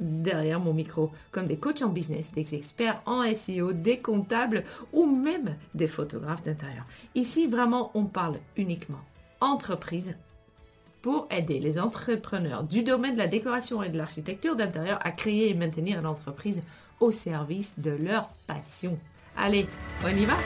derrière 0.00 0.60
mon 0.60 0.72
micro, 0.72 1.10
comme 1.30 1.46
des 1.46 1.56
coachs 1.56 1.82
en 1.82 1.88
business, 1.88 2.32
des 2.32 2.54
experts 2.54 3.00
en 3.06 3.22
SEO, 3.32 3.72
des 3.72 3.98
comptables 3.98 4.64
ou 4.92 5.06
même 5.06 5.56
des 5.74 5.88
photographes 5.88 6.42
d'intérieur. 6.42 6.84
Ici, 7.14 7.46
vraiment, 7.46 7.90
on 7.94 8.04
parle 8.04 8.38
uniquement 8.56 9.00
entreprise 9.40 10.16
pour 11.02 11.28
aider 11.30 11.58
les 11.58 11.78
entrepreneurs 11.78 12.64
du 12.64 12.82
domaine 12.82 13.12
de 13.12 13.18
la 13.18 13.26
décoration 13.26 13.82
et 13.82 13.90
de 13.90 13.98
l'architecture 13.98 14.56
d'intérieur 14.56 14.98
à 15.02 15.10
créer 15.10 15.50
et 15.50 15.54
maintenir 15.54 16.00
l'entreprise 16.00 16.62
au 17.00 17.10
service 17.10 17.78
de 17.78 17.90
leur 17.90 18.30
passion. 18.46 18.98
Allez, 19.36 19.66
on 20.04 20.08
y 20.08 20.24
va? 20.24 20.36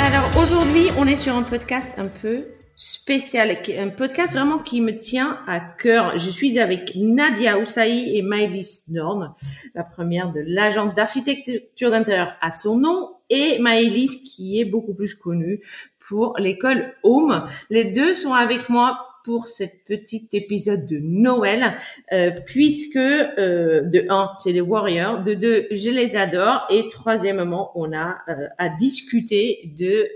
Alors 0.00 0.28
aujourd'hui, 0.42 0.88
on 0.98 1.06
est 1.06 1.14
sur 1.14 1.36
un 1.36 1.42
podcast 1.42 1.94
un 1.98 2.08
peu 2.08 2.44
spécial, 2.80 3.58
un 3.76 3.90
podcast 3.90 4.32
vraiment 4.32 4.58
qui 4.58 4.80
me 4.80 4.96
tient 4.96 5.40
à 5.46 5.60
cœur. 5.60 6.16
Je 6.16 6.30
suis 6.30 6.58
avec 6.58 6.94
Nadia 6.96 7.58
Oussaï 7.58 8.16
et 8.16 8.22
Maëlys 8.22 8.84
Norn, 8.88 9.34
la 9.74 9.84
première 9.84 10.32
de 10.32 10.40
l'agence 10.46 10.94
d'architecture 10.94 11.90
d'intérieur 11.90 12.32
à 12.40 12.50
son 12.50 12.78
nom, 12.78 13.16
et 13.28 13.58
Maëlys 13.58 14.22
qui 14.22 14.58
est 14.58 14.64
beaucoup 14.64 14.94
plus 14.94 15.14
connue 15.14 15.60
pour 16.08 16.38
l'école 16.38 16.94
Home. 17.02 17.46
Les 17.68 17.92
deux 17.92 18.14
sont 18.14 18.32
avec 18.32 18.70
moi 18.70 18.98
pour 19.24 19.48
cet 19.48 19.84
petit 19.84 20.26
épisode 20.32 20.86
de 20.86 21.00
Noël, 21.02 21.76
euh, 22.14 22.30
puisque 22.46 22.96
euh, 22.96 23.82
de 23.82 24.06
un, 24.08 24.30
c'est 24.38 24.52
les 24.52 24.62
Warriors, 24.62 25.22
de 25.22 25.34
deux, 25.34 25.66
je 25.70 25.90
les 25.90 26.16
adore, 26.16 26.66
et 26.70 26.88
troisièmement, 26.88 27.72
on 27.74 27.92
a 27.92 28.20
euh, 28.30 28.46
à 28.56 28.70
discuter 28.70 29.70
de 29.76 30.08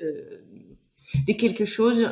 de 1.28 1.32
quelque 1.32 1.64
chose 1.64 2.10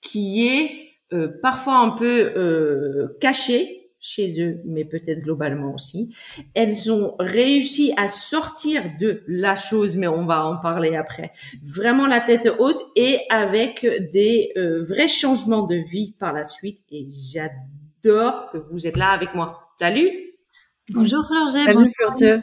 qui 0.00 0.46
est 0.46 0.86
euh, 1.12 1.28
parfois 1.42 1.78
un 1.78 1.90
peu 1.90 2.32
euh, 2.36 3.16
caché 3.20 3.82
chez 3.98 4.40
eux, 4.40 4.60
mais 4.64 4.84
peut-être 4.84 5.20
globalement 5.20 5.74
aussi. 5.74 6.14
Elles 6.54 6.92
ont 6.92 7.16
réussi 7.18 7.92
à 7.96 8.08
sortir 8.08 8.82
de 9.00 9.22
la 9.26 9.56
chose, 9.56 9.96
mais 9.96 10.06
on 10.06 10.26
va 10.26 10.46
en 10.46 10.58
parler 10.58 10.94
après, 10.94 11.32
vraiment 11.64 12.06
la 12.06 12.20
tête 12.20 12.48
haute 12.58 12.80
et 12.94 13.20
avec 13.30 13.86
des 14.12 14.52
euh, 14.56 14.82
vrais 14.82 15.08
changements 15.08 15.62
de 15.62 15.76
vie 15.76 16.14
par 16.18 16.32
la 16.32 16.44
suite. 16.44 16.78
Et 16.90 17.08
j'adore 17.10 18.50
que 18.52 18.58
vous 18.58 18.86
êtes 18.86 18.96
là 18.96 19.10
avec 19.10 19.34
moi. 19.34 19.70
Salut 19.78 20.10
Bonjour 20.90 21.26
Fleur 21.26 21.48
Salut 21.48 21.90
Fleur 21.90 22.40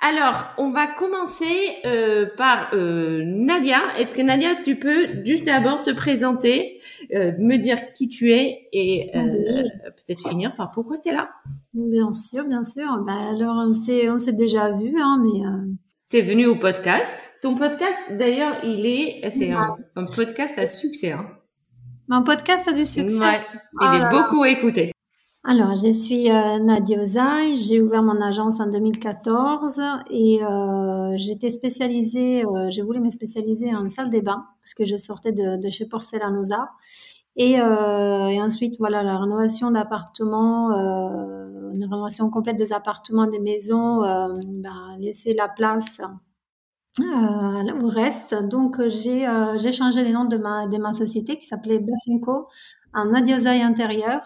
alors, 0.00 0.50
on 0.58 0.70
va 0.70 0.86
commencer 0.86 1.76
euh, 1.84 2.26
par 2.36 2.70
euh, 2.72 3.22
Nadia. 3.24 3.80
Est-ce 3.98 4.14
que 4.14 4.22
Nadia, 4.22 4.54
tu 4.54 4.76
peux 4.76 5.24
juste 5.24 5.44
d'abord 5.44 5.82
te 5.82 5.90
présenter, 5.90 6.80
euh, 7.12 7.32
me 7.38 7.56
dire 7.56 7.92
qui 7.94 8.08
tu 8.08 8.30
es 8.30 8.68
et 8.72 9.10
peut-être 9.12 10.28
finir 10.28 10.54
par 10.54 10.70
pourquoi 10.70 10.98
tu 10.98 11.08
es 11.08 11.12
là? 11.12 11.30
Bien 11.74 12.12
sûr, 12.12 12.44
bien 12.44 12.62
sûr. 12.62 12.86
Bah, 13.04 13.14
alors, 13.34 13.56
on 13.56 13.72
s'est, 13.72 14.08
on 14.08 14.18
s'est 14.18 14.34
déjà 14.34 14.70
vu, 14.70 14.94
hein, 15.00 15.20
mais... 15.22 15.40
Tu 16.10 16.18
es 16.18 16.22
venu 16.22 16.46
au 16.46 16.56
podcast. 16.56 17.30
Ton 17.42 17.56
podcast, 17.56 17.98
d'ailleurs, 18.12 18.56
il 18.62 18.86
est... 18.86 19.28
C'est 19.30 19.50
un, 19.50 19.76
podcast 20.14 20.56
à 20.58 20.66
succès. 20.66 21.10
Hein. 21.10 21.26
Un 22.08 22.22
podcast 22.22 22.68
a 22.68 22.72
du 22.72 22.84
succès 22.84 23.18
Ouais, 23.18 23.40
il 23.82 24.00
est 24.00 24.06
oh 24.06 24.10
beaucoup 24.10 24.44
écouté. 24.44 24.92
Alors, 25.50 25.74
je 25.76 25.90
suis 25.90 26.30
euh, 26.30 26.58
Nadia 26.58 27.00
Ozaï, 27.00 27.54
j'ai 27.54 27.80
ouvert 27.80 28.02
mon 28.02 28.20
agence 28.20 28.60
en 28.60 28.66
2014 28.66 29.80
et 30.10 30.44
euh, 30.44 31.16
j'étais 31.16 31.48
spécialisée, 31.48 32.44
euh, 32.44 32.68
j'ai 32.68 32.82
voulu 32.82 33.00
me 33.00 33.08
spécialiser 33.08 33.74
en 33.74 33.88
salle 33.88 34.10
des 34.10 34.20
bains 34.20 34.44
parce 34.60 34.74
que 34.74 34.84
je 34.84 34.96
sortais 34.96 35.32
de, 35.32 35.70
chez 35.70 35.86
Porcelanosa. 35.86 36.68
Et, 37.36 37.62
euh, 37.62 38.26
et, 38.26 38.42
ensuite, 38.42 38.74
voilà, 38.78 39.02
la 39.02 39.16
rénovation 39.18 39.70
d'appartements, 39.70 40.72
euh, 40.76 41.72
une 41.72 41.84
rénovation 41.84 42.28
complète 42.28 42.56
des 42.56 42.74
appartements, 42.74 43.26
des 43.26 43.40
maisons, 43.40 44.02
ben, 44.02 44.96
laisser 44.98 45.32
la 45.32 45.48
place 45.48 46.02
au 47.00 47.88
reste. 47.88 48.34
Donc, 48.48 48.86
j'ai 48.86 49.72
changé 49.72 50.04
les 50.04 50.12
noms 50.12 50.26
de 50.26 50.36
ma, 50.36 50.92
société 50.92 51.38
qui 51.38 51.46
s'appelait 51.46 51.78
Bersinco 51.78 52.48
en 52.92 53.06
Nadia 53.06 53.36
Ozaï 53.36 53.62
Intérieur. 53.62 54.20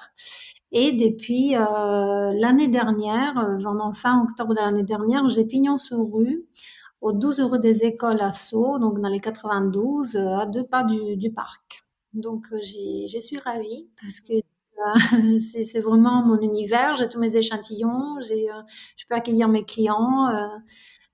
Et 0.72 0.92
depuis 0.92 1.54
euh, 1.54 2.32
l'année 2.32 2.68
dernière, 2.68 3.38
euh, 3.38 3.58
vraiment 3.58 3.92
fin 3.92 4.22
octobre 4.22 4.54
de 4.54 4.60
l'année 4.60 4.82
dernière, 4.82 5.28
j'ai 5.28 5.44
pignon 5.44 5.76
sur 5.76 5.98
rue 6.10 6.46
aux 7.02 7.12
12 7.12 7.40
euros 7.40 7.58
des 7.58 7.84
écoles 7.84 8.22
à 8.22 8.30
Sceaux, 8.30 8.78
donc 8.78 8.98
dans 8.98 9.10
les 9.10 9.20
92, 9.20 10.16
euh, 10.16 10.38
à 10.38 10.46
deux 10.46 10.64
pas 10.64 10.82
du, 10.82 11.30
parc. 11.30 11.84
Donc 12.14 12.46
je 12.52 13.18
suis 13.20 13.38
ravie 13.38 13.90
parce 14.00 14.20
que 14.20 14.32
c'est 15.40 15.80
vraiment 15.80 16.24
mon 16.24 16.40
univers, 16.40 16.96
j'ai 16.96 17.08
tous 17.08 17.20
mes 17.20 17.36
échantillons, 17.36 18.18
je 18.20 19.06
peux 19.08 19.14
accueillir 19.14 19.48
mes 19.48 19.64
clients, 19.64 20.28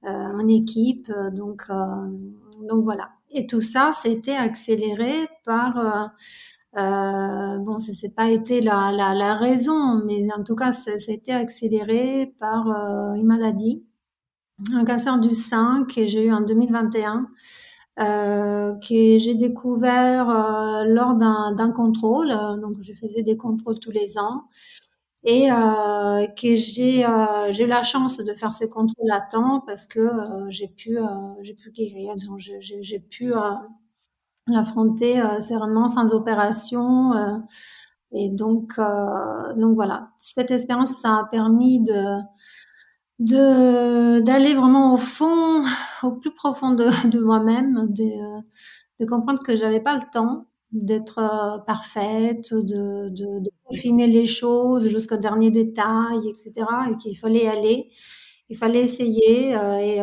mon 0.02 0.48
équipe, 0.48 1.12
donc, 1.32 1.64
donc 1.68 2.84
voilà. 2.84 3.10
Et 3.30 3.46
tout 3.46 3.60
ça, 3.60 3.90
c'était 3.92 4.36
accéléré 4.36 5.28
par 5.44 6.10
euh, 6.78 7.58
bon, 7.58 7.78
ça 7.78 7.92
n'a 7.92 8.14
pas 8.14 8.30
été 8.30 8.60
la, 8.60 9.34
raison, 9.34 10.04
mais 10.04 10.26
en 10.36 10.44
tout 10.44 10.54
cas, 10.54 10.72
ça, 10.72 10.92
a 10.92 11.12
été 11.12 11.32
accéléré 11.32 12.34
par 12.38 12.68
euh, 12.68 13.14
une 13.14 13.26
maladie, 13.26 13.84
un 14.74 14.84
cancer 14.84 15.18
du 15.18 15.34
sein 15.34 15.86
que 15.92 16.06
j'ai 16.06 16.26
eu 16.26 16.32
en 16.32 16.42
2021, 16.42 17.28
euh, 18.00 18.74
que 18.76 19.18
j'ai 19.18 19.34
découvert 19.34 20.26
lors 20.86 21.14
d'un 21.14 21.72
contrôle. 21.72 22.28
Donc, 22.62 22.76
je 22.80 22.92
faisais 22.92 23.22
des 23.22 23.36
contrôles 23.36 23.78
tous 23.80 23.90
les 23.90 24.18
ans 24.18 24.44
et 25.24 25.48
que 25.48 26.56
j'ai 26.56 27.04
j'ai 27.50 27.64
eu 27.64 27.66
la 27.66 27.82
chance 27.82 28.18
de 28.18 28.34
faire 28.34 28.52
ces 28.52 28.68
contrôles 28.68 29.10
à 29.10 29.20
temps 29.20 29.62
parce 29.66 29.86
que 29.86 30.08
j'ai 30.48 30.68
pu 30.68 30.98
j'ai 31.42 31.54
pu 31.54 31.70
guérir, 31.72 32.14
j'ai 32.70 33.00
pu 33.00 33.32
l'affronter 34.48 35.20
euh, 35.20 35.40
sereinement 35.40 35.88
sans 35.88 36.12
opération. 36.12 37.12
Euh, 37.12 37.38
et 38.12 38.30
donc, 38.30 38.72
euh, 38.78 39.54
donc 39.54 39.74
voilà, 39.74 40.10
cette 40.18 40.50
expérience, 40.50 40.96
ça 41.00 41.18
a 41.18 41.24
permis 41.30 41.82
de 41.82 42.18
d'aller 43.20 44.54
vraiment 44.54 44.94
au 44.94 44.96
fond, 44.96 45.64
au 46.04 46.12
plus 46.12 46.32
profond 46.32 46.70
de, 46.72 46.84
de 47.08 47.18
moi-même, 47.18 47.88
de, 47.92 48.04
de 49.00 49.06
comprendre 49.06 49.42
que 49.42 49.56
j'avais 49.56 49.80
pas 49.80 49.94
le 49.94 50.02
temps 50.12 50.46
d'être 50.70 51.64
parfaite, 51.66 52.54
de, 52.54 53.08
de, 53.08 53.50
peaufiner 53.64 54.06
les 54.06 54.26
choses 54.26 54.88
jusqu'au 54.88 55.16
dernier 55.16 55.50
détail, 55.50 56.28
etc. 56.28 56.64
Et 56.90 56.96
qu'il 56.96 57.18
fallait 57.18 57.48
aller, 57.48 57.90
il 58.50 58.56
fallait 58.56 58.82
essayer. 58.82 59.52
et, 59.82 60.00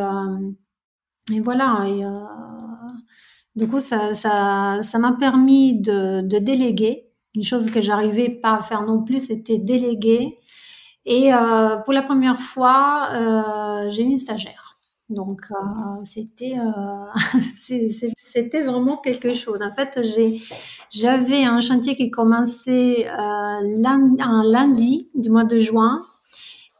et 1.32 1.40
voilà. 1.40 1.86
Du 3.56 3.68
coup, 3.68 3.80
ça, 3.80 4.12
m'a 5.00 5.14
permis 5.20 5.80
de, 5.80 6.22
déléguer. 6.40 7.10
Une 7.36 7.44
chose 7.44 7.70
que 7.70 7.82
j'arrivais 7.82 8.30
pas 8.30 8.56
à 8.56 8.62
faire 8.62 8.84
non 8.84 9.04
plus, 9.04 9.28
c'était 9.28 9.58
déléguer. 9.58 10.40
Et 11.06 11.34
euh, 11.34 11.78
pour 11.78 11.94
la 11.94 12.02
première 12.02 12.40
fois, 12.40 13.10
euh, 13.14 13.90
j'ai 13.90 14.04
eu 14.04 14.08
une 14.08 14.18
stagiaire. 14.18 14.76
Donc, 15.10 15.42
euh, 15.52 16.04
c'était, 16.04 16.56
vraiment 18.66 18.98
quelque 18.98 19.34
chose. 19.34 19.62
En 19.62 19.72
fait, 19.72 20.00
j'avais 20.92 21.44
un 21.44 21.62
chantier 21.62 21.96
qui 21.96 22.10
commençait 22.10 23.08
un 23.08 23.62
lundi 23.64 25.10
du 25.14 25.30
mois 25.30 25.46
de 25.46 25.60
juin. 25.60 26.02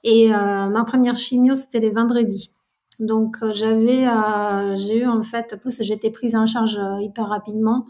Et 0.04 0.30
ma 0.30 0.84
première 0.86 1.18
chimio, 1.18 1.56
c'était 1.56 1.80
les 1.80 1.92
vendredis. 1.92 2.55
Donc 3.00 3.38
euh, 3.42 3.52
j'avais, 3.54 4.08
euh, 4.08 4.76
j'ai 4.76 5.00
eu 5.00 5.06
en 5.06 5.24
fait, 5.24 5.56
plus 5.60 5.82
j'étais 5.82 6.12
prise 6.12 6.36
en 6.36 6.46
charge 6.46 6.78
euh, 6.78 7.02
hyper 7.02 7.28
rapidement. 7.28 7.88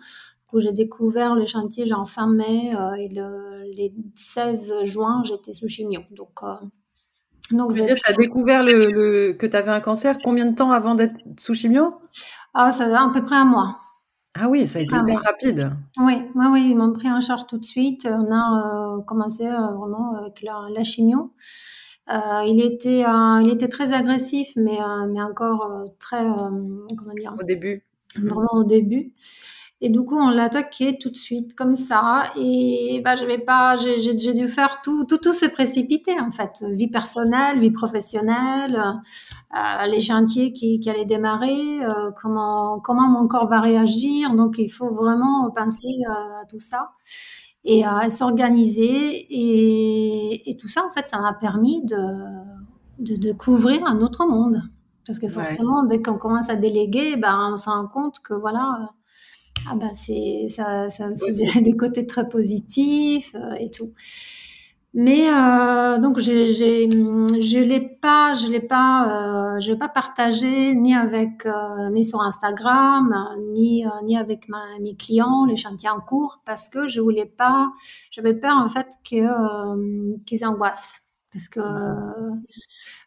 où 0.54 0.60
j'ai 0.60 0.72
découvert 0.72 1.36
le 1.36 1.46
chantier 1.46 1.86
genre 1.86 2.10
fin 2.10 2.28
mai 2.28 2.74
et 2.98 3.10
le, 3.10 3.63
les 3.75 3.94
16 4.16 4.84
juin, 4.84 5.22
j'étais 5.25 5.54
sous 5.54 5.68
chimio. 5.68 6.02
Donc, 6.12 6.40
donc 7.52 7.74
tu 7.74 7.81
as 7.81 8.13
découvert 8.13 8.63
le, 8.63 9.34
que 9.34 9.46
tu 9.46 9.57
avais 9.57 9.72
un 9.72 9.81
cancer 9.81 10.16
combien 10.24 10.46
de 10.46 10.56
temps 10.56 10.72
avant 10.72 10.96
d'être 10.96 11.16
sous 11.38 11.54
chimio? 11.54 11.96
Ah, 12.54 12.72
ça 12.72 12.86
a 12.86 13.04
à 13.04 13.12
peu 13.13 13.25
près 13.25 13.36
un 13.36 13.46
mois. 13.46 13.80
Ah 14.34 14.48
oui, 14.48 14.66
ça 14.68 14.80
a 14.80 14.81
été 14.81 14.92
très 14.96 15.16
rapide. 15.16 15.72
Oui, 15.98 16.24
oui, 16.36 16.46
oui, 16.51 16.68
ils 16.69 16.78
m'ont 16.78 16.94
pris 16.94 17.12
en 17.12 17.22
charge 17.22 17.48
tout 17.48 17.58
de 17.58 17.66
suite. 17.66 18.08
On 18.10 18.31
a 18.31 19.01
commencé 19.06 19.44
vraiment 19.44 20.16
avec 20.16 20.42
la, 20.42 20.68
la 20.74 20.84
chimio. 20.84 21.34
Euh, 22.10 22.44
il 22.46 22.62
était, 22.62 23.04
euh, 23.04 23.42
il 23.42 23.50
était 23.50 23.68
très 23.68 23.94
agressif, 23.94 24.50
mais, 24.56 24.80
euh, 24.80 25.07
mais 25.07 25.22
encore 25.22 25.84
très, 26.00 26.24
comment 26.25 27.13
dire? 27.18 27.36
Au 27.40 27.44
début. 27.44 27.84
Vraiment 28.16 28.54
au 28.54 28.63
début. 28.63 29.13
Et 29.81 29.90
du 29.90 30.00
coup, 30.04 30.16
on 30.16 30.30
l'a 30.30 30.44
attaqué 30.44 30.98
tout 30.98 31.10
de 31.10 31.18
suite 31.18 31.54
comme 31.54 31.75
ça. 31.75 32.24
Et 32.38 33.02
bah, 33.04 33.16
j'avais 33.16 33.40
pas, 33.40 33.75
j'ai 33.75 34.34
dû 34.34 34.48
faire 34.48 34.81
tout, 34.81 35.04
tout, 35.06 35.18
tout 35.18 35.34
se 35.34 35.46
précipiter 35.46 36.18
en 36.19 36.31
fait. 36.31 36.63
Vie 36.72 36.88
personnelle, 36.88 37.60
vie 37.60 37.72
professionnelle, 37.72 38.81
les 39.88 40.00
chantiers 40.00 40.54
qui, 40.54 40.80
qui 40.80 40.90
allaient 40.90 41.06
démarrer, 41.06 41.80
comment, 42.22 42.80
comment 42.80 43.10
mon 43.10 43.28
corps 43.28 43.50
va 43.50 43.60
réagir. 43.60 44.34
Donc, 44.34 44.56
il 44.60 44.69
faut 44.69 44.94
vraiment 44.94 45.51
penser 45.51 45.90
à 46.08 46.46
tout 46.50 46.60
ça 46.60 46.92
et 47.65 47.83
à 47.83 48.09
s'organiser. 48.09 49.25
Et, 49.29 50.50
et, 50.50 50.56
tout 50.56 50.67
ça, 50.67 50.85
en 50.85 50.91
fait, 50.91 51.07
ça 51.09 51.19
m'a 51.19 51.33
permis 51.33 51.83
de, 51.83 51.97
de, 53.00 53.15
de, 53.15 53.33
couvrir 53.33 53.85
un 53.85 54.00
autre 54.01 54.25
monde. 54.27 54.62
Parce 55.06 55.19
que 55.19 55.27
forcément, 55.27 55.83
dès 55.83 56.01
qu'on 56.01 56.17
commence 56.17 56.50
à 56.50 56.56
déléguer, 56.56 57.17
ben, 57.17 57.51
on 57.53 57.57
se 57.57 57.69
rend 57.69 57.88
compte 57.88 58.19
que 58.23 58.33
voilà, 58.33 58.89
ah 59.69 59.75
ben 59.75 59.91
c'est 59.94 60.47
ça, 60.47 60.89
ça 60.89 61.09
des, 61.62 61.75
côtés 61.75 62.07
très 62.07 62.27
positifs 62.27 63.35
euh, 63.35 63.53
et 63.59 63.69
tout. 63.69 63.94
Mais 64.97 65.27
euh, 65.30 66.00
donc 66.00 66.19
je 66.19 66.31
l'ai 67.59 67.81
pas 68.01 68.33
je 68.33 68.47
l'ai 68.47 68.62
pas 68.62 69.56
euh, 69.57 69.59
je 69.59 69.74
l'ai 69.74 69.77
pas 69.77 69.89
partagé 69.89 70.74
ni 70.74 70.95
avec 70.95 71.45
euh, 71.45 71.89
ni 71.89 72.06
sur 72.06 72.21
Instagram 72.21 73.13
ni 73.53 73.83
ni 74.06 74.18
avec 74.18 74.47
mes 74.80 74.95
clients 74.95 75.44
les 75.45 75.57
chantiers 75.57 75.89
en 75.89 76.00
cours 76.00 76.39
parce 76.45 76.69
que 76.69 76.88
je 76.88 77.01
voulais 77.01 77.25
pas 77.25 77.74
j'avais 78.09 78.36
peur 78.36 78.56
en 78.56 78.69
fait 78.69 78.88
que 79.03 80.24
qu'ils 80.24 80.45
angoissent 80.45 81.01
parce 81.33 81.50
que 81.50 81.59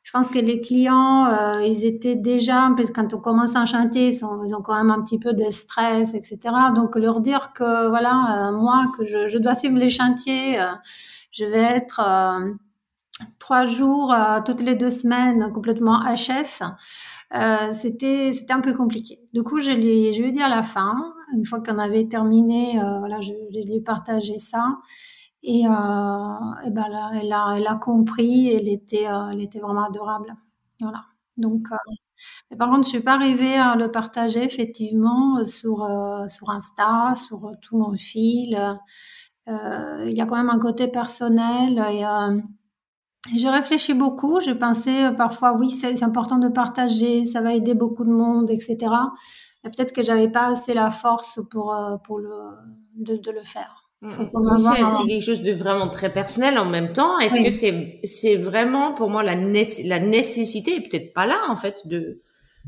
je 0.03 0.11
pense 0.13 0.29
que 0.29 0.39
les 0.39 0.61
clients, 0.61 1.61
ils 1.61 1.85
étaient 1.85 2.17
déjà, 2.17 2.71
parce 2.77 2.89
que 2.91 2.95
quand 2.95 3.13
on 3.13 3.19
commence 3.21 3.57
un 3.57 3.67
chantier, 3.67 4.09
ils, 4.09 4.21
ils, 4.47 4.55
ont 4.55 4.63
quand 4.63 4.75
même 4.75 4.91
un 4.91 5.03
petit 5.03 5.19
peu 5.19 5.35
de 5.35 5.51
stress, 5.51 6.15
etc. 6.15 6.39
Donc 6.75 6.97
leur 6.97 7.21
dire 7.21 7.53
que 7.55 7.89
voilà, 7.89 8.51
moi, 8.53 8.85
que 8.97 9.05
je, 9.05 9.27
je, 9.27 9.37
dois 9.37 9.55
suivre 9.55 9.77
les 9.77 9.91
chantiers, 9.91 10.59
je 11.39 11.45
vais 11.45 11.63
être 11.63 12.01
euh, 12.01 12.53
trois 13.39 13.65
jours 13.65 14.13
euh, 14.13 14.41
toutes 14.45 14.61
les 14.61 14.75
deux 14.75 14.91
semaines 14.91 15.53
complètement 15.53 16.01
HS. 16.03 16.63
Euh, 17.35 17.73
c'était 17.73 18.33
c'était 18.33 18.53
un 18.53 18.61
peu 18.61 18.75
compliqué. 18.75 19.21
Du 19.33 19.43
coup, 19.43 19.61
je 19.61 19.71
lui 19.71 20.15
je 20.15 20.21
lui 20.21 20.31
ai 20.31 20.33
dit 20.33 20.43
à 20.43 20.49
la 20.49 20.63
fin, 20.63 21.15
une 21.35 21.45
fois 21.45 21.61
qu'on 21.61 21.79
avait 21.79 22.09
terminé, 22.09 22.81
voilà, 23.01 23.21
je, 23.21 23.33
lui 23.33 23.77
ai 23.77 23.81
partagé 23.81 24.39
ça. 24.39 24.79
Et, 25.43 25.65
ben 25.65 26.89
là, 26.91 27.11
elle 27.15 27.33
a 27.33 27.55
elle 27.57 27.67
a 27.67 27.77
compris. 27.77 28.49
Elle 28.53 28.69
était 28.69 29.05
elle 29.05 29.41
était 29.41 29.61
vraiment 29.61 29.85
adorable. 29.85 30.35
Voilà. 30.81 31.05
Donc 31.37 31.69
par 32.59 32.71
contre, 32.71 32.85
je 32.85 32.91
suis 32.91 33.01
pas 33.01 33.15
arrivée 33.15 33.55
à 33.57 33.77
le 33.77 33.91
partager 33.91 34.43
effectivement 34.45 35.45
sur 35.45 35.89
sur 36.29 36.51
Insta, 36.51 37.15
sur 37.15 37.53
tout 37.63 37.79
mon 37.79 37.93
fil. 37.95 38.59
Euh, 39.49 40.05
il 40.07 40.17
y 40.17 40.21
a 40.21 40.27
quand 40.27 40.37
même 40.37 40.51
un 40.51 40.59
côté 40.59 40.89
personnel 40.89 41.83
et 41.93 42.05
euh, 42.05 42.41
j'ai 43.37 43.49
réfléchi 43.49 43.95
beaucoup. 43.95 44.41
J'ai 44.41 44.55
pensé 44.55 44.91
euh, 44.91 45.13
parfois, 45.13 45.55
oui, 45.55 45.71
c'est 45.71 46.03
important 46.03 46.39
de 46.39 46.49
partager, 46.49 47.25
ça 47.25 47.41
va 47.41 47.55
aider 47.55 47.75
beaucoup 47.75 48.05
de 48.05 48.13
monde, 48.13 48.51
etc. 48.51 48.77
Mais 49.65 49.71
peut-être 49.71 49.93
que 49.93 50.03
j'avais 50.03 50.29
pas 50.29 50.49
assez 50.49 50.75
la 50.75 50.91
force 50.91 51.41
pour, 51.51 51.77
pour 52.05 52.19
le, 52.19 52.31
de, 52.97 53.17
de 53.17 53.31
le 53.31 53.43
faire. 53.43 53.89
Mmh. 54.01 54.11
C'est 55.01 55.09
quelque 55.09 55.25
chose 55.25 55.43
de 55.43 55.53
vraiment 55.53 55.89
très 55.89 56.13
personnel 56.13 56.57
en 56.59 56.67
même 56.67 56.93
temps. 56.93 57.19
Est-ce 57.19 57.43
que 57.43 57.51
c'est 57.51 58.01
c'est 58.05 58.37
vraiment 58.37 58.93
pour 58.93 59.11
moi 59.11 59.25
la, 59.25 59.35
la 59.35 60.01
nécessité 60.01 60.77
et 60.77 60.81
peut-être 60.81 61.13
pas 61.13 61.27
là 61.27 61.41
en 61.49 61.57
fait 61.57 61.83
de 61.87 62.23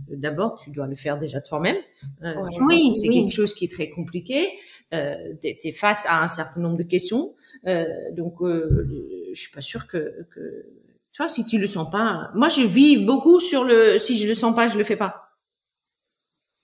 d'abord 0.09 0.59
tu 0.63 0.71
dois 0.71 0.89
le 0.89 0.97
faire 0.97 1.19
déjà 1.19 1.41
toi-même. 1.41 1.77
Euh, 2.25 2.35
oui, 2.63 2.95
c'est 2.97 3.09
quelque 3.09 3.33
chose 3.33 3.55
qui 3.55 3.67
est 3.67 3.73
très 3.73 3.91
compliqué 3.91 4.49
euh, 4.95 5.15
tu 5.41 5.69
es 5.69 5.73
face 5.73 6.07
à 6.07 6.23
un 6.23 6.27
certain 6.27 6.61
nombre 6.61 6.77
de 6.77 6.83
questions. 6.83 7.35
Euh, 7.67 7.85
donc, 8.13 8.41
euh, 8.41 8.89
je 9.33 9.41
suis 9.41 9.53
pas 9.53 9.61
sûre 9.61 9.87
que, 9.87 10.27
que, 10.35 10.67
tu 11.13 11.23
vois, 11.23 11.29
si 11.29 11.45
tu 11.47 11.59
le 11.59 11.67
sens 11.67 11.91
pas. 11.91 12.31
Moi, 12.35 12.49
je 12.49 12.63
vis 12.63 13.05
beaucoup 13.05 13.41
sur 13.41 13.65
le. 13.65 13.99
Si 13.99 14.19
je 14.19 14.27
le 14.29 14.35
sens 14.35 14.55
pas, 14.55 14.69
je 14.69 14.79
le 14.79 14.85
fais 14.85 14.97
pas. 14.97 15.31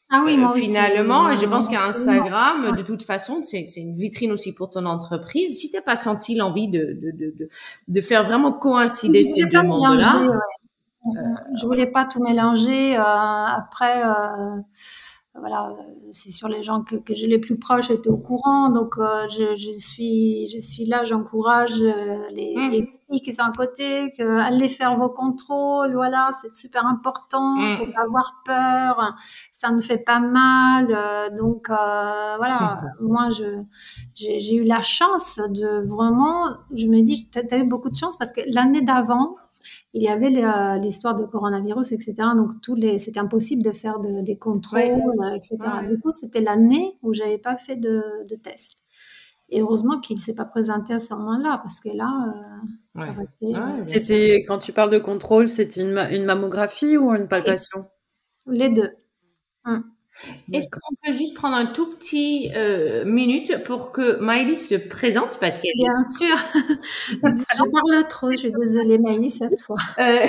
Ah 0.08 0.22
oui, 0.24 0.36
moi 0.36 0.54
Finalement, 0.54 1.34
je 1.34 1.46
pense 1.46 1.68
qu'Instagram, 1.68 2.76
de 2.76 2.82
toute 2.82 3.02
façon, 3.02 3.42
c'est 3.44 3.64
une 3.76 3.96
vitrine 3.96 4.30
aussi 4.30 4.54
pour 4.54 4.70
ton 4.70 4.86
entreprise. 4.86 5.58
Si 5.58 5.68
tu 5.70 5.76
n'as 5.76 5.82
pas 5.82 5.96
senti 5.96 6.36
l'envie 6.36 6.68
de, 6.68 6.96
de, 7.02 7.10
de, 7.10 7.48
de, 7.88 8.00
faire 8.00 8.22
vraiment 8.22 8.52
coïncider 8.52 9.24
ces 9.24 9.46
deux 9.46 9.62
mondes-là. 9.62 10.24
Ouais. 11.04 11.12
je 11.58 11.66
voulais 11.66 11.90
pas 11.90 12.04
tout 12.04 12.22
mélanger. 12.22 12.96
Euh, 12.96 13.02
après, 13.02 14.04
euh, 14.04 14.60
voilà, 15.38 15.70
euh, 15.70 15.82
c'est 16.12 16.30
sur 16.30 16.48
les 16.48 16.62
gens 16.62 16.82
que, 16.82 16.96
que 16.96 17.14
j'ai 17.14 17.26
les 17.26 17.38
plus 17.38 17.58
proches 17.58 17.90
étaient 17.90 18.08
au 18.08 18.16
courant, 18.16 18.70
donc 18.70 18.94
euh, 18.98 19.26
je, 19.28 19.56
je, 19.56 19.78
suis, 19.78 20.46
je 20.46 20.60
suis 20.60 20.86
là, 20.86 21.04
j'encourage 21.04 21.80
euh, 21.80 22.28
les, 22.30 22.54
mmh. 22.56 22.70
les, 22.70 22.84
filles 22.84 23.20
qui 23.22 23.32
sont 23.32 23.42
à 23.42 23.52
côté, 23.52 24.12
que 24.16 24.38
allez 24.38 24.68
faire 24.68 24.96
vos 24.96 25.10
contrôles, 25.10 25.94
voilà, 25.94 26.30
c'est 26.40 26.54
super 26.54 26.86
important, 26.86 27.56
mmh. 27.56 27.72
faut 27.76 27.92
pas 27.92 28.02
avoir 28.02 28.42
peur, 28.44 29.14
ça 29.52 29.70
ne 29.70 29.80
fait 29.80 29.98
pas 29.98 30.20
mal, 30.20 30.88
donc 31.38 31.68
voilà, 31.68 32.82
moi 33.00 33.28
je 33.30 33.62
j'ai 34.14 34.54
eu 34.54 34.64
la 34.64 34.82
chance 34.82 35.36
de 35.36 35.86
vraiment, 35.86 36.48
je 36.74 36.86
me 36.86 37.02
dis, 37.02 37.28
tu 37.28 37.38
as 37.38 37.58
eu 37.58 37.64
beaucoup 37.64 37.90
de 37.90 37.94
chance 37.94 38.16
parce 38.16 38.32
que 38.32 38.40
l'année 38.46 38.80
d'avant, 38.80 39.34
il 39.96 40.02
y 40.02 40.08
avait 40.08 40.30
l'histoire 40.78 41.14
de 41.14 41.24
coronavirus, 41.24 41.92
etc. 41.92 42.14
Donc, 42.36 42.60
tous 42.60 42.74
les, 42.74 42.98
c'était 42.98 43.18
impossible 43.18 43.62
de 43.62 43.72
faire 43.72 43.98
des 43.98 44.36
contrôles, 44.36 45.00
etc. 45.34 45.56
Du 45.88 45.98
coup, 45.98 46.10
c'était 46.10 46.42
l'année 46.42 46.98
où 47.02 47.14
j'avais 47.14 47.38
pas 47.38 47.56
fait 47.56 47.76
de, 47.76 48.02
de 48.28 48.36
test. 48.36 48.84
Et 49.48 49.62
heureusement 49.62 49.98
qu'il 50.00 50.16
ne 50.16 50.20
s'est 50.20 50.34
pas 50.34 50.44
présenté 50.44 50.92
à 50.92 51.00
ce 51.00 51.14
moment-là, 51.14 51.60
parce 51.62 51.80
que 51.80 51.88
là, 51.96 52.34
euh, 52.98 53.02
euh, 53.02 53.80
c'était 53.80 54.44
quand 54.46 54.58
tu 54.58 54.72
parles 54.72 54.90
de 54.90 54.98
contrôle, 54.98 55.48
c'était 55.48 55.80
une, 55.80 55.96
une, 56.10 56.24
mammographie 56.24 56.98
ou 56.98 57.14
une 57.14 57.28
palpation? 57.28 57.86
Les 58.46 58.68
deux. 58.68 58.90
Hum. 59.64 59.84
Est-ce 60.52 60.70
qu'on 60.70 60.94
peut 61.04 61.12
juste 61.12 61.34
prendre 61.34 61.56
un 61.56 61.66
tout 61.66 61.90
petit 61.90 62.50
euh, 62.54 63.04
minute 63.04 63.62
pour 63.64 63.92
que 63.92 64.18
Maëlys 64.20 64.68
se 64.68 64.74
présente? 64.74 65.38
Parce 65.40 65.58
qu'elle 65.58 65.72
Bien 65.76 66.02
sûr. 66.02 66.36
J'en 67.56 67.70
parle 67.70 68.08
trop. 68.08 68.30
Je 68.30 68.36
suis 68.36 68.52
désolée, 68.52 68.98
Maëlys, 68.98 69.42
à 69.42 69.48
toi. 69.48 69.76
Euh, 69.98 70.26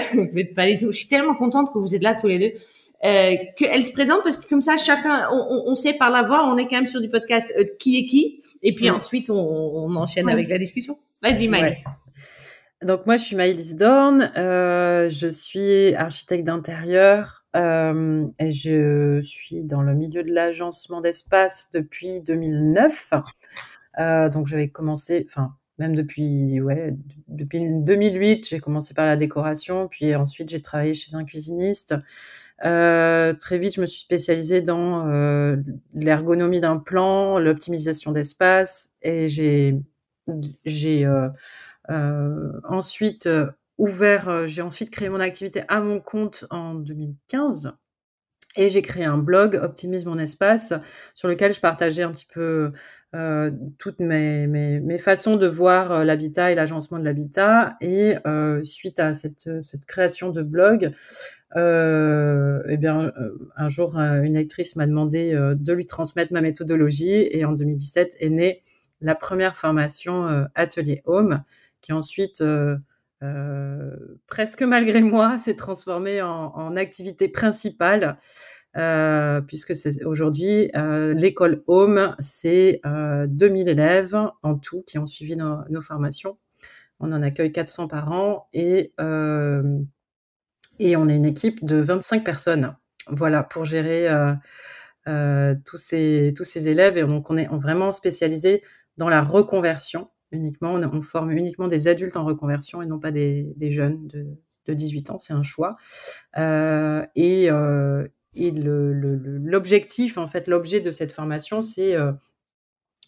pas 0.56 0.68
du 0.68 0.78
tout. 0.78 0.92
Je 0.92 0.98
suis 0.98 1.08
tellement 1.08 1.36
contente 1.36 1.72
que 1.72 1.78
vous 1.78 1.94
êtes 1.94 2.04
là 2.04 2.16
tous 2.16 2.28
les 2.28 2.40
deux. 2.40 2.60
Euh, 3.06 3.36
qu'elle 3.56 3.84
se 3.84 3.92
présente 3.92 4.24
parce 4.24 4.38
que 4.38 4.50
comme 4.50 4.62
ça, 4.62 4.76
chacun, 4.76 5.30
on, 5.32 5.66
on, 5.68 5.76
sait 5.76 5.94
par 5.94 6.10
la 6.10 6.24
voix, 6.24 6.50
on 6.52 6.58
est 6.58 6.64
quand 6.64 6.78
même 6.78 6.88
sur 6.88 7.00
du 7.00 7.10
podcast 7.10 7.48
euh, 7.56 7.64
qui 7.78 8.00
est 8.00 8.06
qui, 8.08 8.42
et 8.64 8.74
puis 8.74 8.90
ensuite 8.90 9.30
on, 9.30 9.36
on 9.36 9.96
enchaîne 9.96 10.28
avec 10.28 10.50
la 10.50 10.58
discussion. 10.58 10.98
Vas-y, 11.22 11.48
Maëlys. 11.48 11.84
Ouais. 11.86 12.07
Donc 12.84 13.06
moi, 13.06 13.18
je 13.18 13.24
suis 13.24 13.36
Maëlys 13.36 13.76
Dorn. 13.76 14.32
Euh, 14.38 15.10
je 15.10 15.28
suis 15.28 15.96
architecte 15.96 16.46
d'intérieur. 16.46 17.38
Euh, 17.58 18.28
et 18.40 18.52
je 18.52 19.20
suis 19.22 19.64
dans 19.64 19.82
le 19.82 19.96
milieu 19.96 20.24
de 20.24 20.32
l'agencement 20.32 21.02
d'espace 21.02 21.70
depuis 21.72 22.22
2009. 22.22 23.14
Euh, 24.00 24.30
donc 24.30 24.46
j'avais 24.46 24.70
commencé, 24.70 25.26
enfin 25.28 25.56
même 25.80 25.96
depuis 25.96 26.62
ouais 26.62 26.96
depuis 27.28 27.66
2008, 27.68 28.48
j'ai 28.48 28.60
commencé 28.60 28.94
par 28.94 29.08
la 29.08 29.18
décoration, 29.18 29.88
puis 29.88 30.14
ensuite 30.16 30.50
j'ai 30.50 30.62
travaillé 30.62 30.94
chez 30.94 31.16
un 31.16 31.24
cuisiniste. 31.24 31.96
Euh, 32.64 33.34
très 33.34 33.58
vite, 33.58 33.76
je 33.76 33.82
me 33.82 33.88
suis 33.88 34.02
spécialisée 34.02 34.62
dans 34.62 35.04
l'ergonomie 35.96 36.60
d'un 36.60 36.78
plan, 36.78 37.40
l'optimisation 37.40 38.12
d'espace, 38.12 38.92
et 39.02 39.28
j'ai 39.28 39.80
ensuite 41.89 43.27
ouvert, 43.77 44.29
euh, 44.29 44.48
j'ai 44.48 44.62
ensuite 44.62 44.89
créé 44.89 45.10
mon 45.10 45.20
activité 45.20 45.62
à 45.67 45.82
mon 45.82 46.00
compte 46.00 46.46
en 46.50 46.74
2015 46.74 47.74
et 48.56 48.70
j'ai 48.70 48.82
créé 48.82 49.06
un 49.06 49.17
blog 49.17 49.60
Optimise 49.62 50.06
mon 50.06 50.17
espace 50.17 50.74
sur 51.13 51.27
lequel 51.27 51.53
je 51.53 51.60
partageais 51.60 52.03
un 52.03 52.12
petit 52.12 52.27
peu 52.32 52.72
euh, 53.15 53.51
toutes 53.77 54.00
mes, 54.00 54.48
mes, 54.48 54.98
façons 54.98 55.38
de 55.38 55.48
voir 55.48 55.91
euh, 55.91 56.03
l'habitat 56.03 56.51
et 56.51 56.56
l'agencement 56.56 57.00
de 57.00 57.06
l'habitat. 57.06 57.77
Et 57.82 58.15
euh, 58.25 58.63
suite 58.63 59.00
à 59.00 59.13
cette, 59.13 59.50
cette, 59.62 59.86
création 59.86 60.32
de 60.32 60.41
blog, 60.41 60.91
eh 61.56 62.77
bien, 62.77 63.13
un 63.56 63.67
jour, 63.70 63.96
une 63.98 64.36
actrice 64.38 64.75
m'a 64.75 64.88
demandé 64.88 65.32
de 65.34 65.74
lui 65.74 65.86
transmettre 65.86 66.34
ma 66.34 66.41
méthodologie. 66.41 67.27
Et 67.32 67.46
en 67.46 67.53
2017 67.53 68.17
est 68.20 68.29
née 68.29 68.63
la 69.01 69.15
première 69.15 69.56
formation 69.56 70.48
Atelier 70.56 71.01
Home 71.06 71.44
qui 71.82 71.94
ensuite 71.94 72.44
presque 74.28 74.62
malgré 74.62 75.02
moi, 75.02 75.38
s'est 75.40 75.56
transformée 75.56 76.22
en, 76.22 76.76
activité 76.76 77.28
principale 77.28 78.18
euh, 78.78 79.42
puisque 79.42 79.76
c'est 79.76 80.04
aujourd'hui 80.04 80.70
euh, 80.76 81.14
l'école 81.14 81.64
Home, 81.66 82.16
c'est 82.20 82.82
2000 82.84 83.68
euh, 83.68 83.72
élèves 83.72 84.16
en 84.44 84.56
tout 84.56 84.84
qui 84.84 85.00
ont 85.00 85.08
suivi 85.08 85.36
nos, 85.36 85.82
formations. 85.82 86.38
On 87.00 87.12
en 87.12 87.24
accueille 87.24 87.52
400 87.52 87.88
par 87.88 88.12
an 88.12 88.48
et, 88.54 88.94
et 90.80 90.96
on 90.96 91.10
est 91.10 91.16
une 91.16 91.26
équipe 91.26 91.66
de 91.66 91.78
25 91.78 92.24
personnes. 92.24 92.76
Voilà, 93.08 93.42
pour 93.42 93.66
gérer 93.66 94.10
tous, 95.06 95.78
ces, 95.78 96.34
tous 96.36 96.44
ces 96.44 96.68
élèves. 96.68 96.98
Et 96.98 97.04
donc, 97.04 97.30
on 97.30 97.38
est 97.38 97.48
vraiment 97.48 97.92
spécialisé 97.92 98.64
dans 98.98 99.10
la 99.10 99.22
reconversion 99.22 100.10
uniquement. 100.32 100.74
On, 100.74 101.02
forme 101.02 101.32
uniquement 101.32 101.68
des 101.68 101.88
adultes 101.88 102.18
en 102.18 102.26
reconversion 102.26 102.82
et 102.82 102.86
non 102.86 103.00
pas 103.00 103.12
des, 103.12 103.54
jeunes 103.72 104.08
de, 104.08 104.26
de, 104.66 104.74
18 104.74 105.12
ans. 105.12 105.20
C'est 105.20 105.34
un 105.34 105.44
choix. 105.44 105.78
et, 106.36 107.50
et 108.38 108.52
l'objectif, 108.52 110.18
en 110.18 110.28
fait, 110.28 110.48
l'objet 110.48 110.80
de 110.80 110.92
cette 110.92 111.12
formation, 111.12 111.64
c'est 111.64 111.96
euh, 111.96 112.12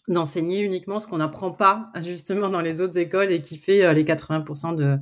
d'enseigner 0.08 0.60
uniquement 0.60 0.98
ce 0.98 1.06
qu'on 1.06 1.18
n'apprend 1.18 1.52
pas 1.52 1.92
justement 2.00 2.48
dans 2.48 2.60
les 2.60 2.80
autres 2.80 2.98
écoles 2.98 3.30
et 3.30 3.40
qui 3.40 3.56
fait 3.56 3.84
euh, 3.84 3.92
les 3.92 4.04
80% 4.04 4.74
de, 4.74 4.98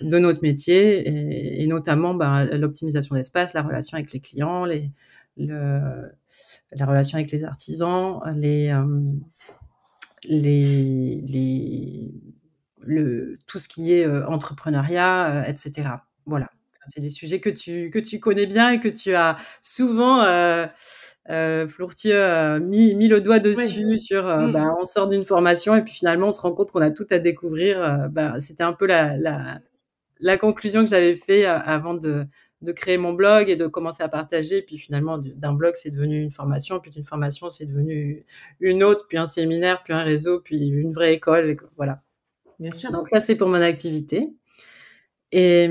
de 0.00 0.18
notre 0.18 0.42
métier, 0.42 1.62
et, 1.62 1.66
notamment 1.68 2.12
bah, 2.12 2.44
l'optimisation 2.44 3.14
d'espace, 3.14 3.54
la 3.54 3.62
relation 3.62 3.96
avec 3.96 4.12
les 4.12 4.18
clients, 4.18 4.64
les, 4.64 4.90
le, 5.36 6.10
la 6.72 6.86
relation 6.86 7.18
avec 7.18 7.30
les 7.30 7.44
artisans, 7.44 8.20
les, 8.34 8.68
euh, 8.70 9.12
les, 10.24 11.22
les 11.26 12.14
le, 12.80 13.38
tout 13.46 13.58
ce 13.58 13.68
qui 13.68 13.92
est 13.92 14.06
entrepreneuriat, 14.06 15.48
etc. 15.48 15.88
Voilà 16.26 16.48
c'est 16.88 17.00
des 17.00 17.10
sujets 17.10 17.40
que 17.40 17.50
tu, 17.50 17.90
que 17.90 17.98
tu 17.98 18.20
connais 18.20 18.46
bien 18.46 18.70
et 18.70 18.80
que 18.80 18.88
tu 18.88 19.14
as 19.14 19.36
souvent, 19.60 20.22
euh, 20.22 20.66
euh, 21.30 21.66
euh 22.06 22.60
mis, 22.60 22.94
mis, 22.94 23.08
le 23.08 23.20
doigt 23.20 23.38
dessus 23.38 23.98
sur 23.98 24.26
euh, 24.26 24.48
mmh. 24.48 24.52
bah, 24.52 24.74
on 24.80 24.84
sort 24.84 25.08
d'une 25.08 25.24
formation 25.24 25.76
et 25.76 25.82
puis 25.82 25.94
finalement 25.94 26.28
on 26.28 26.32
se 26.32 26.40
rend 26.40 26.52
compte 26.52 26.72
qu'on 26.72 26.80
a 26.80 26.90
tout 26.90 27.06
à 27.10 27.18
découvrir. 27.18 28.08
Bah, 28.10 28.40
C'était 28.40 28.64
un 28.64 28.72
peu 28.72 28.86
la, 28.86 29.16
la, 29.16 29.60
la 30.20 30.38
conclusion 30.38 30.82
que 30.82 30.90
j'avais 30.90 31.14
fait 31.14 31.44
avant 31.44 31.94
de, 31.94 32.26
de 32.62 32.72
créer 32.72 32.96
mon 32.96 33.12
blog 33.12 33.50
et 33.50 33.56
de 33.56 33.66
commencer 33.66 34.02
à 34.02 34.08
partager. 34.08 34.62
Puis 34.62 34.78
finalement, 34.78 35.18
d'un 35.18 35.52
blog, 35.52 35.74
c'est 35.74 35.90
devenu 35.90 36.22
une 36.22 36.30
formation. 36.30 36.80
Puis 36.80 36.90
d'une 36.90 37.04
formation, 37.04 37.50
c'est 37.50 37.66
devenu 37.66 38.24
une 38.60 38.82
autre, 38.82 39.06
puis 39.08 39.18
un 39.18 39.26
séminaire, 39.26 39.82
puis 39.82 39.92
un 39.92 40.02
réseau, 40.02 40.40
puis 40.40 40.68
une 40.68 40.92
vraie 40.92 41.14
école. 41.14 41.56
voilà. 41.76 42.02
Bien 42.58 42.70
sûr. 42.70 42.90
Donc 42.90 43.08
ça, 43.08 43.20
c'est 43.20 43.36
pour 43.36 43.48
mon 43.48 43.60
activité. 43.60 44.30
Et, 45.34 45.64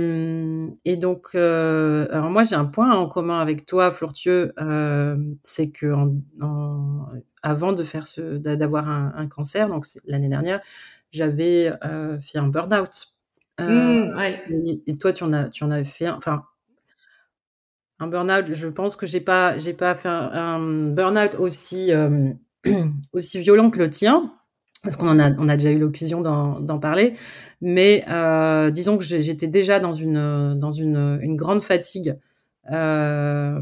et 0.85 0.95
donc, 0.95 1.27
euh, 1.35 2.07
alors 2.09 2.31
moi 2.31 2.41
j'ai 2.41 2.55
un 2.55 2.65
point 2.65 2.91
en 2.93 3.07
commun 3.07 3.39
avec 3.39 3.67
toi, 3.67 3.91
Flortieux, 3.91 4.53
euh, 4.59 5.15
c'est 5.43 5.69
que 5.69 5.93
en, 5.93 7.07
avant 7.43 7.71
de 7.71 7.83
faire 7.83 8.07
ce, 8.07 8.37
d'avoir 8.37 8.89
un, 8.89 9.13
un, 9.15 9.27
cancer, 9.27 9.69
donc 9.69 9.85
l'année 10.05 10.29
dernière, 10.29 10.61
j'avais 11.11 11.71
euh, 11.85 12.19
fait 12.19 12.39
un 12.39 12.47
burn-out. 12.47 13.13
Mmh, 13.59 14.17
ouais. 14.17 14.43
et, 14.87 14.95
toi, 14.95 15.13
tu 15.13 15.23
en 15.23 15.31
as, 15.31 15.49
tu 15.49 15.63
en 15.63 15.69
avais 15.69 15.83
fait 15.83 16.07
un, 16.07 16.15
enfin 16.15 16.45
un 18.01 18.07
burn-out. 18.07 18.51
Je 18.51 18.67
pense 18.67 18.95
que 18.95 19.05
j'ai 19.05 19.21
pas, 19.21 19.57
j'ai 19.57 19.73
pas 19.73 19.95
fait 19.95 20.09
un, 20.09 20.31
un 20.33 20.59
burn-out 20.89 21.35
aussi 21.35 21.91
aussi 23.13 23.39
violent 23.39 23.69
que 23.69 23.79
le 23.79 23.89
tien 23.89 24.33
parce 24.83 24.95
qu'on 24.95 25.19
a, 25.19 25.31
on 25.37 25.47
a 25.47 25.57
déjà 25.57 25.71
eu 25.71 25.77
l'occasion 25.77 26.21
d'en 26.21 26.79
parler, 26.79 27.15
mais 27.61 28.03
euh, 28.09 28.71
disons 28.71 28.97
que 28.97 29.03
j'étais 29.03 29.47
déjà 29.47 29.79
dans 29.79 29.93
une, 29.93 30.57
dans 30.57 30.71
une, 30.71 31.19
une 31.21 31.35
grande 31.35 31.61
fatigue 31.61 32.17
euh, 32.71 33.59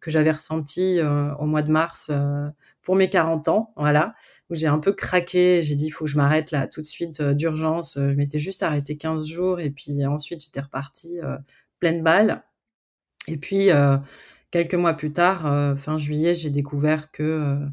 que 0.00 0.10
j'avais 0.10 0.30
ressentie 0.30 1.00
euh, 1.00 1.34
au 1.36 1.46
mois 1.46 1.62
de 1.62 1.70
mars 1.70 2.10
euh, 2.10 2.48
pour 2.82 2.96
mes 2.96 3.08
40 3.08 3.48
ans, 3.48 3.72
voilà, 3.76 4.14
où 4.50 4.54
j'ai 4.54 4.66
un 4.66 4.78
peu 4.78 4.92
craqué, 4.92 5.62
j'ai 5.62 5.74
dit 5.74 5.86
il 5.86 5.90
faut 5.90 6.04
que 6.04 6.10
je 6.10 6.16
m'arrête 6.16 6.50
là 6.50 6.66
tout 6.68 6.82
de 6.82 6.86
suite 6.86 7.20
euh, 7.20 7.34
d'urgence, 7.34 7.94
je 7.96 8.14
m'étais 8.14 8.38
juste 8.38 8.62
arrêté 8.62 8.96
15 8.96 9.26
jours 9.26 9.58
et 9.58 9.70
puis 9.70 10.04
ensuite 10.06 10.44
j'étais 10.44 10.60
repartie 10.60 11.18
pleine 11.80 12.02
balle. 12.02 12.42
Et 13.28 13.36
puis 13.36 13.68
quelques 14.50 14.74
mois 14.74 14.94
plus 14.94 15.12
tard, 15.12 15.76
fin 15.78 15.98
juillet, 15.98 16.34
j'ai 16.34 16.50
découvert 16.50 17.10
que 17.10 17.68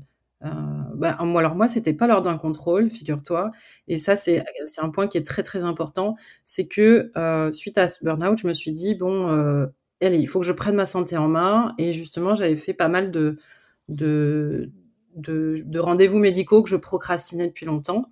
euh, 0.45 0.49
bah, 0.95 1.17
moi, 1.21 1.41
alors 1.41 1.55
moi, 1.55 1.67
c'était 1.67 1.93
pas 1.93 2.07
lors 2.07 2.21
d'un 2.21 2.37
contrôle, 2.37 2.89
figure-toi. 2.89 3.51
Et 3.87 3.97
ça, 3.97 4.15
c'est 4.15 4.43
un 4.77 4.89
point 4.89 5.07
qui 5.07 5.17
est 5.17 5.25
très 5.25 5.43
très 5.43 5.63
important. 5.63 6.15
C'est 6.45 6.67
que 6.67 7.11
euh, 7.17 7.51
suite 7.51 7.77
à 7.77 7.87
ce 7.87 8.03
burn-out, 8.03 8.37
je 8.37 8.47
me 8.47 8.53
suis 8.53 8.71
dit 8.71 8.95
bon, 8.95 9.29
euh, 9.29 9.67
allez, 10.01 10.17
il 10.17 10.27
faut 10.27 10.39
que 10.39 10.45
je 10.45 10.51
prenne 10.53 10.75
ma 10.75 10.85
santé 10.85 11.17
en 11.17 11.27
main. 11.27 11.73
Et 11.77 11.93
justement, 11.93 12.35
j'avais 12.35 12.55
fait 12.57 12.73
pas 12.73 12.89
mal 12.89 13.11
de 13.11 13.37
rendez-vous 15.75 16.19
médicaux 16.19 16.63
que 16.63 16.69
je 16.69 16.77
procrastinais 16.77 17.47
depuis 17.47 17.65
longtemps, 17.65 18.09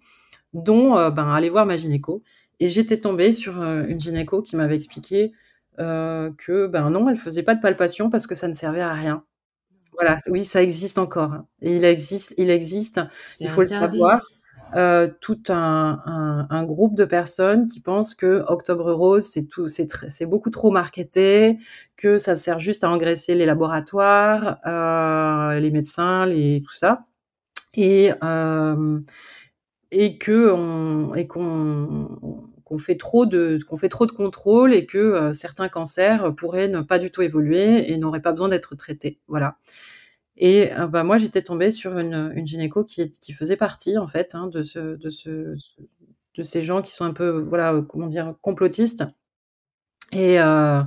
dont 0.54 1.10
ben, 1.10 1.34
aller 1.34 1.50
voir 1.50 1.66
ma 1.66 1.76
gynéco. 1.78 2.24
Et 2.60 2.70
j'étais 2.70 2.98
tombée 3.00 3.34
sur 3.34 3.62
une 3.62 4.00
gynéco 4.00 4.42
qui 4.42 4.56
m'avait 4.56 4.76
expliqué 4.76 5.34
que 5.78 6.68
ben 6.68 6.90
non, 6.90 7.10
elle 7.10 7.18
faisait 7.18 7.44
pas 7.44 7.56
de 7.56 7.62
palpation 7.62 8.10
parce 8.10 8.28
que 8.28 8.36
ça 8.36 8.48
ne 8.48 8.54
servait 8.54 8.82
à 8.82 8.94
rien. 8.94 9.24
Voilà, 9.94 10.18
oui, 10.30 10.46
ça 10.46 10.62
existe 10.64 10.98
encore. 10.98 11.34
Hein. 11.34 11.48
Et 11.62 11.76
il 11.76 11.84
existe, 11.84 12.34
il 12.38 12.50
existe, 12.50 13.02
il 13.40 13.50
faut 13.50 13.62
le 13.62 13.68
savoir, 13.68 14.22
euh, 14.76 15.10
tout 15.20 15.44
un, 15.50 16.48
un, 16.50 16.64
groupe 16.64 16.96
de 16.96 17.04
personnes 17.04 17.68
qui 17.68 17.82
pensent 17.82 18.16
que 18.16 18.44
Octobre 18.48 18.94
Rose, 18.94 19.28
c'est 19.30 19.44
tout, 19.44 19.68
c'est 19.68 19.88
c'est 20.10 20.26
beaucoup 20.26 20.50
trop 20.50 20.72
marketé, 20.72 21.60
que 21.98 22.18
ça 22.18 22.38
sert 22.38 22.58
juste 22.60 22.86
à 22.86 22.90
engraisser 22.90 23.36
les 23.36 23.46
laboratoires, 23.46 24.60
euh, 24.66 25.60
les 25.60 25.72
médecins, 25.72 26.26
les 26.26 26.62
tout 26.66 26.74
ça, 26.74 27.06
et 27.74 28.14
euh, 28.24 29.00
et 29.92 30.18
que 30.18 30.52
on, 30.52 31.16
et 31.16 31.28
qu'on 31.28 32.08
qu'on 32.72 32.78
fait 32.78 32.96
trop 32.96 33.26
de 33.26 33.60
qu'on 33.68 33.76
fait 33.76 33.90
trop 33.90 34.06
de 34.06 34.14
contrôles 34.14 34.74
et 34.74 34.86
que 34.86 34.98
euh, 34.98 35.34
certains 35.34 35.68
cancers 35.68 36.34
pourraient 36.36 36.70
ne 36.70 36.80
pas 36.80 37.00
du 37.00 37.12
tout 37.12 37.22
évoluer 37.22 37.92
et 37.92 37.98
n'auraient 37.98 38.22
pas 38.22 38.32
besoin 38.32 38.48
d'être 38.48 38.76
traités. 38.76 39.20
Voilà. 39.28 39.58
Et 40.38 40.72
euh, 40.74 40.88
bah, 40.88 41.04
moi, 41.04 41.18
j'étais 41.18 41.42
tombée 41.42 41.72
sur 41.72 42.00
une, 42.00 42.32
une 42.34 42.48
gynéco 42.48 42.86
qui, 42.86 43.12
qui, 43.12 43.34
faisait 43.34 43.58
partie 43.58 43.98
en 43.98 44.08
fait 44.08 44.36
hein, 44.36 44.48
de, 44.48 44.64
ce, 44.64 44.96
de, 44.96 45.10
ce, 45.10 45.56
de 46.36 46.44
ces 46.44 46.64
gens 46.64 46.82
qui 46.82 46.94
sont 46.94 47.04
un 47.04 47.14
peu 47.14 47.30
voilà 47.42 47.82
comment 47.90 48.08
dire 48.08 48.36
complotistes. 48.42 49.04
Et 50.14 50.40
euh, 50.40 50.82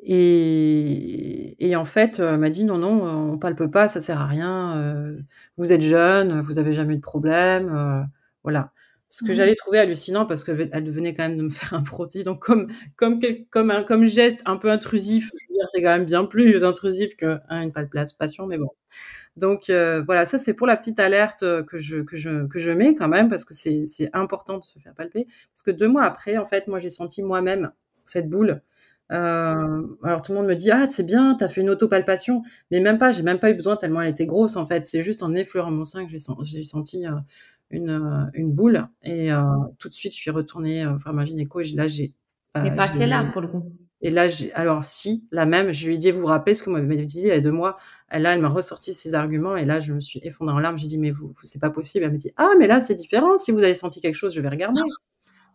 et, 0.00 1.74
en 1.76 1.84
fait, 1.84 2.18
elle 2.20 2.38
m'a 2.38 2.50
dit 2.50 2.64
non, 2.64 2.78
non, 2.78 3.32
on 3.32 3.38
palpe 3.38 3.66
pas, 3.66 3.88
ça 3.88 4.00
sert 4.00 4.20
à 4.20 4.26
rien. 4.26 5.16
vous 5.56 5.72
êtes 5.72 5.82
jeune, 5.82 6.40
vous 6.40 6.58
avez 6.58 6.72
jamais 6.72 6.94
eu 6.94 6.96
de 6.98 7.02
problème, 7.02 8.06
voilà. 8.44 8.72
Ce 9.10 9.24
que 9.24 9.30
mmh 9.32 9.34
j'avais 9.34 9.54
trouvé 9.54 9.78
hallucinant 9.78 10.26
parce 10.26 10.44
qu'elle 10.44 10.90
venait 10.90 11.14
quand 11.14 11.22
même 11.22 11.38
de 11.38 11.42
me 11.42 11.48
faire 11.50 11.74
un 11.74 11.82
produit, 11.82 12.22
donc 12.24 12.40
comme 12.40 12.68
comme 12.96 13.20
comme 13.50 13.70
un 13.70 13.82
comme 13.82 14.06
geste 14.06 14.40
un 14.44 14.56
peu 14.56 14.70
intrusif, 14.70 15.30
je 15.34 15.46
veux 15.48 15.54
dire, 15.54 15.66
c'est 15.72 15.82
quand 15.82 15.88
même 15.90 16.04
bien 16.04 16.24
plus 16.26 16.62
intrusif 16.64 17.16
qu'une 17.16 17.40
hein, 17.48 17.70
palpation, 17.70 18.46
mais 18.46 18.58
bon. 18.58 18.70
Donc 19.36 19.70
euh, 19.70 20.02
voilà, 20.04 20.26
ça 20.26 20.38
c'est 20.38 20.54
pour 20.54 20.66
la 20.66 20.76
petite 20.76 21.00
alerte 21.00 21.40
que 21.66 21.78
je 21.78 21.98
que 21.98 22.16
je 22.16 22.46
que 22.48 22.58
je 22.58 22.70
mets 22.72 22.94
quand 22.94 23.08
même 23.08 23.28
parce 23.30 23.44
que 23.44 23.54
c'est 23.54 23.86
c'est 23.88 24.10
important 24.14 24.58
de 24.58 24.64
se 24.64 24.78
faire 24.80 24.94
palper 24.94 25.26
parce 25.52 25.62
que 25.62 25.70
deux 25.70 25.88
mois 25.88 26.04
après, 26.04 26.36
en 26.38 26.44
fait, 26.44 26.66
moi 26.68 26.80
j'ai 26.80 26.90
senti 26.90 27.22
moi-même 27.22 27.72
cette 28.04 28.28
boule. 28.28 28.62
Euh, 29.10 29.82
alors 30.02 30.20
tout 30.22 30.32
le 30.32 30.38
monde 30.38 30.48
me 30.48 30.54
dit 30.54 30.70
ah 30.70 30.86
c'est 30.90 31.04
bien, 31.04 31.34
t'as 31.38 31.48
fait 31.48 31.62
une 31.62 31.70
autopalpation, 31.70 32.42
mais 32.70 32.80
même 32.80 32.98
pas, 32.98 33.12
j'ai 33.12 33.22
même 33.22 33.38
pas 33.38 33.50
eu 33.50 33.54
besoin 33.54 33.76
tellement 33.76 34.02
elle 34.02 34.10
était 34.10 34.26
grosse 34.26 34.56
en 34.56 34.66
fait. 34.66 34.86
C'est 34.86 35.02
juste 35.02 35.22
en 35.22 35.34
effleurant 35.34 35.70
mon 35.70 35.84
sein 35.84 36.04
que 36.04 36.10
j'ai 36.10 36.18
j'ai 36.42 36.64
senti 36.64 37.06
euh, 37.06 37.12
une, 37.70 37.90
euh, 37.90 38.30
une 38.34 38.52
boule. 38.52 38.88
Et 39.02 39.32
euh, 39.32 39.42
tout 39.78 39.88
de 39.88 39.94
suite, 39.94 40.12
je 40.12 40.18
suis 40.18 40.30
retournée 40.30 40.84
euh, 40.84 40.94
voir 40.96 41.14
ma 41.14 41.24
gynéco. 41.24 41.60
Et 41.60 41.64
là, 41.74 41.86
j'ai. 41.86 42.12
Mais 42.60 42.74
pas 42.74 42.88
celle-là, 42.88 43.24
pour 43.32 43.40
le 43.40 43.48
coup. 43.48 43.72
Et 44.00 44.10
là, 44.10 44.28
j'ai, 44.28 44.52
alors 44.52 44.84
si, 44.84 45.26
la 45.32 45.44
même, 45.44 45.72
je 45.72 45.86
lui 45.86 45.94
ai 45.94 45.98
dit, 45.98 46.10
vous 46.10 46.20
vous 46.20 46.26
rappelez 46.26 46.54
ce 46.54 46.62
que 46.62 46.70
vous 46.70 46.76
m'avez 46.76 47.04
dit 47.04 47.20
il 47.20 47.26
y 47.28 47.30
a 47.30 47.40
deux 47.40 47.52
mois? 47.52 47.78
Et 48.12 48.18
Là, 48.18 48.34
elle 48.34 48.40
m'a 48.40 48.48
ressorti 48.48 48.94
ses 48.94 49.14
arguments 49.14 49.56
et 49.56 49.64
là, 49.64 49.80
je 49.80 49.92
me 49.92 50.00
suis 50.00 50.20
effondrée 50.22 50.54
en 50.54 50.58
larmes. 50.58 50.78
J'ai 50.78 50.86
dit, 50.86 50.98
mais 50.98 51.10
vous, 51.10 51.32
c'est 51.44 51.60
pas 51.60 51.70
possible. 51.70 52.04
Elle 52.04 52.12
me 52.12 52.18
dit, 52.18 52.32
ah, 52.36 52.50
mais 52.58 52.66
là, 52.66 52.80
c'est 52.80 52.94
différent. 52.94 53.36
Si 53.38 53.50
vous 53.50 53.58
avez 53.58 53.74
senti 53.74 54.00
quelque 54.00 54.14
chose, 54.14 54.34
je 54.34 54.40
vais 54.40 54.48
regarder. 54.48 54.80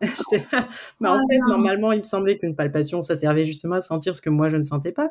mais 1.00 1.08
en 1.08 1.18
fait, 1.18 1.38
normalement, 1.48 1.92
il 1.92 2.00
me 2.00 2.04
semblait 2.04 2.36
qu'une 2.36 2.54
palpation, 2.54 3.00
ça 3.00 3.16
servait 3.16 3.44
justement 3.44 3.76
à 3.76 3.80
sentir 3.80 4.14
ce 4.14 4.20
que 4.20 4.28
moi, 4.28 4.48
je 4.50 4.56
ne 4.56 4.62
sentais 4.62 4.92
pas, 4.92 5.10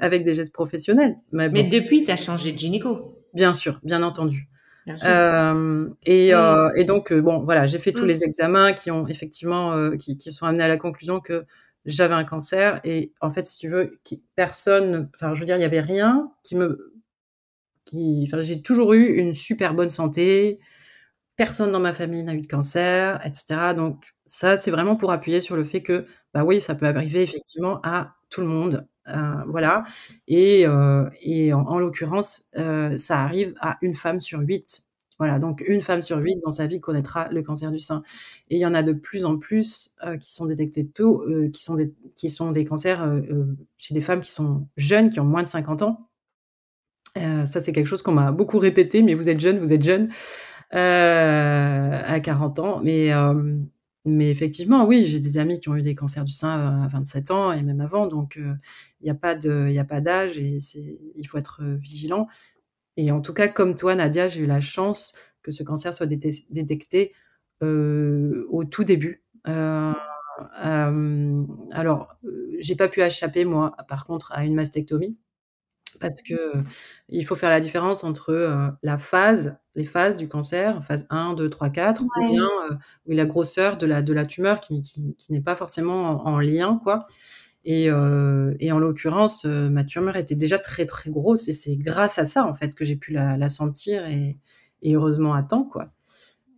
avec 0.00 0.24
des 0.24 0.34
gestes 0.34 0.52
professionnels. 0.52 1.16
Mais, 1.32 1.48
mais 1.48 1.64
depuis, 1.64 2.04
tu 2.04 2.10
as 2.10 2.16
changé 2.16 2.52
de 2.52 2.58
gynéco. 2.58 3.18
Bien 3.34 3.52
sûr, 3.52 3.80
bien 3.82 4.02
entendu. 4.02 4.48
Euh, 4.88 5.88
et, 6.04 6.34
euh, 6.34 6.70
et, 6.74 6.84
donc, 6.84 7.12
euh, 7.12 7.20
bon, 7.20 7.38
voilà, 7.38 7.66
j'ai 7.66 7.78
fait 7.78 7.92
tous 7.92 8.04
mmh. 8.04 8.08
les 8.08 8.24
examens 8.24 8.72
qui 8.72 8.90
ont 8.90 9.06
effectivement, 9.06 9.90
qui, 9.96 10.16
qui, 10.16 10.32
sont 10.32 10.46
amenés 10.46 10.64
à 10.64 10.68
la 10.68 10.76
conclusion 10.76 11.20
que 11.20 11.44
j'avais 11.84 12.14
un 12.14 12.24
cancer 12.24 12.80
et 12.84 13.12
en 13.20 13.30
fait, 13.30 13.44
si 13.44 13.58
tu 13.58 13.68
veux, 13.68 13.98
qui 14.04 14.22
personne 14.36 15.08
enfin, 15.14 15.34
je 15.34 15.40
veux 15.40 15.46
dire, 15.46 15.56
il 15.56 15.62
y 15.62 15.64
avait 15.64 15.80
rien 15.80 16.30
qui 16.44 16.56
me 16.56 16.92
qui 17.84 18.24
enfin, 18.26 18.40
j'ai 18.40 18.62
toujours 18.62 18.92
eu 18.94 19.14
une 19.16 19.34
super 19.34 19.74
bonne 19.74 19.90
santé, 19.90 20.60
personne 21.36 21.72
dans 21.72 21.80
ma 21.80 21.92
famille 21.92 22.22
n'a 22.22 22.34
eu 22.34 22.42
de 22.42 22.46
cancer 22.46 23.24
et 23.26 23.34
cetera. 23.34 23.74
Donc 23.74 24.04
ça, 24.26 24.56
c'est 24.56 24.70
vraiment 24.70 24.96
pour 24.96 25.12
appuyer 25.12 25.40
sur 25.40 25.56
le 25.56 25.64
fait 25.64 25.82
que, 25.82 26.06
bah, 26.34 26.44
oui, 26.44 26.60
ça 26.60 26.74
peut 26.74 26.86
arriver 26.86 27.22
effectivement 27.22 27.80
à 27.84 28.14
tout 28.30 28.40
le 28.40 28.46
monde, 28.46 28.86
voilà 29.46 29.84
et 30.28 30.62
et 31.22 31.52
en 31.54 31.60
en 31.66 31.78
l'occurrence, 31.78 32.48
heu, 32.58 32.96
ça 32.96 33.20
arrive 33.22 33.54
à 33.60 33.78
1 33.82 33.94
femme 33.94 34.20
sur 34.20 34.40
8. 34.40 34.84
Voilà, 35.18 35.38
donc 35.38 35.62
1 35.68 35.80
femme 35.82 36.02
sur 36.02 36.18
8 36.18 36.38
dans 36.44 36.50
sa 36.50 36.66
vie 36.66 36.80
connaîtra 36.80 37.28
le 37.30 37.42
cancer 37.42 37.70
du 37.70 37.78
sein 37.78 38.02
et 38.50 38.56
il 38.56 38.60
y 38.60 38.66
en 38.66 38.74
a 38.74 38.82
de 38.82 38.92
plus 38.92 39.24
en 39.24 39.38
plus, 39.38 39.94
qui 40.20 40.32
sont 40.32 40.46
détectés 40.46 40.86
tôt, 40.88 41.24
qui 41.52 41.62
sont 42.30 42.50
des 42.52 42.64
cancers, 42.64 43.06
chez 43.76 43.94
des 43.94 44.00
femmes 44.00 44.20
qui 44.20 44.30
sont 44.32 44.66
jeunes, 44.76 45.10
qui 45.10 45.20
ont 45.20 45.24
moins 45.24 45.42
de 45.44 45.48
50 45.48 45.82
ans. 45.82 46.08
Ça, 47.16 47.60
c'est 47.60 47.72
quelque 47.72 47.86
chose 47.86 48.02
qu'on 48.02 48.12
m'a 48.12 48.32
beaucoup 48.32 48.58
répété: 48.58 49.02
«Mais 49.02 49.14
vous 49.14 49.28
êtes 49.28 49.40
jeune, 49.40 49.58
vous 49.58 49.72
êtes 49.72 49.82
jeune», 49.82 50.10
à 50.72 52.20
40 52.22 52.58
ans 52.58 52.80
mais 52.82 53.10
mais 54.04 54.30
effectivement, 54.30 54.84
oui, 54.86 55.04
j'ai 55.04 55.20
des 55.20 55.38
amis 55.38 55.60
qui 55.60 55.68
ont 55.68 55.76
eu 55.76 55.82
des 55.82 55.94
cancers 55.94 56.24
du 56.24 56.32
sein 56.32 56.82
à 56.84 56.88
27 56.88 57.30
ans 57.30 57.52
et 57.52 57.62
même 57.62 57.80
avant 57.80 58.06
donc 58.08 58.36
il 59.00 59.06
y 59.06 59.10
a 59.10 59.14
pas 59.14 59.34
de 59.36 59.66
il 59.68 59.74
y 59.74 59.78
a 59.78 59.84
pas 59.84 60.00
d'âge 60.00 60.38
et 60.38 60.58
il 61.16 61.26
faut 61.28 61.38
être, 61.38 61.62
vigilant 61.64 62.28
et 62.96 63.12
en 63.12 63.20
tout 63.22 63.34
cas, 63.34 63.48
comme 63.48 63.74
toi, 63.76 63.94
Nadia, 63.94 64.28
j'ai 64.28 64.42
eu 64.42 64.46
la 64.46 64.60
chance 64.60 65.14
que 65.42 65.52
ce 65.52 65.62
cancer 65.62 65.94
soit 65.94 66.06
détec 66.06 66.34
détecté, 66.50 67.14
au 67.62 68.64
tout 68.70 68.84
début. 68.84 69.22
Heu, 69.48 69.92
hem, 70.62 71.46
alors, 71.72 72.16
j'ai 72.58 72.76
pas 72.76 72.88
pu 72.88 73.02
échapper 73.02 73.44
moi, 73.44 73.76
par 73.88 74.04
contre, 74.04 74.32
à 74.32 74.44
une 74.44 74.54
mastectomie 74.54 75.16
parce 76.00 76.22
qu'il 76.22 77.26
faut 77.26 77.34
faire 77.36 77.50
la 77.50 77.60
différence 77.60 78.04
entre, 78.04 78.32
heu, 78.32 78.70
la 78.82 78.96
phase 78.98 79.56
les 79.74 79.84
phases 79.86 80.16
du 80.18 80.28
cancer, 80.28 80.84
phase 80.84 81.06
1-2-3-4 81.10 82.04
ou 82.16 82.22
bien, 82.22 82.40
Ouais. 82.40 82.48
heu, 82.70 82.76
oui, 83.06 83.16
la 83.16 83.24
grosseur 83.26 83.78
de 83.78 83.86
la 83.86 84.02
de 84.02 84.12
la 84.12 84.26
tumeur 84.26 84.60
qui 84.60 84.82
qui 84.82 85.14
qui 85.16 85.32
n'est 85.32 85.40
pas 85.40 85.56
forcément 85.56 86.24
en 86.26 86.34
en 86.34 86.38
lien, 86.40 86.80
quoi. 86.82 87.06
Et 87.64 87.86
et 87.86 88.72
en 88.72 88.78
l'occurrence, 88.78 89.44
ma 89.46 89.84
tumeur 89.84 90.16
était 90.16 90.34
déjà 90.36 90.58
très, 90.58 90.86
très 90.86 91.10
grosse 91.10 91.48
et 91.48 91.52
c'est 91.52 91.76
grâce 91.76 92.18
à 92.18 92.24
ça, 92.26 92.46
en 92.46 92.54
fait, 92.54 92.74
que 92.74 92.84
j'ai 92.84 92.96
pu 92.96 93.12
la 93.12 93.36
la 93.36 93.48
sentir 93.48 94.06
et 94.06 94.38
et 94.82 94.94
heureusement 94.96 95.34
à 95.34 95.42
temps, 95.44 95.64
quoi. 95.64 95.92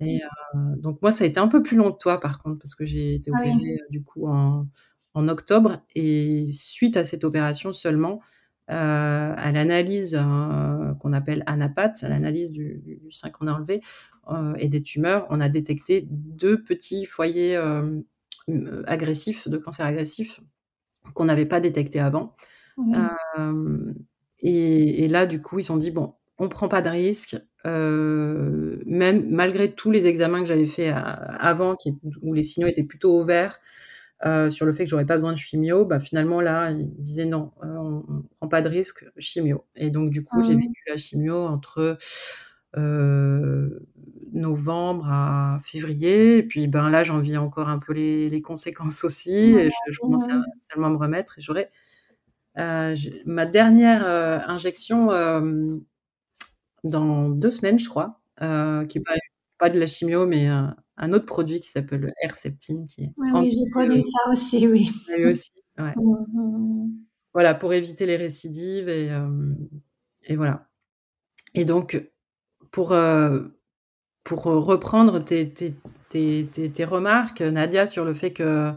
Et 0.00 0.21
heu, 0.57 0.76
donc 0.79 1.00
moi, 1.03 1.12
ça 1.12 1.25
a 1.25 1.26
été 1.26 1.41
un 1.41 1.49
peu 1.49 1.62
plus 1.62 1.76
long 1.76 1.93
que 1.93 1.99
toi, 1.99 2.21
par 2.21 2.43
contre, 2.43 2.59
parce 2.61 2.75
que 2.75 2.87
j'ai 2.87 3.14
été 3.14 3.31
Ah 3.33 3.33
opérée, 3.33 3.79
du 3.91 4.03
coup, 4.05 4.26
en 4.29 4.69
en 5.14 5.29
octobre 5.29 5.81
et 5.95 6.47
suite 6.53 6.97
à 6.97 7.05
cette 7.05 7.25
opération 7.25 7.73
seulement, 7.73 8.21
heu, 8.71 8.75
à 8.75 9.52
l'analyse, 9.52 10.14
heu, 10.16 10.94
qu'on 11.00 11.12
appelle 11.12 11.42
ANAPAT, 11.47 11.92
à 12.02 12.09
l'analyse 12.09 12.52
du 12.52 12.80
du 12.85 13.12
sein 13.12 13.30
qu'on 13.30 13.47
a 13.49 13.52
enlevé, 13.54 13.83
heu 14.30 14.54
et 14.59 14.68
des 14.68 14.83
tumeurs, 14.83 15.26
on 15.30 15.40
a 15.40 15.49
détecté 15.50 16.06
2 16.11 16.62
petits 16.62 17.04
foyers, 17.06 17.59
mmh, 18.49 18.83
agressifs, 18.87 19.49
de 19.49 19.59
cancer 19.59 19.87
agressif 19.87 20.40
qu'on 21.14 21.26
n'avait 21.26 21.47
pas 21.47 21.61
détectés 21.61 22.00
avant. 22.00 22.37
Et 24.40 25.04
et 25.04 25.09
là, 25.09 25.26
du 25.26 25.42
coup, 25.42 25.59
ils 25.61 25.64
se 25.64 25.68
sont 25.68 25.76
dit: 25.78 25.90
«Bon, 25.92 26.14
on 26.38 26.49
prend 26.50 26.68
pas 26.68 26.83
de 26.83 26.90
risque», 26.90 27.37
même 27.66 29.28
malgré 29.30 29.75
tous 29.75 29.90
les 29.92 30.06
examens 30.09 30.40
que 30.42 30.47
j'avais 30.49 30.66
faits 30.66 30.92
a 30.94 31.00
avant 31.02 31.76
qui 31.76 31.94
où 32.23 32.35
les 32.35 32.44
signaux 32.44 32.68
étaient 32.68 32.83
plutôt 32.85 33.12
au 33.18 33.25
vert, 33.25 33.59
heu, 34.26 34.50
sur 34.50 34.66
le 34.66 34.73
fait 34.73 34.85
que 34.85 34.90
j'aurais 34.90 35.07
pas 35.07 35.16
besoin 35.16 35.33
de 35.33 35.38
chimio, 35.38 35.85
bah, 35.85 36.00
finalement, 36.00 36.40
là, 36.40 36.71
ils 36.73 36.90
disaient: 37.02 37.25
«Non, 37.26 37.52
heu, 37.64 37.69
on 37.78 38.04
on 38.09 38.23
prend 38.38 38.49
pas 38.49 38.62
de 38.62 38.69
risque, 38.69 39.04
chimio» 39.19 39.65
et 39.76 39.91
donc 39.91 40.10
du 40.10 40.25
coup, 40.25 40.43
j'ai 40.43 40.54
Mmh. 40.54 40.60
vécu 40.60 40.82
la 40.89 40.97
chimio 40.99 41.37
entre, 41.47 41.99
heu, 42.76 43.87
novembre 44.34 45.08
à 45.10 45.60
février. 45.65 46.39
Et 46.39 46.43
puis, 46.45 46.69
ben, 46.69 46.91
là, 46.91 47.04
j'en 47.04 47.21
vis 47.21 47.37
encore 47.39 47.69
un 47.71 47.78
peu 47.80 47.93
les 47.95 48.28
les 48.30 48.43
conséquences 48.43 49.04
aussi. 49.04 49.52
Et 49.58 49.71
je 49.71 49.93
je 49.93 50.00
commence 50.00 50.26
à 50.30 50.37
seulement 50.73 50.91
me 50.91 50.97
remettre. 50.99 51.39
Et 51.39 51.43
ma 53.26 53.47
dernière, 53.47 54.06
injection, 54.49 55.10
dans 56.84 57.28
2 57.30 57.50
semaines, 57.50 57.78
je 57.78 57.89
crois, 57.89 58.21
qui 58.89 58.99
est 58.99 59.02
pas 59.04 59.15
pas 59.58 59.71
de 59.71 59.78
la 59.80 59.87
chimio 59.87 60.26
mais 60.26 60.49
un 60.97 61.13
autre 61.13 61.26
produit 61.26 61.61
qui 61.61 61.69
s'appelle 61.71 62.13
Herceptine 62.23 62.87
qui 62.87 63.04
est 63.04 63.13
Oui, 63.17 63.50
j'ai 63.50 63.71
connu 63.71 64.00
ça 64.02 64.30
aussi, 64.30 64.67
oui. 64.69 64.91
aussi, 65.25 65.50
ouais. 65.78 65.95
Mmh, 65.97 66.25
mmh 66.33 66.87
mh. 66.87 67.04
Voilà, 67.35 67.54
pour 67.54 67.73
éviter 67.75 68.07
les 68.07 68.17
récidives 68.17 68.89
et 68.89 69.11
et 70.26 70.37
voilà 70.37 70.69
et 71.54 71.65
donc 71.65 72.02
pour, 72.73 72.93
heu, 72.95 73.59
pour, 74.25 74.45
reprendre 74.45 75.21
tes 75.25 75.50
tes 75.52 75.75
tes 76.11 76.49
tes 76.52 76.71
tes 76.73 76.85
remarques, 76.87 77.43
Nadia, 77.43 77.87
sur 77.89 78.04
le 78.07 78.15
fait 78.15 78.33
que, 78.33 78.73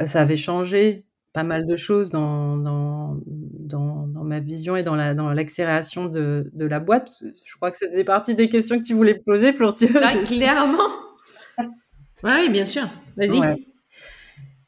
heu, 0.00 0.06
ça 0.06 0.22
avait 0.22 0.36
changé 0.38 1.06
pas 1.34 1.44
mal 1.44 1.66
de 1.66 1.76
choses 1.76 2.10
dans 2.10 2.56
dans 2.58 3.18
dans 3.26 4.06
dans 4.08 4.24
ma 4.24 4.40
vision 4.40 4.76
et 4.76 4.82
dans 4.84 4.96
la 4.96 5.14
dans 5.14 5.30
l'accélération 5.32 6.06
de 6.06 6.50
de 6.54 6.66
la 6.66 6.80
boîte, 6.80 7.10
je 7.44 7.56
crois 7.56 7.70
que 7.72 7.78
ça 7.78 7.86
faisait 7.88 8.04
partie 8.04 8.34
des 8.36 8.48
questions 8.50 8.78
que 8.80 8.84
tu 8.86 8.94
voulais 8.94 9.16
poser, 9.16 9.52
Ah, 10.00 10.12
c'est 10.12 10.24
ça? 10.24 10.34
clairement! 10.34 11.07
Oui, 12.22 12.48
bien 12.50 12.64
sûr, 12.64 12.88
vas-y. 13.16 13.40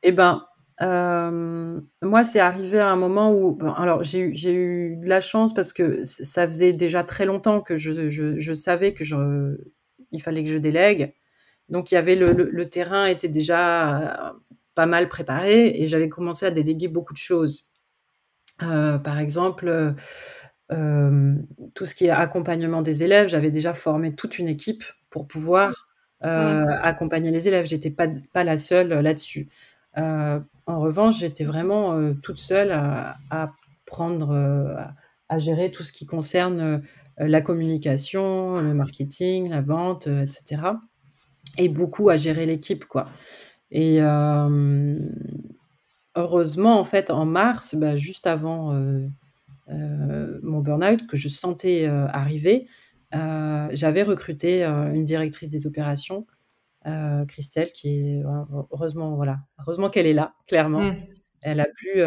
et 0.03 0.13
ben, 0.13 0.47
hem, 0.81 1.87
moi, 2.03 2.25
c'est 2.25 2.41
arrivé 2.41 2.79
à 2.79 2.89
un 2.91 2.97
moment 2.97 3.33
où 3.35 3.59
alors 3.77 4.03
j'ai 4.03 4.21
eu 4.21 4.97
de 4.97 5.09
la 5.09 5.21
chance 5.21 5.55
parce 5.55 5.73
que 5.73 6.05
ça 6.05 6.47
faisait 6.47 6.73
déjà 6.73 7.05
très 7.05 7.27
longtemps 7.27 7.61
que 7.61 7.77
je 7.77 8.09
je 8.11 8.55
savais 8.55 8.95
que 8.95 9.05
je 9.05 9.57
il 10.13 10.23
fallait 10.23 10.43
que 10.45 10.51
je 10.51 10.59
délègue 10.59 11.15
donc 11.69 11.93
il 11.93 11.95
y 11.97 11.99
avait 11.99 12.17
le 12.17 12.33
le 12.33 12.69
terrain 12.69 13.07
était 13.07 13.29
déjà 13.29 14.35
pas 14.75 14.87
mal 14.87 15.09
préparé 15.09 15.83
et 15.83 15.89
j'avais 15.89 16.09
commencé 16.09 16.47
à 16.47 16.51
déléguer 16.53 16.89
beaucoup 16.89 17.13
de 17.15 17.19
choses. 17.19 17.67
Heu, 18.63 19.01
par 19.03 19.19
exemple, 19.19 19.69
heu, 19.69 19.95
hem, 20.71 21.47
tout 21.75 21.87
ce 21.87 21.95
qui 21.95 22.07
est 22.07 22.11
accompagnement 22.11 22.83
des 22.83 23.03
élèves, 23.05 23.29
j'avais 23.29 23.51
déjà 23.51 23.75
formé 23.75 24.15
toute 24.15 24.39
une 24.39 24.49
équipe 24.49 24.85
pour 25.11 25.27
pouvoir, 25.29 25.90
heu, 26.25 26.29
Mmh. 26.61 26.65
accompagner 26.83 27.31
les 27.31 27.49
élèves. 27.49 27.67
J'étais 27.67 27.91
pas 27.91 28.09
pas 28.33 28.45
la 28.45 28.59
seule 28.59 28.89
là-dessus. 28.89 29.49
Heu, 29.99 30.43
en 30.67 30.81
revanche, 30.81 31.19
j'étais 31.19 31.45
vraiment, 31.45 32.13
toute 32.23 32.39
seule 32.39 32.73
à 32.73 33.17
à 33.31 33.53
prendre, 33.87 34.35
à 35.29 35.39
gérer 35.39 35.71
tout 35.71 35.83
ce 35.83 35.93
qui 35.93 36.07
concerne, 36.07 36.83
la 37.19 37.41
communication, 37.41 38.61
le 38.61 38.75
marketing, 38.75 39.49
la 39.51 39.61
vente, 39.63 40.07
heu 40.09 40.27
et 41.59 41.69
beaucoup 41.69 42.09
à 42.11 42.17
gérer 42.17 42.47
l'équipe, 42.47 42.85
quoi 42.87 43.07
et 43.73 44.01
heureusement, 46.17 46.79
en 46.81 46.85
fait, 46.85 47.11
en 47.11 47.25
mars, 47.25 47.75
bah, 47.75 47.97
juste 47.97 48.27
avant, 48.27 48.73
mon 49.69 50.61
burn-out 50.61 51.07
que 51.07 51.17
je 51.17 51.29
sentais, 51.29 51.87
arriver, 51.87 52.69
heu, 53.15 53.69
j'avais 53.73 54.03
recruté, 54.03 54.65
heu, 54.65 54.95
une 54.95 55.05
directrice 55.05 55.51
des 55.51 55.67
opérations, 55.67 56.27
heu, 56.87 57.25
Christelle 57.27 57.71
qui 57.73 57.89
est 57.89 58.23
heu, 58.23 58.27
heureusement, 58.73 59.17
voilà, 59.17 59.41
heureusement 59.61 59.91
qu'elle 59.91 60.07
est 60.07 60.15
là, 60.15 60.35
clairement. 60.47 60.83
Mmh. 60.83 60.97
Elle 61.43 61.61
a 61.61 61.67
pu, 61.67 62.03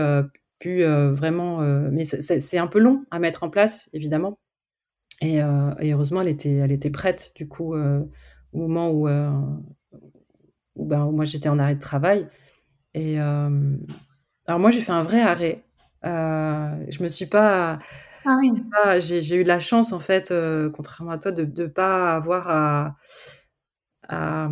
pu, 0.60 0.84
vraiment, 0.86 1.60
mais 1.92 2.04
c'est 2.06 2.58
un 2.58 2.68
peu 2.68 2.80
long 2.80 3.04
à 3.12 3.20
mettre 3.20 3.44
en 3.44 3.50
place, 3.50 3.90
évidemment 3.94 4.38
et 5.22 5.42
heu 5.42 5.72
et 5.80 5.94
heureusement, 5.94 6.22
elle 6.22 6.28
était 6.28 6.56
elle 6.56 6.72
était 6.72 6.90
prête, 6.90 7.32
du 7.36 7.48
coup, 7.48 7.76
au 7.76 8.58
moment 8.58 8.92
où, 8.92 9.08
ben, 10.76 11.12
moi, 11.12 11.26
j'étais 11.26 11.50
en 11.50 11.60
arrêt 11.60 11.76
de 11.76 11.80
travail 11.80 12.28
et 12.94 13.18
alors 13.20 14.60
moi, 14.60 14.72
j'ai 14.72 14.82
fait 14.82 14.92
un 14.92 15.02
vrai 15.02 15.22
arrêt. 15.22 15.64
Je 16.04 17.02
me 17.04 17.10
suis 17.10 17.26
pas 17.26 17.80
Ah 18.26 18.38
oui. 18.42 18.74
j'ai 19.00 19.36
eu 19.36 19.44
la 19.44 19.60
chance, 19.60 19.94
en 19.94 20.00
fait, 20.00 20.32
heu, 20.32 20.72
contrairement 20.76 21.12
à 21.12 21.18
toi, 21.18 21.32
de 21.32 21.44
de 21.46 21.68
pas 21.68 22.16
avoir 22.16 22.50
à 22.50 22.98
à, 24.10 24.50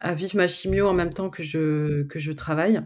à 0.00 0.14
vivre 0.14 0.36
ma 0.36 0.48
chimio 0.48 0.86
en 0.88 0.92
même 0.94 1.12
temps 1.14 1.30
que 1.30 1.42
je 1.42 2.02
que 2.04 2.18
je 2.18 2.32
travaille. 2.32 2.80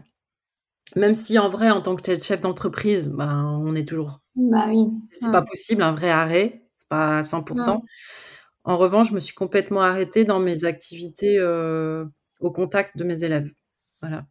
Même 0.97 1.15
si, 1.15 1.39
en 1.39 1.49
vrai, 1.49 1.71
en 1.71 1.81
tant 1.81 1.95
que 1.97 2.05
ch 2.05 2.23
chef 2.23 2.41
d'entreprise, 2.41 3.09
ben, 3.09 3.45
on 3.65 3.75
est 3.75 3.87
toujours 3.87 4.21
Bah 4.35 4.65
oui. 4.69 4.91
c'est 5.11 5.31
pas 5.31 5.41
possible 5.43 5.83
un 5.83 5.93
vrai 5.93 6.09
arrêt, 6.11 6.63
c'est 6.77 6.87
pas 6.89 7.19
à 7.19 7.23
100 7.25 7.43
%. 7.43 7.81
Mmh. 7.81 7.89
En 8.65 8.77
revanche, 8.77 9.09
je 9.09 9.15
me 9.15 9.21
suis 9.21 9.35
complètement 9.35 9.81
arrêtée 9.83 10.25
dans 10.25 10.39
mes 10.41 10.65
activités, 10.65 11.37
heu, 11.39 12.07
au 12.41 12.51
contact 12.51 12.97
de 12.97 13.03
mes 13.05 13.23
élèves. 13.25 13.49
Voilà 14.01 14.25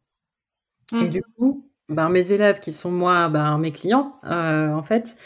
et 1.00 1.08
du 1.08 1.20
Mmh. 1.20 1.32
coup, 1.36 1.67
ben, 1.88 2.08
mes 2.10 2.32
élèves 2.32 2.60
qui 2.60 2.72
sont, 2.72 2.90
moi, 2.90 3.28
ben, 3.28 3.58
mes 3.58 3.72
clients, 3.72 4.18
heu, 4.24 4.72
en 4.74 4.82
fait, 4.82 5.16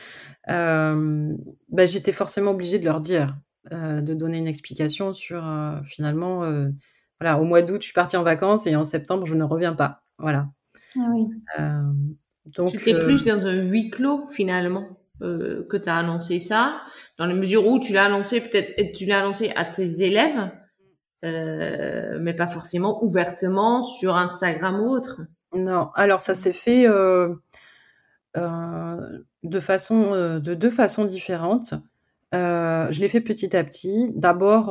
hem, 0.49 1.37
bah, 1.71 1.87
j'étais 1.87 2.13
forcément 2.13 2.53
obligée 2.53 2.79
de 2.79 2.85
leur 2.85 3.01
dire, 3.01 3.37
heu, 3.73 4.03
de 4.03 4.15
donner 4.15 4.39
une 4.39 4.49
explication 4.49 5.13
sur, 5.13 5.45
heu, 5.45 5.81
finalement, 5.87 6.41
voilà, 7.21 7.41
au 7.41 7.45
mois 7.45 7.63
d'août, 7.63 7.83
je 7.83 7.87
suis 7.87 7.95
partie 7.95 8.17
en 8.17 8.23
vacances 8.25 8.67
et 8.67 8.77
en 8.77 8.85
septembre, 8.85 9.27
je 9.27 9.35
ne 9.35 9.45
reviens 9.45 9.75
pas. 9.75 10.03
Voilà 10.19 10.49
Ah 10.97 11.09
oui. 11.13 11.29
donc, 12.47 12.71
tu 12.71 12.77
étais 12.79 12.99
plus 12.99 13.25
dans 13.25 13.47
un 13.47 13.55
huis 13.57 13.91
clos 13.91 14.27
finalement 14.29 14.99
que 15.21 15.77
tu 15.77 15.89
as 15.89 15.97
annoncé 15.97 16.41
ça, 16.41 16.81
dans 17.19 17.27
la 17.27 17.35
mesure 17.35 17.67
où 17.69 17.79
tu 17.79 17.93
l'as 17.93 18.07
annoncé 18.07 18.41
peut-être, 18.41 18.93
tu 18.93 19.07
l'as 19.07 19.21
annoncé 19.21 19.53
à 19.55 19.65
tes 19.65 20.03
élèves, 20.03 20.51
euh, 21.25 22.19
mais 22.21 22.35
pas 22.35 22.49
forcément 22.49 23.03
ouvertement 23.05 23.83
sur 23.83 24.17
Instagram 24.17 24.81
ou 24.81 24.91
autre. 24.91 25.21
Non, 25.55 25.91
alors 25.95 26.21
ça 26.21 26.35
s'est 26.35 26.53
fait 26.53 26.87
de 29.43 29.61
façon, 29.61 30.13
de 30.41 30.55
deux 30.55 30.71
façons 30.71 31.05
différentes. 31.05 31.75
je 32.33 33.01
l'ai 33.01 33.09
fait 33.09 33.21
petit 33.21 33.57
à 33.57 33.65
petit. 33.65 34.11
D'abord, 34.15 34.67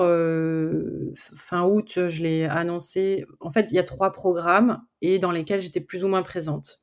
fin 1.35 1.63
août, 1.63 1.93
je 2.09 2.23
l'ai 2.23 2.45
annoncé. 2.45 3.25
En 3.39 3.51
fait, 3.51 3.71
il 3.71 3.75
y 3.75 3.79
a 3.79 3.83
trois 3.83 4.11
programmes 4.11 4.81
et 5.01 5.19
dans 5.19 5.31
lesquels 5.31 5.61
j'étais 5.61 5.81
plus 5.81 6.03
ou 6.03 6.07
moins 6.07 6.23
présente. 6.23 6.79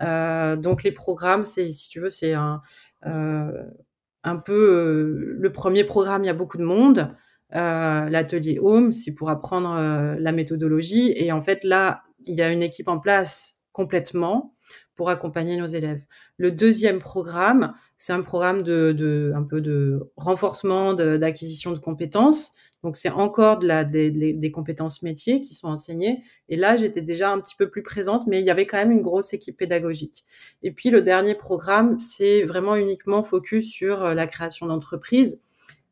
donc 0.00 0.82
les 0.82 0.92
programmes, 0.92 1.44
c'est, 1.44 1.72
si 1.72 1.88
tu 1.88 2.00
veux, 2.00 2.10
c'est 2.10 2.34
un, 2.34 2.62
un 3.02 4.36
peu 4.36 5.36
le 5.38 5.52
premier 5.52 5.84
programme. 5.84 6.24
Il 6.24 6.26
y 6.28 6.30
a 6.30 6.34
beaucoup 6.34 6.58
de 6.58 6.64
monde. 6.64 7.14
Euh, 7.54 8.08
l'atelier 8.08 8.58
Home, 8.60 8.92
c'est 8.92 9.14
pour 9.14 9.30
apprendre 9.30 9.74
euh, 9.74 10.16
la 10.18 10.32
méthodologie. 10.32 11.12
Et 11.16 11.32
en 11.32 11.40
fait, 11.40 11.64
là, 11.64 12.02
il 12.26 12.36
y 12.36 12.42
a 12.42 12.50
une 12.50 12.62
équipe 12.62 12.88
en 12.88 12.98
place 12.98 13.56
complètement 13.72 14.54
pour 14.96 15.10
accompagner 15.10 15.56
nos 15.56 15.66
élèves. 15.66 16.02
Le 16.36 16.50
deuxième 16.50 16.98
programme, 16.98 17.72
c'est 17.96 18.12
un 18.12 18.22
programme 18.22 18.62
de, 18.62 19.32
un 19.34 19.44
peu 19.44 19.60
de 19.60 20.10
renforcement 20.16 20.92
d'acquisition 20.92 21.72
de, 21.72 21.78
compétences. 21.78 22.52
Donc 22.82 22.96
c'est 22.96 23.08
encore 23.08 23.58
de 23.58 23.66
la, 23.66 23.84
des, 23.84 24.10
des, 24.10 24.50
compétences 24.50 25.02
métiers 25.02 25.40
qui 25.40 25.54
sont 25.54 25.68
enseignées. 25.68 26.22
Et 26.48 26.56
là, 26.56 26.76
j'étais 26.76 27.00
déjà 27.00 27.30
un 27.30 27.40
petit 27.40 27.56
peu 27.56 27.70
plus 27.70 27.82
présente, 27.82 28.26
mais 28.26 28.40
il 28.40 28.46
y 28.46 28.50
avait 28.50 28.66
quand 28.66 28.76
même 28.78 28.92
une 28.92 29.00
grosse 29.00 29.32
équipe 29.32 29.56
pédagogique. 29.56 30.24
Et 30.62 30.70
puis 30.72 30.90
le 30.90 31.02
dernier 31.02 31.34
programme, 31.34 31.98
c'est 31.98 32.42
vraiment 32.42 32.76
uniquement 32.76 33.22
focus 33.22 33.68
sur 33.68 34.04
euh, 34.04 34.14
la 34.14 34.26
création 34.26 34.66
d'entreprises. 34.66 35.40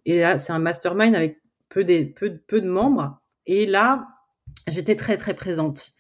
Et 0.05 0.19
là, 0.19 0.39
c'est 0.39 0.53
un 0.53 0.61
mastermind 0.61 1.15
avec 1.17 1.41
peu, 1.85 2.39
peu, 2.47 2.61
de 2.61 2.69
membres. 2.69 3.21
Et 3.45 3.67
là, 3.67 4.09
j'étais 4.69 4.97
très, 4.97 5.17
très 5.17 5.35
présente. 5.35 5.93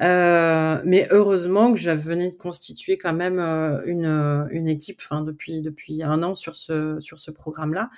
Euh, 0.00 0.80
mais 0.84 1.06
heureusement 1.10 1.72
que 1.72 1.78
je 1.78 1.90
venais 1.90 2.30
de 2.30 2.36
constituer 2.36 2.96
quand 2.96 3.12
même 3.12 3.38
euh, 3.38 3.82
une, 3.84 4.06
euh, 4.06 4.46
une 4.50 4.66
équipe 4.66 5.02
depuis, 5.26 5.60
depuis 5.60 6.02
un 6.02 6.22
an 6.22 6.34
sur 6.34 6.54
ce, 6.54 6.98
sur 7.00 7.18
ce 7.18 7.30
programme-là. 7.30 7.90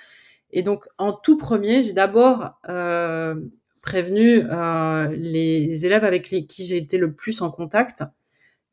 Et 0.51 0.61
donc, 0.61 0.85
en 0.97 1.13
tout 1.13 1.37
premier, 1.37 1.81
j'ai 1.81 1.93
d'abord 1.93 2.59
prévenu 3.81 4.43
les 5.11 5.85
élèves 5.85 6.03
avec 6.03 6.29
les, 6.29 6.45
qui 6.45 6.65
j'ai 6.65 6.77
été 6.77 6.97
le 6.97 7.13
plus 7.13 7.41
en 7.41 7.49
contact. 7.49 8.03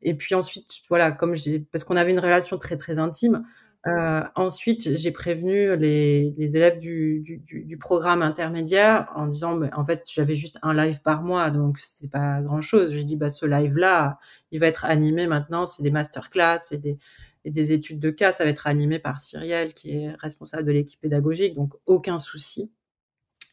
Et 0.01 0.13
puis 0.13 0.35
ensuite, 0.35 0.69
voilà, 0.89 1.11
comme 1.11 1.33
j'ai, 1.33 1.59
parce 1.59 1.83
qu'on 1.83 1.97
avait 1.97 2.11
une 2.11 2.19
relation 2.19 2.57
très 2.57 2.77
très 2.77 2.99
intime, 2.99 3.43
euh, 3.85 4.23
ensuite, 4.35 4.95
j'ai 4.95 5.11
prévenu 5.11 5.75
les, 5.75 6.33
élèves 6.55 6.77
du, 6.77 7.77
programme 7.79 8.21
intermédiaire 8.21 9.11
en 9.15 9.27
disant, 9.27 9.59
en 9.73 9.83
fait, 9.83 10.03
j'avais 10.11 10.35
juste 10.35 10.57
un 10.61 10.73
live 10.73 11.01
par 11.01 11.21
mois, 11.21 11.49
donc 11.51 11.79
c'est 11.79 12.09
pas 12.09 12.41
grand 12.41 12.61
chose. 12.61 12.93
J'ai 12.93 13.03
dit, 13.03 13.17
bah, 13.17 13.29
ce 13.29 13.45
live-là, 13.45 14.19
il 14.51 14.59
va 14.59 14.67
être 14.67 14.85
animé 14.85 15.27
maintenant, 15.27 15.65
c'est 15.65 15.83
des 15.83 15.91
masterclass 15.91 16.59
et 16.71 16.77
des, 16.77 16.97
et 17.45 17.51
des 17.51 17.71
études 17.71 17.99
de 17.99 18.09
cas, 18.09 18.31
ça 18.31 18.43
va 18.43 18.49
être 18.49 18.67
animé 18.67 18.99
par 18.99 19.19
Cyrielle, 19.19 19.73
qui 19.73 19.91
est 19.91 20.11
responsable 20.15 20.65
de 20.65 20.71
l'équipe 20.71 20.99
pédagogique, 21.01 21.55
donc 21.55 21.73
aucun 21.85 22.17
souci. 22.17 22.71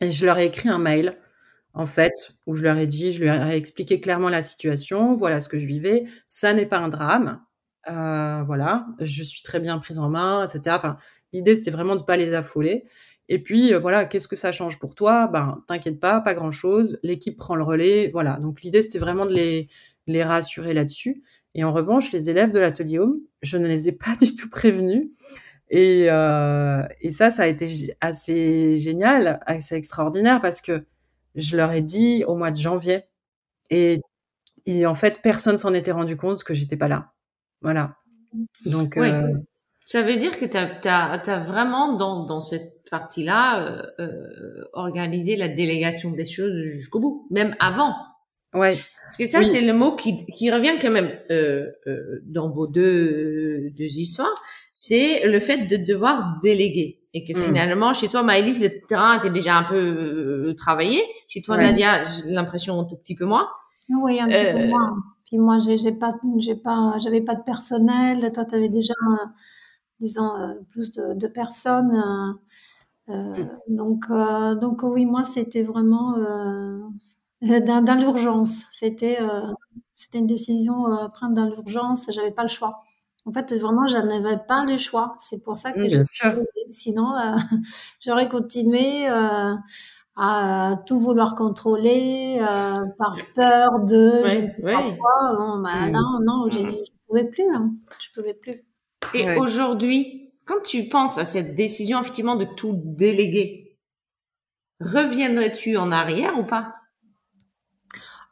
Et 0.00 0.10
je 0.10 0.24
leur 0.24 0.38
ai 0.38 0.46
écrit 0.46 0.68
un 0.68 0.78
mail, 0.78 1.18
en 1.74 1.86
fait, 1.86 2.34
où 2.46 2.54
je 2.54 2.62
leur 2.62 2.78
ai 2.78 2.86
dit, 2.86 3.12
je 3.12 3.24
leur 3.24 3.46
ai 3.46 3.56
expliqué 3.56 4.00
clairement 4.00 4.28
la 4.28 4.42
situation, 4.42 5.14
voilà 5.14 5.40
ce 5.40 5.48
que 5.48 5.58
je 5.58 5.66
vivais, 5.66 6.06
ça 6.28 6.52
n'est 6.52 6.66
pas 6.66 6.78
un 6.78 6.88
drame, 6.88 7.40
euh, 7.88 8.42
voilà, 8.44 8.86
je 9.00 9.22
suis 9.22 9.42
très 9.42 9.60
bien 9.60 9.78
prise 9.78 9.98
en 9.98 10.08
main, 10.10 10.46
etc. 10.46 10.76
Enfin, 10.76 10.98
l'idée 11.32 11.56
c'était 11.56 11.70
vraiment 11.70 11.96
de 11.96 12.02
pas 12.02 12.16
les 12.16 12.34
affoler. 12.34 12.84
Et 13.28 13.38
puis 13.42 13.72
euh, 13.72 13.78
voilà, 13.78 14.04
qu'est-ce 14.06 14.28
que 14.28 14.36
ça 14.36 14.52
change 14.52 14.78
pour 14.78 14.94
toi? 14.94 15.28
Ben, 15.28 15.62
t'inquiète 15.68 16.00
pas, 16.00 16.20
pas 16.20 16.34
grand-chose. 16.34 16.98
L'équipe 17.02 17.36
prend 17.36 17.54
le 17.56 17.64
relais, 17.64 18.10
voilà. 18.12 18.38
Donc 18.40 18.62
l'idée 18.62 18.82
c'était 18.82 18.98
vraiment 18.98 19.26
de 19.26 19.32
les, 19.34 19.68
les 20.06 20.22
rassurer 20.24 20.74
là-dessus. 20.74 21.22
Et 21.54 21.64
en 21.64 21.72
revanche, 21.72 22.12
les 22.12 22.30
élèves 22.30 22.52
de 22.52 22.58
l'atelier 22.60 22.98
Home, 22.98 23.18
je 23.42 23.56
ne 23.58 23.66
les 23.66 23.88
ai 23.88 23.92
pas 23.92 24.14
du 24.20 24.34
tout 24.34 24.50
prévenus. 24.50 25.08
Et, 25.70 26.08
euh, 26.10 26.82
et 27.00 27.12
ça, 27.12 27.30
ça 27.30 27.44
a 27.44 27.46
été 27.46 27.96
assez 28.00 28.78
génial, 28.78 29.40
assez 29.46 29.74
extraordinaire 29.76 30.40
parce 30.40 30.60
que 30.60 30.84
je 31.36 31.56
leur 31.56 31.72
ai 31.72 31.80
dit 31.82 32.24
au 32.26 32.36
mois 32.36 32.50
de 32.50 32.56
janvier 32.56 33.04
et, 33.70 33.98
et 34.66 34.86
en 34.86 34.94
fait, 34.94 35.20
personne 35.22 35.56
s'en 35.58 35.74
était 35.74 35.92
rendu 35.92 36.16
compte 36.16 36.44
que 36.44 36.54
j'étais 36.54 36.76
pas 36.76 36.88
là. 36.88 37.12
Voilà. 37.62 37.96
Donc, 38.66 38.96
euh, 38.96 39.32
ça 39.84 40.02
veut 40.02 40.16
dire 40.16 40.38
que 40.38 40.44
tu 40.44 40.56
as, 40.88 41.38
vraiment 41.40 41.96
dans, 41.96 42.24
dans 42.24 42.40
cette 42.40 42.88
partie-là 42.90 43.62
euh, 43.62 43.82
euh, 44.00 44.64
organisé 44.72 45.36
la 45.36 45.48
délégation 45.48 46.10
des 46.10 46.24
choses 46.24 46.62
jusqu'au 46.62 47.00
bout, 47.00 47.26
même 47.30 47.54
avant. 47.60 47.94
Ouais. 48.54 48.76
Parce 49.10 49.16
que 49.16 49.26
ça, 49.26 49.42
c'est 49.42 49.62
le 49.62 49.72
mot 49.72 49.96
qui, 49.96 50.24
qui 50.26 50.52
revient 50.52 50.78
quand 50.80 50.92
même 50.92 51.10
euh, 51.32 51.66
euh, 51.88 52.22
dans 52.26 52.48
vos 52.48 52.68
deux, 52.68 53.70
deux 53.76 53.98
histoires, 53.98 54.32
c'est 54.72 55.26
le 55.26 55.40
fait 55.40 55.66
de 55.66 55.76
devoir 55.76 56.38
déléguer. 56.44 57.00
Et 57.12 57.24
que 57.24 57.36
hmm. 57.36 57.42
finalement, 57.42 57.92
chez 57.92 58.06
toi, 58.06 58.22
Maëlys, 58.22 58.60
le 58.60 58.70
terrain 58.86 59.18
était 59.18 59.30
déjà 59.30 59.56
un 59.56 59.64
peu 59.64 59.74
euh, 59.74 60.54
travaillé. 60.54 61.02
Chez 61.26 61.42
toi, 61.42 61.56
Nadia, 61.56 62.04
j'ai 62.04 62.32
l'impression 62.32 62.78
un 62.78 62.84
tout 62.84 62.96
petit 62.98 63.16
peu 63.16 63.24
moins. 63.24 63.48
Oui, 63.88 64.20
un 64.20 64.28
petit 64.28 64.44
peu 64.44 64.66
moins. 64.68 64.94
Puis 65.30 65.38
moi, 65.38 65.58
j'ai 65.58 65.92
pas, 65.92 66.12
j'ai 66.38 66.56
pas, 66.56 66.98
j'avais 66.98 67.20
pas 67.20 67.36
de 67.36 67.42
personnel. 67.44 68.32
Toi, 68.32 68.44
tu 68.44 68.56
avais 68.56 68.68
déjà, 68.68 68.94
disons, 70.00 70.34
euh, 70.34 70.54
plus 70.70 70.90
de, 70.90 71.14
de 71.14 71.26
personnes. 71.28 71.94
Euh, 71.94 73.12
euh 73.14 73.44
mmh. 73.44 73.76
donc, 73.76 74.06
euh, 74.10 74.56
donc 74.56 74.82
oui, 74.82 75.06
moi, 75.06 75.22
c'était 75.22 75.62
vraiment 75.62 76.16
euh, 76.16 76.80
dans, 77.60 77.84
dans 77.84 77.94
l'urgence. 77.94 78.64
C'était, 78.72 79.20
c'était 79.94 80.18
une 80.18 80.26
décision 80.26 80.86
à 80.86 81.08
prendre 81.10 81.34
dans 81.34 81.46
l'urgence. 81.46 82.10
J'avais 82.12 82.32
pas 82.32 82.42
le 82.42 82.48
choix. 82.48 82.82
En 83.24 83.32
fait, 83.32 83.54
vraiment, 83.54 83.86
je 83.86 83.98
n'avais 83.98 84.38
pas 84.48 84.64
le 84.64 84.76
choix. 84.78 85.14
C'est 85.20 85.38
pour 85.38 85.58
ça 85.58 85.72
que 85.72 85.78
mmh, 85.78 86.02
j'ai. 86.24 86.72
Sinon, 86.72 87.14
j'aurais 88.00 88.28
continué 88.28 89.06
à 90.16 90.76
tout 90.86 90.98
vouloir 90.98 91.34
contrôler 91.34 92.38
euh, 92.40 92.84
par 92.98 93.16
peur 93.34 93.80
de 93.80 94.22
je 94.26 94.38
ne 94.38 94.48
sais 94.48 94.62
pas 94.62 94.82
quoi. 94.82 95.36
Bon, 95.36 95.62
bah, 95.62 95.86
mmh. 95.86 95.90
Non, 95.90 96.18
non, 96.22 96.50
je 96.50 96.58
ne 96.58 96.72
pouvais 97.06 97.24
plus. 97.24 97.54
Hein. 97.54 97.72
Je 98.00 98.08
pouvais 98.14 98.34
plus. 98.34 98.54
Et 99.14 99.38
aujourd'hui, 99.38 100.32
quand 100.44 100.62
tu 100.64 100.84
penses 100.88 101.18
à 101.18 101.26
cette 101.26 101.54
décision 101.54 102.00
effectivement 102.00 102.36
de 102.36 102.44
tout 102.44 102.74
déléguer, 102.84 103.78
reviendrais-tu 104.80 105.76
en 105.76 105.92
arrière 105.92 106.38
ou 106.38 106.44
pas? 106.44 106.79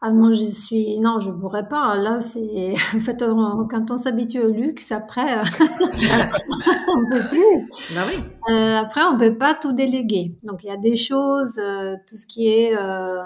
Ah, 0.00 0.10
moi, 0.10 0.30
je 0.30 0.44
suis. 0.44 1.00
Non, 1.00 1.18
je 1.18 1.30
pourrais 1.30 1.66
pas. 1.66 1.96
Là, 1.96 2.20
c'est. 2.20 2.74
En 2.94 3.00
fait, 3.00 3.24
quand 3.68 3.90
on 3.90 3.96
s'habitue 3.96 4.40
au 4.40 4.50
luxe, 4.52 4.92
après, 4.92 5.40
on 6.88 7.06
peut 7.10 7.28
plus. 7.28 7.68
Bah 7.94 8.02
oui. 8.06 8.22
Euh, 8.50 8.76
après, 8.76 9.00
on 9.02 9.16
peut 9.18 9.36
pas 9.36 9.54
tout 9.54 9.72
déléguer. 9.72 10.38
Donc, 10.44 10.62
il 10.62 10.68
y 10.68 10.70
a 10.70 10.76
des 10.76 10.94
choses, 10.94 11.58
euh, 11.58 11.96
tout 12.08 12.16
ce 12.16 12.26
qui 12.26 12.46
est 12.48 12.76
euh, 12.76 13.18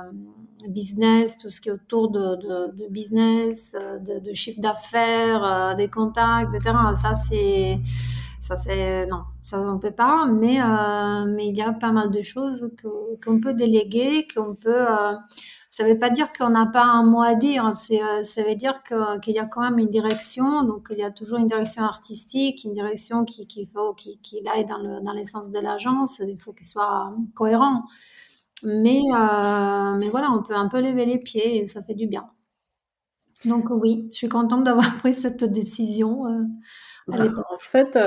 business, 0.69 1.37
tout 1.37 1.51
ce 1.51 1.61
qui 1.61 1.69
est 1.69 1.73
autour 1.73 2.11
de, 2.11 2.37
de, 2.37 2.85
de 2.85 2.89
business, 2.89 3.75
euh, 3.79 3.99
de, 3.99 4.21
de 4.21 4.33
chiffre 4.33 4.61
d'affaires, 4.61 5.45
euh, 5.45 5.75
des 5.75 5.89
contacts, 5.89 6.55
etc. 6.55 6.75
Ça, 6.95 7.15
c'est. 7.15 7.81
Ça, 8.41 8.57
c'est. 8.57 9.07
Non, 9.09 9.25
ça, 9.45 9.61
on 9.61 9.79
peut 9.79 9.91
pas. 9.91 10.25
Mais, 10.27 10.59
mais 11.27 11.49
il 11.49 11.57
y 11.57 11.63
a 11.63 11.75
pas 11.75 11.93
mal 11.93 12.11
de 12.11 12.23
choses 12.23 12.71
qu'on 13.23 13.41
peut 13.41 13.53
déléguer, 13.53 14.27
qu'on 14.35 14.55
peut 14.55 14.87
ça 15.73 15.85
ne 15.85 15.89
veut 15.89 15.99
pas 15.99 16.11
dire 16.11 16.35
qu'on 16.35 16.51
n'a 16.51 16.67
pas 16.67 16.85
un 16.85 17.03
mot 17.03 17.23
à 17.23 17.35
dire. 17.35 17.67
Euh, 17.67 18.23
ça 18.23 18.43
veut 18.45 18.55
dire 18.57 18.83
qu'il 18.83 19.35
y 19.35 19.39
a 19.39 19.47
quand 19.47 19.63
même 19.63 19.79
une 19.79 19.89
direction. 19.89 20.65
Donc, 20.65 20.89
il 20.91 20.99
y 20.99 21.03
a 21.03 21.11
toujours 21.11 21.39
une 21.39 21.49
direction 21.49 21.83
artistique, 21.83 22.65
une 22.65 22.75
direction 22.75 23.25
qui, 23.25 23.47
qui 23.47 23.67
faut, 23.73 23.95
qui, 23.95 24.19
qui 24.21 24.47
aille 24.55 24.67
dans, 24.67 24.77
le, 24.77 25.03
dans 25.03 25.13
l'essence 25.15 25.51
de 25.51 25.59
l'agence. 25.59 26.19
Il 26.29 26.39
faut 26.39 26.53
qu'il 26.53 26.67
soit 26.67 27.15
cohérent. 27.35 27.85
Mais, 28.63 29.01
euh, 29.15 29.97
mais 29.97 30.11
voilà, 30.11 30.31
on 30.31 30.43
peut 30.43 30.55
un 30.55 30.69
peu 30.69 30.83
lever 30.83 31.07
les 31.07 31.17
pieds 31.17 31.63
et 31.63 31.67
ça 31.67 31.83
fait 31.83 31.95
du 31.95 32.07
bien. 32.07 32.29
Donc 33.47 33.71
oui, 33.71 34.11
je 34.13 34.19
suis 34.19 34.29
contente 34.29 34.65
d'avoir 34.65 34.95
pris 34.99 35.15
cette 35.15 35.43
décision. 35.43 36.27
Euh, 36.27 36.43
bah, 37.09 37.25
en 37.51 37.59
fait, 37.59 37.99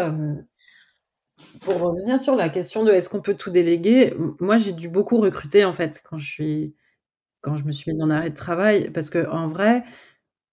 pour 1.62 1.80
revenir 1.82 2.19
sur 2.19 2.36
la 2.36 2.49
question 2.49 2.84
de 2.84 2.91
est-ce 2.91 3.10
qu'on 3.10 3.21
peut 3.21 3.34
tout 3.34 3.49
déléguer, 3.49 4.13
moi 4.39 4.58
j'ai 4.58 4.71
dû 4.71 4.88
beaucoup 4.88 5.17
recruter 5.17 5.65
en 5.65 5.73
fait 5.73 6.04
quand 6.08 6.19
je 6.19 6.30
suis 6.30 6.75
quand 7.45 7.58
je 7.58 7.65
me 7.65 7.71
suis 7.71 7.91
mise 7.91 8.01
en 8.01 8.10
arrêt 8.10 8.31
de 8.31 8.36
travail. 8.36 8.89
Parce 8.91 9.12
que 9.12 9.29
en 9.29 9.47
vrai, 9.47 9.84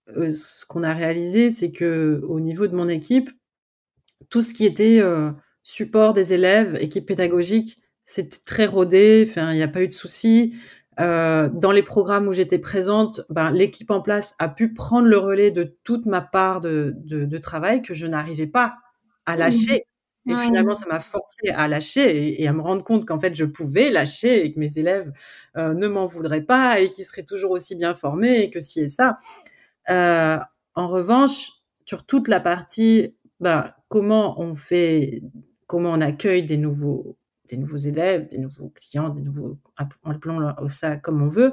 ce 0.09 0.66
qu'on 0.66 0.83
a 0.83 0.92
réalisé, 0.92 1.50
c'est 1.50 1.72
que 1.72 2.22
au 2.28 2.38
niveau 2.38 2.66
de 2.66 2.76
mon 2.76 2.88
équipe, 2.88 3.31
tout 4.28 4.42
ce 4.42 4.52
qui 4.52 4.66
était, 4.66 5.00
support 5.62 6.12
des 6.12 6.33
élèves, 6.33 6.76
équipe 6.81 7.07
pédagogique, 7.07 7.81
c'était 8.05 8.40
très 8.44 8.66
rodé, 8.66 9.26
enfin, 9.28 9.52
il 9.52 9.57
n'y 9.57 9.62
a 9.62 9.68
pas 9.68 9.83
eu 9.83 9.88
de 9.88 9.92
soucis. 9.92 10.55
Euh, 11.00 11.48
dans 11.48 11.72
les 11.72 11.83
programmes 11.83 12.28
où 12.28 12.33
j'étais 12.33 12.59
présente, 12.59 13.22
ben, 13.31 13.50
l'équipe 13.50 13.90
en 13.90 14.02
place 14.02 14.35
a 14.38 14.48
pu 14.48 14.74
prendre 14.74 15.09
le 15.09 15.16
relais 15.16 15.50
de 15.50 15.76
toute 15.85 16.05
ma 16.05 16.20
part 16.20 16.61
de, 16.61 16.94
de, 17.05 17.38
travail 17.38 17.81
que 17.81 17.94
je 17.94 18.07
n'arrivais 18.07 18.46
pas 18.46 18.76
à 19.24 19.37
lâcher. 19.37 19.85
Et 20.29 20.37
finalement, 20.37 20.77
ça 20.77 20.87
m'a 20.87 21.01
forcé 21.01 21.49
à 21.49 21.67
lâcher 21.67 22.41
et, 22.41 22.47
à 22.47 22.53
me 22.53 22.61
rendre 22.61 22.85
compte 22.85 23.05
qu'en 23.05 23.19
fait, 23.19 23.35
je 23.35 23.45
pouvais 23.45 23.91
lâcher 23.91 24.45
et 24.45 24.53
que 24.53 24.61
mes 24.61 24.79
élèves 24.79 25.13
euh, 25.57 25.75
ne 25.75 25.89
m'en 25.89 26.07
voudraient 26.07 26.43
pas 26.45 26.79
et 26.79 26.91
qu'ils 26.91 27.05
seraient 27.05 27.25
toujours 27.25 27.51
aussi 27.51 27.75
bien 27.75 27.95
formés 27.95 28.43
et 28.43 28.51
que 28.51 28.61
ci 28.61 28.81
et 28.83 28.89
ça. 28.89 29.19
Euh, 29.91 30.39
en 30.75 30.89
revanche, 30.89 31.51
sur 31.87 32.07
toute 32.07 32.29
la 32.29 32.39
partie, 32.39 33.17
ben, 33.41 33.73
comment 33.89 34.41
on 34.41 34.55
fait, 34.55 35.23
comment 35.67 35.91
on 35.91 36.01
accueille 36.01 36.43
des 36.43 36.57
nouveaux 36.57 37.17
des 37.49 37.59
nouveaux 37.59 37.77
élèves, 37.77 38.29
des 38.29 38.39
nouveaux 38.39 38.71
clients, 38.71 39.11
des 39.11 39.21
nouveaux, 39.21 39.59
appelons 39.77 40.55
ça 40.71 40.97
comme 40.97 41.23
on 41.23 41.29
veut. 41.29 41.53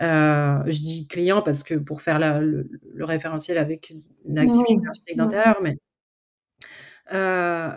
Euh, 0.00 0.62
je 0.66 0.78
dis 0.78 1.06
clients 1.08 1.42
parce 1.42 1.64
que 1.64 1.74
pour 1.74 2.02
faire 2.02 2.18
le, 2.20 2.68
référentiel 3.00 3.58
avec 3.58 3.92
une 4.24 4.38
activité 4.38 5.14
d'intérieur, 5.16 5.58
mais 5.60 5.76
euh, 7.12 7.76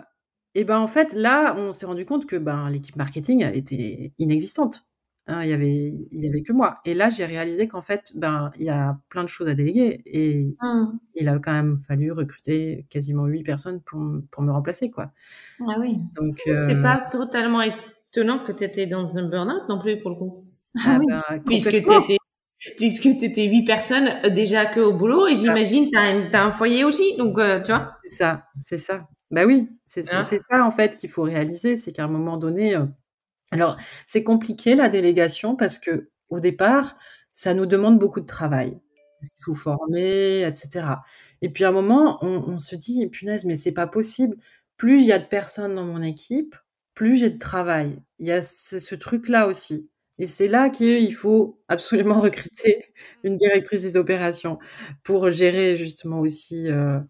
et 0.58 0.64
ben 0.64 0.80
en 0.80 0.88
fait 0.88 1.12
là, 1.12 1.54
on 1.56 1.70
s'est 1.70 1.86
rendu 1.86 2.04
compte 2.04 2.26
que 2.26 2.34
ben 2.34 2.68
l'équipe 2.68 2.96
marketing 2.96 3.44
elle 3.44 3.56
était 3.56 4.12
inexistante. 4.18 4.88
Hein, 5.28 5.42
il 5.44 5.50
y 5.50 5.52
avait 5.52 5.94
il 6.10 6.24
y 6.24 6.28
avait 6.28 6.42
que 6.42 6.52
moi. 6.52 6.80
Et 6.84 6.94
là, 6.94 7.10
j'ai 7.10 7.26
réalisé 7.26 7.68
qu'en 7.68 7.80
fait, 7.80 8.10
ben 8.16 8.50
il 8.58 8.64
y 8.64 8.68
a 8.68 8.98
plein 9.08 9.22
de 9.22 9.28
choses 9.28 9.46
à 9.46 9.54
déléguer 9.54 10.02
et 10.04 10.56
mmh. 10.60 10.98
il 11.14 11.28
a 11.28 11.38
quand 11.38 11.52
même 11.52 11.76
fallu 11.76 12.10
recruter 12.10 12.86
quasiment 12.90 13.26
huit 13.26 13.44
personnes 13.44 13.80
pour, 13.82 14.00
pour 14.32 14.42
me 14.42 14.50
remplacer 14.50 14.90
quoi. 14.90 15.12
Ah 15.60 15.76
oui. 15.78 15.98
Donc 16.18 16.40
c'est 16.44 16.74
euh, 16.74 16.82
pas 16.82 17.06
totalement 17.08 17.62
étonnant 17.62 18.42
que 18.42 18.50
tu 18.50 18.64
étais 18.64 18.88
dans 18.88 19.16
un 19.16 19.28
burn-out 19.28 19.62
non 19.68 19.78
plus 19.78 20.00
pour 20.00 20.10
le 20.10 20.16
coup. 20.16 20.44
Ah, 20.76 20.80
ah 20.86 20.98
oui. 20.98 21.06
Ben, 21.08 21.40
puisque 21.46 21.70
tu 21.70 21.76
étais 21.76 22.16
puisque 22.76 23.02
tu 23.02 23.24
étais 23.24 23.46
huit 23.46 23.62
personnes 23.62 24.08
euh, 24.24 24.30
déjà 24.30 24.66
que 24.66 24.80
au 24.80 24.92
boulot 24.92 25.28
et 25.28 25.36
j'imagine 25.36 25.88
tu 25.88 25.96
as, 25.96 26.44
un 26.44 26.50
foyer 26.50 26.82
aussi 26.82 27.16
donc 27.16 27.38
euh, 27.38 27.60
tu 27.60 27.70
vois. 27.70 27.92
C'est 28.02 28.16
ça, 28.16 28.42
c'est 28.60 28.78
ça. 28.78 29.06
Bah 29.30 29.44
oui, 29.44 29.68
c'est 29.86 30.12
hein? 30.12 30.22
ça 30.22 30.64
en 30.64 30.70
fait 30.70 30.96
qu'il 30.96 31.10
faut 31.10 31.22
réaliser, 31.22 31.76
c'est 31.76 31.92
qu'à 31.92 32.04
un 32.04 32.08
moment 32.08 32.38
donné 32.38 32.76
alors, 33.50 33.76
c'est 34.06 34.24
compliqué 34.24 34.74
la 34.74 34.88
délégation 34.88 35.56
parce 35.56 35.78
que 35.78 36.10
au 36.28 36.40
départ, 36.40 36.96
ça 37.34 37.54
nous 37.54 37.66
demande 37.66 37.98
beaucoup 37.98 38.20
de 38.20 38.26
travail. 38.26 38.78
Parce 39.20 39.30
qu'il 39.30 39.44
faut 39.44 39.54
former, 39.54 40.42
etc. 40.42 40.86
Et 41.42 41.48
puis 41.48 41.64
à 41.64 41.68
un 41.68 41.72
moment, 41.72 42.18
on, 42.22 42.58
se 42.58 42.76
dit, 42.76 43.06
punaise, 43.08 43.44
mais 43.44 43.56
c'est 43.56 43.72
pas 43.72 43.86
possible. 43.86 44.36
Plus 44.76 45.00
il 45.00 45.06
y 45.06 45.12
a 45.12 45.18
de 45.18 45.24
personnes 45.24 45.74
dans 45.74 45.84
mon 45.84 46.02
équipe, 46.02 46.54
plus 46.94 47.16
j'ai 47.16 47.30
de 47.30 47.38
travail. 47.38 47.98
Il 48.18 48.26
y 48.26 48.32
a 48.32 48.42
ce, 48.42 48.94
truc-là 48.94 49.46
aussi. 49.48 49.90
Et 50.18 50.26
c'est 50.26 50.48
là 50.48 50.68
qu'il 50.70 51.14
faut 51.14 51.60
absolument 51.68 52.20
recruter 52.20 52.92
une 53.24 53.36
directrice 53.36 53.82
des 53.82 53.96
opérations 53.96 54.58
pour 55.04 55.30
gérer 55.30 55.76
justement 55.76 56.20
aussi 56.20 56.68
euh, 56.70 57.00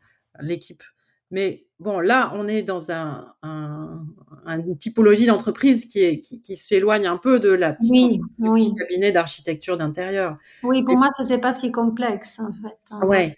l'équipe. 0.41 0.83
Mais 1.31 1.67
bon, 1.79 2.01
là, 2.01 2.33
on 2.35 2.49
est 2.49 2.63
dans 2.63 2.91
un, 2.91 3.35
une 4.47 4.79
typologie 4.79 5.27
d'entreprise 5.27 5.85
qui, 5.85 6.01
est, 6.01 6.21
qui, 6.21 6.57
s'éloigne 6.57 7.07
un 7.07 7.19
peu 7.19 7.39
de 7.39 7.51
la 7.51 7.73
petite 7.73 8.21
oui, 8.39 8.75
cabinet 8.79 9.13
d'architecture 9.13 9.77
d'intérieur. 9.77 10.39
Oui, 10.63 10.83
pour 10.83 10.97
moi, 10.97 11.09
c'était 11.17 11.39
pas 11.39 11.53
si 11.53 11.71
complexe, 11.71 12.41
en 12.41 12.53
fait. 12.53 13.07
Ouais, 13.07 13.31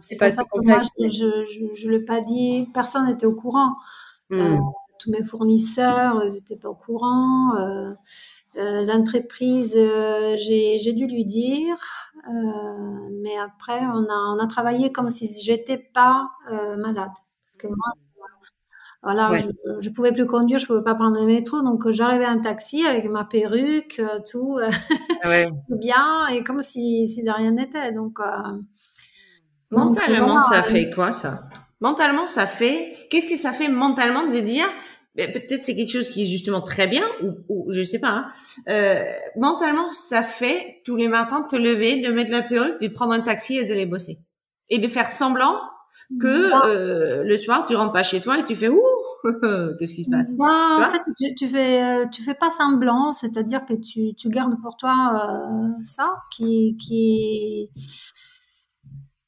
c'est 0.00 0.16
pas 0.16 0.32
si 0.32 0.44
complexe. 0.50 0.94
Moi, 0.98 1.08
je 1.12 1.86
ne 1.86 1.90
l'ai 1.90 2.04
pas 2.04 2.20
dit, 2.20 2.68
personne 2.72 3.06
n'était 3.06 3.26
au 3.26 3.34
courant. 3.34 3.74
Hmm. 4.30 4.40
Euh, 4.40 4.58
tous 4.98 5.10
mes 5.10 5.24
fournisseurs, 5.24 6.22
ils 6.24 6.32
n'étaient 6.32 6.56
pas 6.56 6.70
au 6.70 6.74
courant. 6.74 7.54
Euh, 7.56 7.92
euh, 8.56 8.84
l'entreprise, 8.86 9.74
j'ai 9.74 10.94
dû 10.94 11.06
lui 11.06 11.26
dire, 11.26 11.76
mais 13.22 13.36
après, 13.36 13.80
on 13.80 14.04
a, 14.08 14.34
on 14.34 14.38
a 14.38 14.46
travaillé 14.46 14.90
comme 14.90 15.10
si 15.10 15.28
j'étais 15.42 15.76
pas 15.76 16.30
malade. 16.78 17.12
Parce 17.56 17.62
que 17.62 17.66
moi, 17.68 17.92
voilà, 19.02 19.30
je, 19.38 19.88
ne 19.88 19.94
pouvais 19.94 20.12
plus 20.12 20.26
conduire, 20.26 20.58
je 20.58 20.66
pouvais 20.66 20.82
pas 20.82 20.96
prendre 20.96 21.16
le 21.16 21.26
métro, 21.26 21.62
donc 21.62 21.86
euh, 21.86 21.92
j'arrivais 21.92 22.26
en 22.26 22.40
taxi 22.40 22.84
avec 22.84 23.04
ma 23.04 23.24
perruque, 23.24 24.00
euh, 24.00 24.18
tout, 24.28 24.58
euh, 24.58 24.68
ah 25.22 25.44
tout 25.68 25.78
bien, 25.78 26.26
et 26.26 26.42
comme 26.42 26.60
si, 26.60 27.06
si 27.06 27.22
de 27.22 27.30
rien 27.30 27.52
n'était. 27.52 27.92
Donc, 27.92 28.18
mentalement, 29.70 30.42
ça 30.42 30.62
fait 30.62 30.90
quoi 30.90 31.12
ça? 31.12 31.44
Mentalement, 31.80 32.26
ça 32.26 32.46
fait. 32.46 32.96
Qu'est-ce 33.10 33.28
que 33.28 33.36
ça 33.36 33.52
fait 33.52 33.68
mentalement 33.68 34.26
de 34.26 34.40
dire 34.40 34.66
ben, 35.14 35.32
Peut-être 35.32 35.64
c'est 35.64 35.76
quelque 35.76 35.92
chose 35.92 36.08
qui 36.08 36.22
est 36.22 36.26
justement 36.26 36.60
très 36.60 36.88
bien, 36.88 37.04
ou, 37.22 37.32
ou 37.48 37.72
je 37.72 37.82
sais 37.84 38.00
pas. 38.00 38.26
Hein. 38.66 39.04
mentalement, 39.36 39.88
ça 39.90 40.22
fait 40.22 40.80
tous 40.84 40.96
les 40.96 41.06
matins 41.06 41.40
de 41.40 41.46
te 41.46 41.56
lever, 41.56 42.00
de 42.00 42.10
mettre 42.10 42.32
la 42.32 42.42
perruque, 42.42 42.80
de 42.80 42.88
prendre 42.88 43.12
un 43.12 43.20
taxi 43.20 43.56
et 43.56 43.64
d'aller 43.64 43.86
bosser, 43.86 44.18
et 44.68 44.80
de 44.80 44.88
faire 44.88 45.10
semblant 45.10 45.60
que 46.20 46.26
euh, 46.26 47.24
le 47.24 47.36
soir 47.36 47.66
tu 47.66 47.74
rentres 47.74 47.92
pas 47.92 48.02
chez 48.02 48.20
toi 48.20 48.38
et 48.38 48.44
tu 48.44 48.54
fais 48.54 48.68
ouh 48.68 48.80
qu'est-ce 49.78 49.94
qui 49.94 50.04
se 50.04 50.10
passe? 50.10 50.36
Ben, 50.36 50.84
en 50.84 50.88
fait 50.88 51.02
tu, 51.16 51.34
tu, 51.34 51.48
fais 51.48 51.82
euh, 51.82 52.06
tu 52.08 52.22
fais 52.22 52.34
pas 52.34 52.50
semblant 52.50 53.12
c'est-à-dire 53.12 53.66
que 53.66 53.74
tu, 53.74 54.14
tu 54.14 54.28
gardes 54.28 54.60
pour 54.62 54.76
toi 54.76 54.92
euh, 54.92 55.68
ça 55.80 56.08
qui 56.30 56.76
qui 56.76 57.70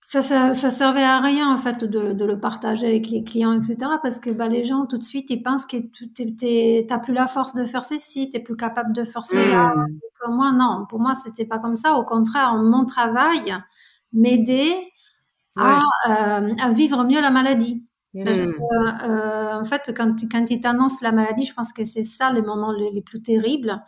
ça, 0.01 0.23
ça, 0.23 0.55
ça 0.55 0.71
servait 0.71 1.03
à 1.03 1.21
rien 1.21 1.53
en 1.53 1.59
fait 1.59 1.85
de, 1.85 2.14
de, 2.14 2.25
le 2.25 2.41
partager 2.41 2.87
avec 2.87 3.11
les 3.11 3.25
clients 3.25 3.53
etc 3.53 3.77
parce 4.03 4.21
que 4.21 4.31
bah, 4.31 4.49
les 4.49 4.64
gens 4.64 4.87
tout 4.87 4.99
de 4.99 5.05
suite 5.05 5.29
ils 5.31 5.43
pensent 5.43 5.67
que 5.67 5.77
tu 5.77 6.87
n'as 6.88 6.99
plus 6.99 7.12
la 7.12 7.27
force 7.27 7.55
de 7.55 7.64
faire 7.64 7.85
ceci 7.85 8.31
tu 8.31 8.38
es 8.38 8.41
plus 8.41 8.57
capable 8.57 8.93
de 8.95 9.05
faire 9.05 9.25
cela 9.25 9.75
mmh. 9.75 10.33
moi. 10.33 10.53
Non 10.53 10.87
pour 10.88 11.01
moi 11.01 11.14
c'était 11.14 11.45
pas 11.45 11.59
comme 11.59 11.77
ça. 11.77 11.95
Au 11.95 12.05
contraire 12.05 12.55
mon 12.55 12.87
travail 12.87 13.55
euh, 15.59 16.55
à, 16.61 16.73
vivre 16.73 17.05
mieux 17.05 17.21
la 17.21 17.31
maladie. 17.31 17.85
Parce 18.14 18.42
hmm. 18.42 18.53
que, 18.53 19.09
euh, 19.09 19.61
en 19.61 19.64
fait, 19.64 19.92
quand, 19.97 20.16
quand 20.31 20.51
ils 20.51 20.61
t'annoncent 20.61 20.99
la 21.03 21.12
maladie, 21.12 21.44
je 21.44 21.55
pense 21.55 21.73
que 21.73 21.85
c'est 21.85 22.05
ça 22.05 22.33
les 22.33 22.42
moments 22.42 22.73
les, 22.73 23.03
plus 23.03 23.23
terribles. 23.23 23.83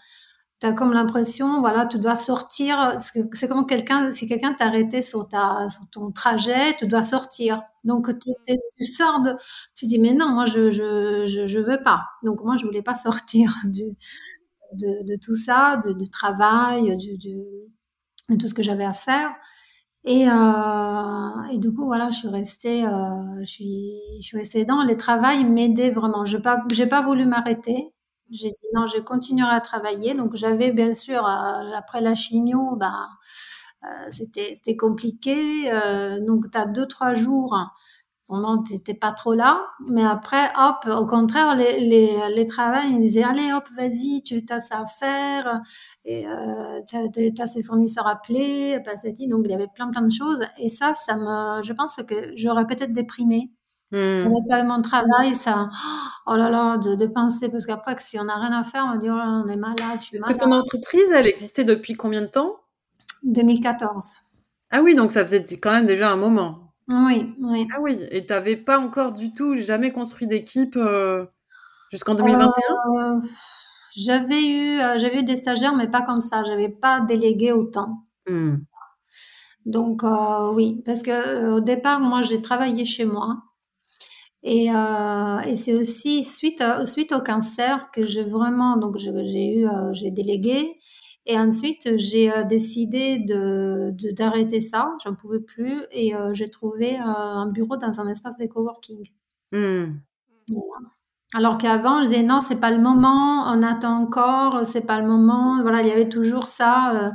Tu 0.61 0.67
as 0.67 0.73
comme 0.75 0.93
l'impression, 0.93 1.61
voilà, 1.61 1.87
tu 1.87 1.99
dois 1.99 2.17
sortir. 2.17 2.97
C'est 2.99 3.49
comme 3.49 3.67
quelqu'un, 3.67 4.13
si 4.13 4.27
quelqu'un 4.27 4.53
t'arrêtait 4.53 5.01
sur, 5.01 5.27
ta, 5.27 5.69
sur 5.69 5.89
ton 5.91 6.13
trajet, 6.13 6.77
tu 6.77 6.87
dois 6.87 7.03
sortir. 7.03 7.63
Donc, 7.83 8.11
tu 8.21 8.85
sors 8.85 9.23
de. 9.23 9.35
Tu 9.75 9.87
dis, 9.87 9.99
mais 9.99 10.13
non, 10.13 10.29
moi, 10.29 10.45
je 10.45 10.71
je, 10.71 11.25
je, 11.27 11.47
je, 11.47 11.59
veux 11.59 11.83
pas. 11.83 12.03
Donc, 12.23 12.45
moi, 12.45 12.57
je 12.57 12.67
voulais 12.67 12.83
pas 12.83 12.95
sortir 12.97 13.55
du, 13.65 13.97
de, 14.75 15.07
de 15.07 15.17
tout 15.21 15.35
ça, 15.35 15.79
de, 15.79 15.93
de 15.93 16.05
travail, 16.05 16.97
du, 16.99 17.17
de 17.17 18.37
tout 18.37 18.49
ce 18.49 18.55
que 18.55 18.63
j'avais 18.63 18.85
à 18.85 18.93
faire. 18.93 19.31
Et, 20.05 20.29
euh, 20.29 21.45
et 21.53 21.59
du 21.59 21.73
coup, 21.75 21.85
voilà, 21.85 22.11
je 22.11 22.17
suis 22.19 22.29
restée, 22.29 22.87
euh, 22.87 23.41
je 23.41 23.45
suis, 23.45 23.99
je 24.21 24.27
suis 24.27 24.39
restée 24.39 24.65
dans 24.65 24.83
le 24.83 24.97
travail 24.97 25.45
m'aidait 25.45 25.91
vraiment. 25.91 26.25
Je 26.25 26.37
n'ai 26.37 26.43
pas, 26.43 26.65
pas 26.91 27.03
voulu 27.03 27.27
m'arrêter. 27.27 27.93
J'ai 28.31 28.49
dit 28.49 28.63
non, 28.75 28.87
je 28.87 28.99
continuerai 29.01 29.55
à 29.55 29.61
travailler. 29.61 30.15
Donc 30.15 30.37
j'avais 30.37 30.73
bien 30.73 30.95
sûr 30.95 31.27
euh, 31.27 31.73
après 31.77 32.01
la 32.01 32.15
chimio, 32.15 32.77
bah, 32.77 33.09
euh, 33.85 34.11
c'était, 34.11 34.77
compliqué. 34.77 35.71
Donc 36.27 36.51
tu 36.51 36.59
as 36.59 36.67
deux 36.67 36.87
trois 36.87 37.15
jours 37.15 37.57
moment, 38.31 38.63
t'étais 38.63 38.95
pas 38.95 39.13
trop 39.13 39.35
là. 39.35 39.61
Mais 39.89 40.05
après, 40.05 40.51
hop, 40.57 40.87
au 40.87 41.07
contraire, 41.07 41.55
les, 41.57 41.81
les, 41.81 42.19
les 42.35 42.47
travails, 42.47 42.93
ils 42.93 43.01
disaient, 43.01 43.23
allez, 43.23 43.53
hop, 43.53 43.69
vas-y, 43.77 44.23
tu 44.23 44.43
as 44.51 44.61
ça 44.61 44.81
à 44.81 44.87
faire. 44.87 45.61
Et 46.05 46.27
euh, 46.27 46.81
tu 46.89 47.43
as, 47.43 47.47
ces 47.47 47.63
fournisseurs 47.63 48.07
appelés, 48.07 48.81
passetti. 48.85 49.29
Donc, 49.29 49.43
il 49.45 49.51
y 49.51 49.55
avait 49.55 49.69
plein, 49.75 49.91
plein 49.91 50.03
de 50.03 50.13
choses. 50.13 50.45
Et 50.59 50.69
ça, 50.69 50.95
ça 50.95 51.17
me, 51.17 51.63
je 51.63 51.73
pense 51.73 51.97
que 51.97 52.33
j'aurais 52.37 52.67
peut-être 52.67 52.93
déprimé. 52.93 53.51
Si 53.93 53.97
on 54.15 54.31
n'avait 54.31 54.47
pas 54.49 54.63
mon 54.63 54.83
travail, 54.83 55.35
ça, 55.35 55.69
oh 56.27 56.37
là 56.37 56.49
là, 56.49 56.79
de, 56.79 57.07
penser, 57.07 57.49
parce 57.49 57.67
qu'après, 57.67 57.97
si 57.99 58.21
on 58.21 58.25
n'a 58.25 58.37
rien 58.37 58.53
à 58.53 58.63
faire, 58.63 58.89
on 58.95 58.97
dit, 58.97 59.11
oh 59.11 59.17
là, 59.17 59.43
on 59.45 59.49
est 59.49 59.57
malade, 59.57 59.97
je 59.97 60.03
suis 60.03 60.19
que 60.21 60.33
ton 60.35 60.53
entreprise, 60.53 61.11
elle 61.13 61.27
existait 61.27 61.65
depuis 61.65 61.95
combien 61.95 62.21
de 62.21 62.29
temps? 62.29 62.55
2014. 63.25 64.13
Ah 64.71 64.81
oui, 64.83 64.95
donc 64.95 65.11
ça 65.11 65.23
faisait 65.23 65.43
quand 65.57 65.73
même 65.73 65.87
déjà 65.87 66.11
un 66.13 66.17
moment. 66.17 66.70
Oui, 66.93 67.35
oui. 67.41 67.69
Ah 67.75 67.81
oui, 67.81 67.99
et 68.11 68.27
tu 68.27 68.33
n'avais 68.33 68.57
pas 68.57 68.79
encore 68.79 69.13
du 69.13 69.33
tout, 69.33 69.57
jamais 69.57 69.93
construit 69.93 70.27
d'équipe 70.27 70.77
euh, 70.77 71.25
jusqu'en 71.93 72.15
2021 72.15 72.49
euh, 72.49 73.21
J'avais 73.95 74.43
eu, 74.45 74.81
euh, 74.81 74.99
j'avais 74.99 75.21
eu 75.21 75.23
des 75.23 75.37
stagiaires, 75.37 75.77
mais 75.77 75.89
pas 75.89 76.03
comme 76.03 76.21
ça. 76.21 76.43
J'avais 76.45 76.69
pas 76.69 77.01
délégué 77.01 77.53
autant. 77.53 78.07
Mmh. 78.27 78.57
Donc 79.67 80.03
oui, 80.55 80.83
parce 80.85 81.03
que 81.03 81.51
au 81.51 81.61
départ, 81.61 82.01
moi, 82.01 82.23
j'ai 82.23 82.41
travaillé 82.41 82.85
chez 82.85 83.05
moi. 83.05 83.43
Et, 84.43 84.69
et 84.69 85.57
c'est 85.57 85.75
aussi 85.75 86.25
suite, 86.25 86.65
suite 86.87 87.13
au 87.13 87.21
cancer 87.21 87.91
que 87.93 88.07
j'ai 88.07 88.25
vraiment, 88.25 88.79
donc 88.79 88.97
j'ai 88.97 89.55
eu, 89.55 89.67
j'ai 89.93 90.11
délégué. 90.11 90.81
Et 91.27 91.39
ensuite, 91.39 91.97
j'ai 91.97 92.33
euh, 92.33 92.45
décidé 92.45 93.19
de, 93.21 93.93
d'arrêter 94.13 94.61
ça. 94.61 94.93
J'en 95.05 95.15
pouvais 95.15 95.41
plus. 95.41 95.83
Et 95.93 96.15
euh, 96.15 96.33
j'ai 96.33 96.49
trouvé 96.49 96.97
euh, 96.99 97.03
un 97.05 97.51
bureau 97.51 97.77
dans 97.77 98.01
un 98.01 98.09
espace 98.09 98.37
de 98.37 98.47
coworking. 98.47 99.05
Mmh. 99.53 100.01
Alors 101.33 101.59
qu'avant, 101.59 102.03
je 102.03 102.09
disais 102.09 102.23
non, 102.25 102.41
c'est 102.41 102.59
pas 102.59 102.73
le 102.73 102.79
moment, 102.81 103.45
on 103.53 103.63
attend 103.63 103.99
encore, 104.01 104.67
c'est 104.67 104.81
pas 104.81 105.01
le 105.01 105.07
moment. 105.07 105.63
Voilà, 105.63 105.81
il 105.83 105.87
y 105.87 105.93
avait 105.93 106.09
toujours 106.09 106.49
ça. 106.49 107.09
euh, 107.09 107.11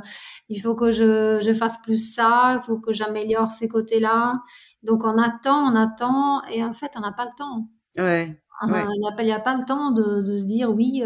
il 0.48 0.58
faut 0.60 0.74
que 0.74 0.90
je, 0.90 1.38
je 1.40 1.52
fasse 1.52 1.76
plus 1.82 2.14
ça, 2.14 2.54
il 2.58 2.62
faut 2.64 2.78
que 2.78 2.92
j'améliore 2.94 3.50
ces 3.50 3.68
côtés-là. 3.68 4.40
Donc 4.82 5.04
on 5.04 5.18
attend, 5.18 5.70
on 5.70 5.76
attend, 5.76 6.42
et 6.46 6.64
en 6.64 6.72
fait, 6.72 6.92
on 6.96 7.00
n'a 7.00 7.12
pas 7.12 7.26
le 7.26 7.32
temps. 7.36 7.68
Ouais, 7.98 8.40
ouais. 8.68 8.84
Il 9.18 9.24
n'y 9.24 9.32
a, 9.32 9.40
pas- 9.40 9.50
a 9.52 9.56
le 9.58 9.64
temps 9.64 9.90
de, 9.90 10.22
de 10.22 10.36
se 10.38 10.44
dire 10.44 10.70
oui, 10.72 11.02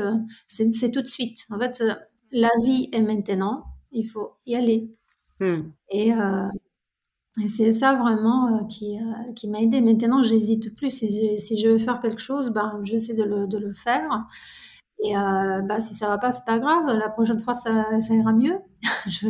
c'est 0.47 0.71
c'est 0.73 0.91
tout 0.93 1.03
de 1.03 1.07
suite. 1.09 1.41
En 1.51 1.59
fait, 1.59 1.83
la 2.33 2.51
vie 2.65 2.89
est 2.93 3.03
maintenant, 3.03 3.65
il 3.93 4.05
faut 4.07 4.37
y 4.47 4.57
aller. 4.57 4.91
Hmm. 5.41 5.71
Et, 5.91 6.13
euh, 6.15 6.49
et 7.45 7.49
c'est 7.49 7.73
ça 7.73 7.95
vraiment 7.97 8.49
euh, 8.61 8.65
qui, 8.69 8.99
euh, 9.01 9.33
qui 9.35 9.49
m'a 9.49 9.61
aidé. 9.63 9.81
Maintenant, 9.83 10.23
j'hésite 10.23 10.75
plus. 10.77 10.91
Si 10.91 11.09
je, 11.09 11.37
si 11.37 11.59
je 11.59 11.69
veux 11.71 11.79
faire 11.79 12.01
quelque 12.01 12.21
chose, 12.23 12.51
ben, 12.51 12.81
j'essaie 12.85 13.15
de 13.15 13.25
le, 13.25 13.47
de 13.47 13.59
le 13.59 13.75
faire. 13.75 14.27
Et 15.05 15.15
bah, 15.15 15.81
si 15.81 15.95
ça 15.95 16.09
va 16.09 16.19
pas, 16.19 16.33
c'est 16.33 16.45
pas 16.47 16.59
grave. 16.61 16.87
La 16.99 17.11
prochaine 17.11 17.41
fois, 17.41 17.55
ça, 17.55 18.01
ça 18.01 18.15
ira 18.15 18.33
mieux. 18.35 18.59
Je... 19.09 19.29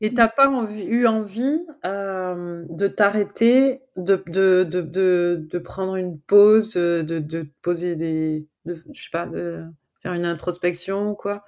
Et 0.00 0.14
t'as 0.14 0.28
pas 0.28 0.48
envie- 0.48 0.84
eu 0.84 1.06
envie 1.06 1.60
euh, 1.84 2.64
de 2.68 2.86
t'arrêter, 2.88 3.82
de, 3.96 4.22
de, 4.28 4.64
de, 4.64 4.80
de, 4.80 5.46
de 5.50 5.58
prendre 5.58 5.96
une 5.96 6.20
pause, 6.20 6.74
de, 6.74 7.02
de 7.02 7.46
poser 7.62 7.96
des, 7.96 8.46
de, 8.64 8.74
je 8.92 9.02
sais 9.02 9.10
pas, 9.10 9.26
de 9.26 9.64
faire 10.02 10.12
une 10.12 10.24
introspection 10.24 11.10
ou 11.10 11.14
quoi? 11.14 11.42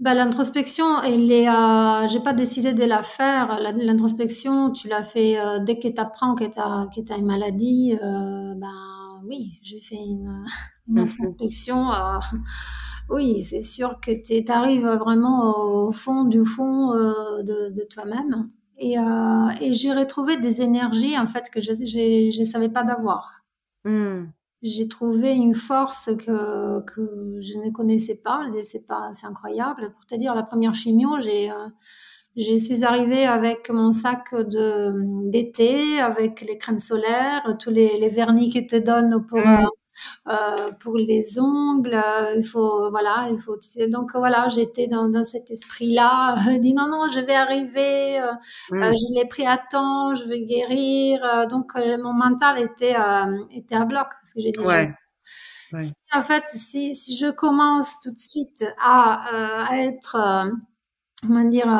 Bah, 0.00 0.14
l'introspection, 0.14 1.02
elle 1.02 1.30
est, 1.32 1.48
euh, 1.48 2.06
j'ai 2.06 2.20
pas 2.20 2.32
décidé 2.32 2.72
de 2.72 2.84
la 2.84 3.02
faire. 3.02 3.58
La- 3.60 3.72
L'introspection, 3.72 4.70
tu 4.70 4.86
l'as 4.88 5.02
fait 5.02 5.40
euh, 5.40 5.58
dès 5.58 5.78
que 5.80 5.88
tu 5.88 6.00
apprends 6.00 6.36
que 6.36 6.44
tu 6.44 6.58
as, 6.58 6.86
que 6.94 7.00
t'as 7.00 7.18
une 7.18 7.26
maladie. 7.26 7.96
euh, 8.00 8.54
ben 8.54 9.20
oui, 9.24 9.58
j'ai 9.62 9.80
fait 9.80 9.96
une, 9.96 10.44
une 10.88 10.98
introspection. 11.00 11.92
euh, 11.92 12.18
oui, 13.10 13.40
c'est 13.42 13.62
sûr 13.62 13.98
que 14.00 14.12
tu 14.12 14.52
arrives 14.52 14.86
vraiment 14.86 15.86
au 15.88 15.90
fond 15.92 16.24
du 16.24 16.44
fond 16.44 16.92
euh, 16.94 17.42
de, 17.42 17.70
de 17.70 17.84
toi-même. 17.90 18.46
Et, 18.78 18.98
euh, 18.98 19.48
et 19.60 19.74
j'ai 19.74 19.92
retrouvé 19.92 20.36
des 20.36 20.62
énergies 20.62 21.18
en 21.18 21.26
fait 21.26 21.50
que 21.50 21.60
je 21.60 21.72
je 21.72 22.44
savais 22.44 22.68
pas 22.68 22.84
d'avoir. 22.84 23.42
Hmm. 23.84 24.26
J'ai 24.62 24.88
trouvé 24.88 25.32
une 25.34 25.54
force 25.54 26.10
que, 26.16 26.80
que 26.80 27.38
je 27.40 27.58
ne 27.58 27.70
connaissais 27.70 28.16
pas. 28.16 28.44
C'est 28.62 28.86
pas, 28.86 29.12
c'est 29.14 29.26
incroyable. 29.26 29.92
Pour 29.92 30.06
te 30.06 30.14
dire, 30.16 30.34
la 30.34 30.42
première 30.42 30.74
chimio, 30.74 31.20
j'ai, 31.20 31.50
euh, 31.50 31.68
je 32.36 32.56
suis 32.56 32.84
arrivée 32.84 33.24
avec 33.26 33.70
mon 33.70 33.90
sac 33.90 34.34
de, 34.34 34.94
d'été, 35.30 36.00
avec 36.00 36.42
les 36.42 36.58
crèmes 36.58 36.78
solaires, 36.80 37.56
tous 37.60 37.70
les, 37.70 37.98
les 38.00 38.08
vernis 38.08 38.50
qu'ils 38.50 38.66
te 38.66 38.76
donnent 38.76 39.24
pour, 39.26 39.40
Hmm. 39.44 39.68
Euh, 40.28 40.72
pour 40.80 40.96
les 40.96 41.38
ongles. 41.40 41.94
euh, 41.94 42.34
Il 42.36 42.44
faut, 42.44 42.90
voilà, 42.90 43.28
il 43.30 43.38
faut. 43.38 43.56
Donc 43.88 44.10
voilà, 44.14 44.48
j'étais 44.48 44.86
dans, 44.88 45.08
dans 45.08 45.24
cet 45.24 45.50
esprit-là. 45.50 46.36
Je 46.52 46.58
dis 46.58 46.74
non, 46.74 46.88
non, 46.88 47.10
je 47.12 47.20
vais 47.20 47.34
arriver. 47.34 48.20
euh, 48.20 48.32
euh, 48.82 48.92
je 48.94 49.14
l'ai 49.14 49.26
pris 49.28 49.46
à 49.46 49.58
temps, 49.58 50.14
je 50.14 50.24
vais 50.26 50.44
guérir. 50.44 51.24
euh, 51.24 51.46
donc 51.46 51.72
euh, 51.76 51.98
mon 52.02 52.12
mental 52.12 52.60
était, 52.60 52.96
euh, 52.96 53.38
était 53.52 53.74
à 53.76 53.84
bloc 53.84 54.06
parce 54.20 54.34
que 54.34 54.40
j'ai 54.40 54.52
dit, 54.52 54.68
je- 54.68 54.78
Ouais, 54.78 54.92
ouais. 55.72 55.80
si, 55.80 55.94
en 56.14 56.22
fait, 56.22 56.44
si, 56.48 56.94
si 56.94 57.16
je 57.16 57.30
commence 57.30 58.00
tout 58.00 58.10
de 58.12 58.18
suite 58.18 58.64
à, 58.80 59.28
euh, 59.34 59.66
à 59.68 59.78
être, 59.84 60.16
euh, 60.16 60.50
comment 61.22 61.44
dire, 61.48 61.68
euh, 61.68 61.72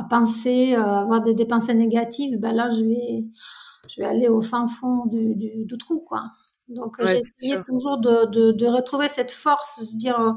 à 0.00 0.06
penser, 0.10 0.74
euh, 0.76 0.82
avoir 0.82 1.22
des, 1.22 1.34
des 1.34 1.46
pensées 1.46 1.74
négatives, 1.74 2.38
ben 2.40 2.54
là, 2.54 2.70
je 2.70 2.82
vais, 2.84 3.24
je 3.88 4.02
vais 4.02 4.06
aller 4.08 4.28
au 4.28 4.42
fin 4.42 4.68
fond 4.68 5.06
du, 5.06 5.34
du, 5.36 5.64
du 5.66 5.78
trou, 5.78 6.00
quoi. 6.00 6.24
Donc, 6.74 7.00
euh, 7.00 7.04
Ouais, 7.04 7.20
sûr. 7.38 7.64
toujours 7.66 7.98
de, 7.98 8.26
de, 8.26 8.52
de 8.52 8.66
retrouver 8.66 9.08
cette 9.08 9.32
force, 9.32 9.80
de 9.92 9.96
dire, 9.96 10.18
euh, 10.20 10.32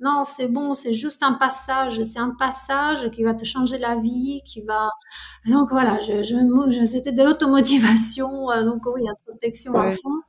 non, 0.00 0.24
c'est 0.24 0.48
bon, 0.48 0.72
c'est 0.72 0.92
juste 0.94 1.22
un 1.22 1.34
passage, 1.34 2.02
c'est 2.02 2.18
un 2.20 2.30
passage 2.38 3.10
qui 3.10 3.22
va 3.24 3.34
te 3.34 3.44
changer 3.44 3.78
la 3.78 3.96
vie, 3.96 4.40
qui 4.46 4.62
va... 4.62 4.90
Donc 5.46 5.70
voilà, 5.70 5.98
je, 6.00 6.84
c'était 6.86 7.12
de 7.12 7.22
l'automotivation, 7.22 8.50
euh, 8.50 8.64
donc 8.64 8.82
oui, 8.94 9.02
introspection 9.08 9.78
à 9.78 9.88
Ouais. 9.88 9.92
fond. 9.92 10.20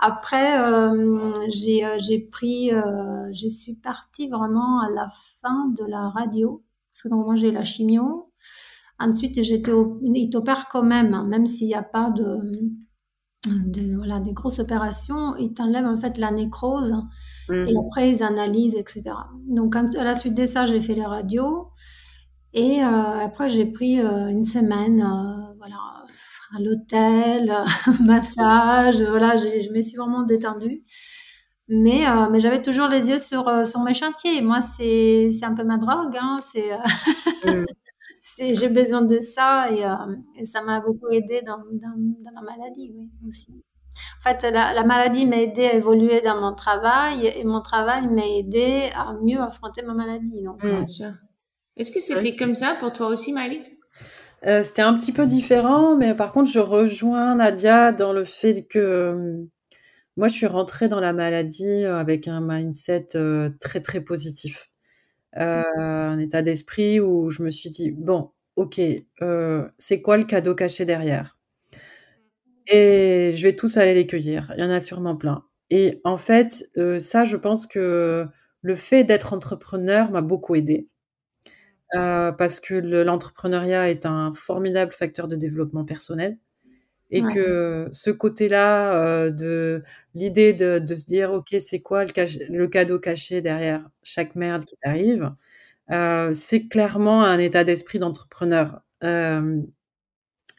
Après, 0.00 0.60
euh, 0.60 1.32
j'ai 1.48 1.84
euh, 1.84 1.96
j'ai 1.98 2.20
pris, 2.20 2.72
euh, 2.72 3.28
je 3.32 3.48
suis 3.48 3.74
partie 3.74 4.28
vraiment 4.28 4.80
à 4.80 4.90
la 4.90 5.10
fin 5.42 5.68
de 5.76 5.84
la 5.84 6.08
radio, 6.10 6.62
parce 6.92 7.02
que 7.04 7.08
donc 7.08 7.26
moi 7.26 7.34
j'ai 7.36 7.50
la 7.50 7.64
chimio. 7.64 8.32
Ensuite, 9.00 9.42
j'étais 9.42 9.72
au, 9.72 10.00
ils 10.04 10.30
t'opèrent 10.30 10.68
quand 10.70 10.82
même, 10.84 11.14
hein, 11.14 11.24
même 11.24 11.46
s'il 11.46 11.68
n'y 11.68 11.74
a 11.74 11.82
pas 11.82 12.10
de, 12.10 12.38
de 13.46 13.96
voilà 13.96 14.20
des 14.20 14.32
grosses 14.32 14.58
opérations, 14.58 15.36
ils 15.36 15.54
t'enlèvent 15.54 15.86
en 15.86 15.98
fait 15.98 16.18
la 16.18 16.30
nécrose 16.30 16.94
et 17.50 17.52
Mhm. 17.52 17.78
après 17.86 18.10
ils 18.10 18.22
analysent, 18.22 18.74
etc. 18.74 19.02
Donc 19.46 19.76
à 19.76 19.82
la 20.04 20.14
suite 20.14 20.34
de 20.34 20.44
ça, 20.46 20.66
j'ai 20.66 20.80
fait 20.80 20.94
les 20.94 21.06
radios 21.06 21.68
et 22.52 22.82
euh, 22.82 22.86
après 23.24 23.48
j'ai 23.48 23.66
pris 23.66 24.00
euh, 24.00 24.28
une 24.28 24.44
semaine, 24.44 25.02
euh, 25.02 25.54
voilà, 25.58 25.76
à 26.56 26.60
l'hôtel, 26.60 27.54
massage, 28.02 29.00
voilà, 29.02 29.36
je 29.36 29.72
me 29.72 29.80
suis 29.82 29.96
vraiment 29.96 30.22
détendue. 30.24 30.82
Mais, 31.70 32.04
mais 32.30 32.40
j'avais 32.40 32.62
toujours 32.62 32.88
les 32.88 33.10
yeux 33.10 33.18
sur, 33.18 33.66
sur 33.66 33.80
mes 33.82 33.92
chantiers. 33.92 34.40
Moi, 34.40 34.62
c'est 34.62 35.28
un 35.42 35.54
peu 35.54 35.64
ma 35.64 35.76
drogue. 35.76 36.16
Hein. 36.18 36.40
C'est, 36.50 36.70
c'est, 37.42 37.64
j'ai 38.38 38.68
besoin 38.68 39.04
de 39.04 39.20
ça 39.20 39.70
et, 39.70 39.84
euh, 39.84 40.16
et 40.36 40.44
ça 40.44 40.62
m'a 40.62 40.80
beaucoup 40.80 41.08
aidé 41.10 41.42
dans, 41.46 41.58
dans, 41.58 41.96
dans 41.96 42.32
ma 42.32 42.42
maladie, 42.42 42.92
oui, 42.94 43.08
aussi. 43.26 43.52
En 44.18 44.22
fait, 44.22 44.42
la, 44.50 44.72
la 44.72 44.84
maladie 44.84 45.26
m'a 45.26 45.38
aidé 45.38 45.64
à 45.64 45.74
évoluer 45.74 46.20
dans 46.20 46.40
mon 46.40 46.54
travail 46.54 47.26
et 47.26 47.44
mon 47.44 47.60
travail 47.60 48.06
m'a 48.08 48.26
aidé 48.26 48.90
à 48.94 49.14
mieux 49.14 49.40
affronter 49.40 49.82
ma 49.82 49.94
maladie. 49.94 50.42
Donc, 50.42 50.60
sûr. 50.86 51.12
Est-ce 51.76 51.90
que 51.90 52.00
c'était 52.00 52.36
comme 52.36 52.54
ça 52.54 52.76
pour 52.78 52.92
toi 52.92 53.08
aussi, 53.08 53.32
Maëlys? 53.32 53.70
Euh, 54.46 54.62
c'était 54.62 54.82
un 54.82 54.96
petit 54.96 55.12
peu 55.12 55.26
différent, 55.26 55.96
mais 55.96 56.14
par 56.14 56.32
contre, 56.32 56.50
je 56.50 56.60
rejoins 56.60 57.34
Nadia 57.34 57.92
dans 57.92 58.12
le 58.12 58.24
fait 58.24 58.66
que 58.66 58.78
euh, 58.78 59.44
moi, 60.16 60.28
je 60.28 60.34
suis 60.34 60.46
rentrée 60.46 60.88
dans 60.88 61.00
la 61.00 61.12
maladie 61.12 61.66
euh, 61.66 61.96
avec 61.96 62.28
un 62.28 62.40
mindset 62.40 63.08
euh, 63.16 63.50
très, 63.60 63.80
très 63.80 64.00
positif. 64.00 64.70
Euh, 65.36 65.62
un 65.76 66.18
état 66.18 66.42
d'esprit 66.42 67.00
où 67.00 67.30
je 67.30 67.42
me 67.42 67.50
suis 67.50 67.70
dit, 67.70 67.90
bon, 67.90 68.30
ok, 68.56 68.80
euh, 69.22 69.68
c'est 69.78 70.00
quoi 70.02 70.16
le 70.16 70.24
cadeau 70.24 70.54
caché 70.54 70.84
derrière? 70.84 71.36
Et 72.66 73.32
je 73.34 73.42
vais 73.42 73.56
tous 73.56 73.76
aller 73.76 73.94
les 73.94 74.06
cueillir. 74.06 74.52
Il 74.56 74.60
y 74.60 74.64
en 74.64 74.70
a 74.70 74.80
sûrement 74.80 75.16
plein. 75.16 75.44
Et 75.70 76.00
en 76.04 76.16
fait, 76.16 76.64
euh, 76.76 76.98
ça, 76.98 77.24
je 77.24 77.36
pense 77.36 77.66
que 77.66 78.26
le 78.62 78.76
fait 78.76 79.04
d'être 79.04 79.32
entrepreneur 79.32 80.10
m'a 80.10 80.20
beaucoup 80.22 80.54
aidé. 80.54 80.88
Euh, 81.94 82.32
parce 82.32 82.60
que 82.60 82.74
le- 82.74 83.02
l'entrepreneuriat 83.02 83.90
est 83.90 84.04
un 84.06 84.32
formidable 84.34 84.92
facteur 84.92 85.26
de 85.28 85.36
développement 85.36 85.84
personnel 85.84 86.38
et 87.10 87.20
Ouais. 87.22 87.34
que 87.34 87.88
ce 87.92 88.10
côté-là 88.10 88.94
euh, 88.94 89.30
de 89.30 89.82
l'idée 90.14 90.52
de, 90.52 90.78
de 90.78 90.94
se 90.94 91.06
dire 91.06 91.32
ok 91.32 91.56
c'est 91.60 91.80
quoi 91.80 92.04
le, 92.04 92.66
cadeau 92.66 92.98
caché 92.98 93.40
derrière 93.40 93.88
chaque 94.02 94.34
merde 94.36 94.64
qui 94.64 94.76
t'arrive 94.76 95.32
euh, 95.92 96.34
c'est 96.34 96.68
clairement 96.68 97.24
un 97.24 97.38
état 97.40 97.64
d'esprit 97.64 97.98
d'entrepreneur 98.00 98.82
Euh, 99.04 99.62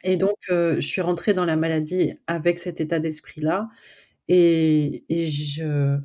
et 0.04 0.18
donc 0.18 0.38
euh, 0.50 0.76
je 0.76 0.88
suis 0.88 1.02
rentrée 1.02 1.34
dans 1.34 1.46
la 1.46 1.56
maladie 1.56 2.14
avec 2.28 2.60
cet 2.60 2.80
état 2.82 3.00
d'esprit-là 3.00 3.70
et, 4.30 5.06
et 5.10 5.28
je, 5.28 6.00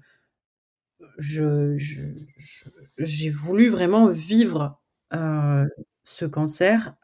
j'ai 2.98 3.30
voulu 3.30 3.68
vraiment 3.68 4.08
vivre 4.08 4.80
ce 6.04 6.24
cancer 6.24 6.94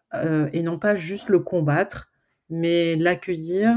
et 0.53 0.62
non 0.62 0.79
pas 0.79 0.96
juste 0.96 1.29
le 1.29 1.38
combattre, 1.40 2.10
mais 2.50 2.96
l'accueillir. 2.96 3.76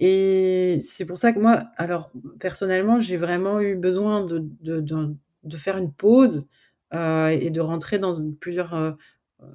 Et 0.00 0.78
c'est 0.82 1.06
pour 1.06 1.18
ça 1.18 1.32
que 1.32 1.38
moi, 1.40 1.60
alors 1.76 2.10
personnellement, 2.40 3.00
j'ai 3.00 3.16
vraiment 3.18 3.60
eu 3.60 3.76
besoin 3.76 4.24
de, 4.24 4.40
de, 4.62 4.80
de- 4.80 5.14
de 5.44 5.56
faire 5.56 5.78
une 5.78 5.92
pause 5.92 6.48
euh, 6.94 7.28
et 7.28 7.50
de 7.50 7.60
rentrer 7.60 7.98
dans 7.98 8.12
plusieurs, 8.40 8.74
euh, 8.74 8.92
euh, 9.42 9.46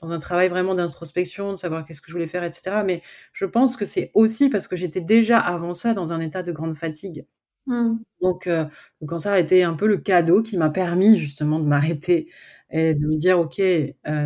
dans 0.00 0.10
un 0.10 0.18
travail 0.18 0.48
vraiment 0.48 0.74
d'introspection, 0.74 1.52
de 1.52 1.56
savoir 1.58 1.84
qu'est-ce 1.84 2.00
que 2.00 2.08
je 2.08 2.12
voulais 2.12 2.26
faire, 2.26 2.44
etc. 2.44 2.84
Mais 2.84 3.02
je 3.32 3.44
pense 3.46 3.76
que 3.76 3.84
c'est 3.84 4.10
aussi 4.14 4.48
parce 4.48 4.68
que 4.68 4.76
j'étais 4.76 5.00
déjà 5.00 5.38
avant 5.38 5.74
ça 5.74 5.94
dans 5.94 6.12
un 6.12 6.20
état 6.20 6.42
de 6.42 6.52
grande 6.52 6.76
fatigue. 6.76 7.26
Hmm. 7.66 7.96
Donc, 8.22 8.46
euh, 8.46 8.64
le 9.00 9.06
cancer 9.06 9.32
a 9.32 9.38
été 9.40 9.64
un 9.64 9.74
peu 9.74 9.86
le 9.86 9.98
cadeau 9.98 10.42
qui 10.42 10.56
m'a 10.56 10.70
permis 10.70 11.18
justement 11.18 11.58
de 11.60 11.64
m'arrêter 11.66 12.30
et 12.70 12.94
de 12.94 13.06
me 13.06 13.16
dire, 13.16 13.38
OK, 13.40 13.60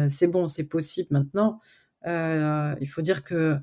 c'est 0.09 0.27
bon, 0.29 0.49
c'est 0.49 0.65
possible 0.65 1.09
maintenant. 1.13 1.61
Euh, 2.07 2.75
il 2.81 2.89
faut 2.89 3.03
dire 3.03 3.25
que 3.25 3.57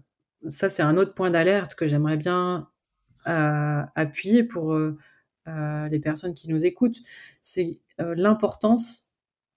ça, 0.50 0.70
c'est 0.70 0.84
un 0.84 0.98
autre 0.98 1.14
point 1.14 1.32
d'alerte 1.32 1.76
que 1.76 1.88
j'aimerais 1.88 2.18
bien 2.18 2.70
euh, 3.28 3.82
appuyer 3.96 4.44
pour 4.44 4.74
euh, 4.74 4.98
les 5.90 6.00
personnes 6.00 6.34
qui 6.34 6.50
nous 6.50 6.66
écoutent. 6.66 7.00
C'est 7.42 7.76
l'importance 7.98 9.12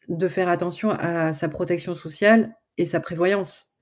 de 0.08 0.26
faire 0.26 0.48
attention 0.48 0.90
à 0.90 1.32
sa 1.32 1.48
protection 1.48 1.94
sociale 1.94 2.56
et 2.76 2.86
sa 2.86 2.98
prévoyance. 2.98 3.72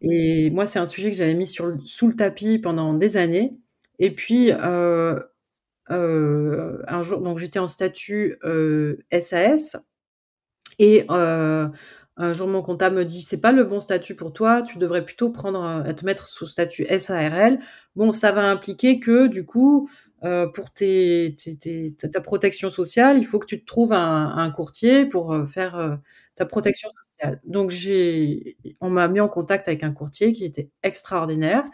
Et 0.00 0.50
moi, 0.50 0.64
c'est 0.64 0.78
un 0.78 0.86
sujet 0.86 1.10
que 1.10 1.16
j'avais 1.16 1.34
mis 1.34 1.46
sur 1.46 1.76
sous 1.84 2.08
le 2.08 2.14
tapis 2.14 2.58
pendant 2.58 2.94
des 2.94 3.16
années. 3.18 3.58
Et 3.98 4.14
puis, 4.14 4.50
euh, 4.52 5.20
un 5.90 7.02
jour 7.02 7.20
donc 7.20 7.38
j'étais 7.38 7.58
en 7.58 7.68
statut, 7.68 8.38
SAS 9.12 9.76
et 10.78 11.06
un 12.18 12.32
jour 12.34 12.48
mon 12.48 12.62
comptable 12.62 12.96
me 12.96 13.04
dit: 13.04 13.22
«C'est 13.22 13.40
pas 13.40 13.52
le 13.52 13.64
bon 13.64 13.80
statut 13.80 14.14
pour 14.16 14.32
toi, 14.32 14.62
tu 14.62 14.78
devrais 14.78 15.04
plutôt 15.04 15.30
prendre, 15.30 15.84
te 15.94 16.04
mettre 16.04 16.28
sous 16.28 16.46
statut 16.46 16.86
SARL». 16.98 17.58
Bon, 17.96 18.12
ça 18.12 18.32
va 18.32 18.42
impliquer 18.50 19.00
que 19.00 19.26
du 19.28 19.46
coup, 19.46 19.88
pour 20.54 20.70
tes 20.72 21.36
tes 21.60 21.94
ta 22.12 22.20
protection 22.20 22.70
sociale, 22.70 23.18
il 23.18 23.24
faut 23.26 23.38
que 23.38 23.46
tu 23.46 23.60
te 23.60 23.66
trouves 23.66 23.92
un 23.92 24.50
courtier 24.50 25.06
pour, 25.06 25.36
faire, 25.48 25.98
ta 26.36 26.46
protection 26.46 26.88
sociale. 27.06 27.40
Donc 27.44 27.70
j'ai 27.70 28.56
on 28.80 28.90
m'a 28.90 29.08
mis 29.08 29.20
en 29.20 29.28
contact 29.28 29.68
avec 29.68 29.82
un 29.84 29.92
courtier 29.92 30.32
qui 30.32 30.44
était 30.44 30.70
extraordinaire, 30.82 31.64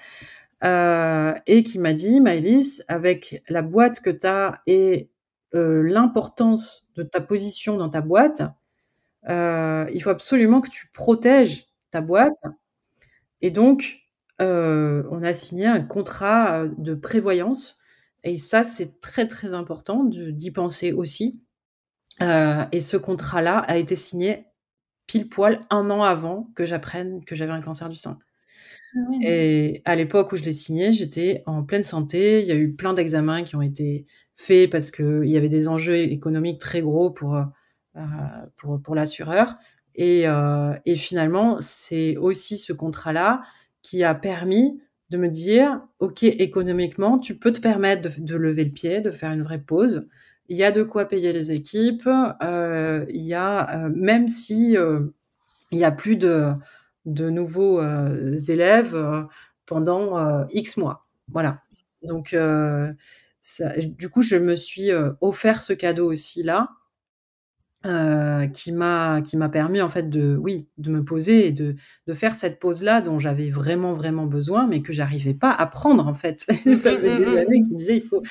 et 1.47 1.63
qui 1.65 1.79
m'a 1.79 1.93
dit: 1.95 2.21
«Maëlys, 2.21 2.85
avec 2.89 3.43
la 3.49 3.63
boîte 3.63 4.01
que 4.01 4.11
tu 4.11 4.27
as 4.27 4.55
et 4.67 5.11
l'importance 5.55 6.87
de 6.97 7.03
ta 7.05 7.21
position 7.21 7.77
dans 7.77 7.89
ta 7.91 8.01
boîte, 8.03 8.43
il 9.29 10.01
faut 10.03 10.11
absolument 10.11 10.61
que 10.61 10.71
tu 10.71 10.89
protèges 10.93 11.67
ta 11.91 12.01
boîte» 12.01 12.43
et 13.43 13.51
donc 13.51 14.01
on 14.41 15.23
a 15.23 15.33
signé 15.35 15.67
un 15.67 15.81
contrat, 15.81 16.65
de 16.79 16.95
prévoyance 16.95 17.81
et 18.25 18.39
ça, 18.39 18.65
c'est 18.65 19.01
très, 19.01 19.29
très 19.29 19.53
important 19.53 20.03
d'y 20.05 20.51
penser 20.51 20.93
aussi, 20.93 21.41
et 22.21 22.81
ce 22.81 22.97
contrat-là 22.97 23.59
a 23.59 23.77
été 23.77 23.97
signé 23.97 24.47
pile 25.07 25.29
poil 25.29 25.61
1 25.69 25.91
an 25.91 26.03
avant 26.03 26.51
que 26.57 26.65
j'apprenne 26.65 27.23
que 27.25 27.35
j'avais 27.37 27.53
un 27.53 27.61
cancer 27.61 27.91
du 27.91 27.97
sein. 27.97 28.19
Ah. 28.97 28.99
Et 29.23 29.83
à 29.85 29.95
l'époque 29.95 30.33
où 30.33 30.37
je 30.37 30.45
l'ai 30.45 30.55
signé, 30.55 30.93
j'étais 30.93 31.43
en 31.45 31.63
pleine 31.65 31.83
santé. 31.83 32.41
Il 32.41 32.47
y 32.47 32.53
a 32.53 32.55
eu 32.55 32.73
plein 32.73 32.95
d'examens 32.95 33.43
qui 33.43 33.57
ont 33.57 33.63
été 33.63 34.07
faits 34.35 34.71
parce 34.71 34.91
qu'il 34.91 35.27
y 35.27 35.37
avait 35.37 35.49
des 35.51 35.69
enjeux 35.69 35.99
économiques 35.99 36.61
très 36.61 36.81
gros 36.81 37.11
pour, 37.11 37.39
pour 38.57 38.81
pour 38.83 38.95
l'assureur 38.97 39.57
et 39.97 40.27
heu 40.29 40.75
et 40.87 40.97
finalement, 40.97 41.59
c'est 41.61 42.17
aussi 42.19 42.59
ce 42.59 42.73
contrat-là 42.73 43.43
qui 43.83 44.05
a 44.05 44.15
permis 44.15 44.81
de 45.11 45.19
me 45.19 45.29
dire: 45.29 45.81
«OK, 46.01 46.23
économiquement, 46.25 47.19
tu 47.19 47.39
peux 47.39 47.53
te 47.53 47.61
permettre 47.61 48.09
de 48.21 48.37
lever 48.37 48.65
le 48.65 48.73
pied, 48.73 49.01
de 49.03 49.11
faire 49.13 49.33
une 49.33 49.43
vraie 49.45 49.61
pause. 49.61 50.09
Il 50.49 50.57
y 50.59 50.65
a 50.65 50.73
de 50.73 50.83
quoi 50.85 51.07
payer 51.07 51.33
les 51.33 51.53
équipes, 51.53 52.07
heu, 52.43 53.07
il 53.11 53.23
y 53.23 53.35
a, 53.35 53.89
même 53.95 54.29
si, 54.29 54.77
il 55.73 55.79
y 55.79 55.85
a 55.85 55.93
plus 55.93 56.17
de 56.17 56.53
de 57.07 57.31
nouveaux, 57.31 57.83
élèves, 58.51 59.27
pendant, 59.67 60.47
X 60.51 60.77
mois». 60.79 61.07
Voilà. 61.29 61.63
Donc 62.03 62.35
du 63.99 64.09
coup, 64.11 64.23
je 64.23 64.37
me 64.37 64.57
suis, 64.57 64.91
offert 65.21 65.63
ce 65.63 65.73
cadeau 65.75 66.11
aussi-là, 66.13 66.71
heu, 67.87 68.47
qui 68.53 68.73
m'a 68.73 69.21
qui 69.23 69.37
m'a 69.37 69.49
permis 69.49 69.83
en 69.83 69.89
fait 69.89 70.09
de 70.11 70.37
oui, 70.37 70.69
de 70.79 70.91
me 70.91 71.05
poser 71.05 71.47
et 71.49 71.53
de 71.53 71.75
de 72.07 72.13
faire 72.15 72.33
cette 72.37 72.59
pause-là 72.61 73.01
dont 73.01 73.19
j'avais 73.19 73.51
vraiment, 73.51 73.93
vraiment 73.93 74.27
besoin, 74.27 74.67
mais 74.67 74.83
que 74.83 74.93
j'arrivais 74.93 75.35
pas 75.35 75.53
à 75.53 75.67
prendre 75.67 76.07
en 76.07 76.15
fait. 76.15 76.47
Mmh 76.67 76.73
Ça 76.75 76.93
mh, 76.93 76.95
faisait 76.95 77.11
des 77.11 77.37
mmh 77.37 77.37
années 77.37 77.61
mh. 77.61 77.65
que 77.65 77.69
je 77.71 77.75
disais: 77.77 77.97
«Il 77.97 78.03
faut 78.03 78.23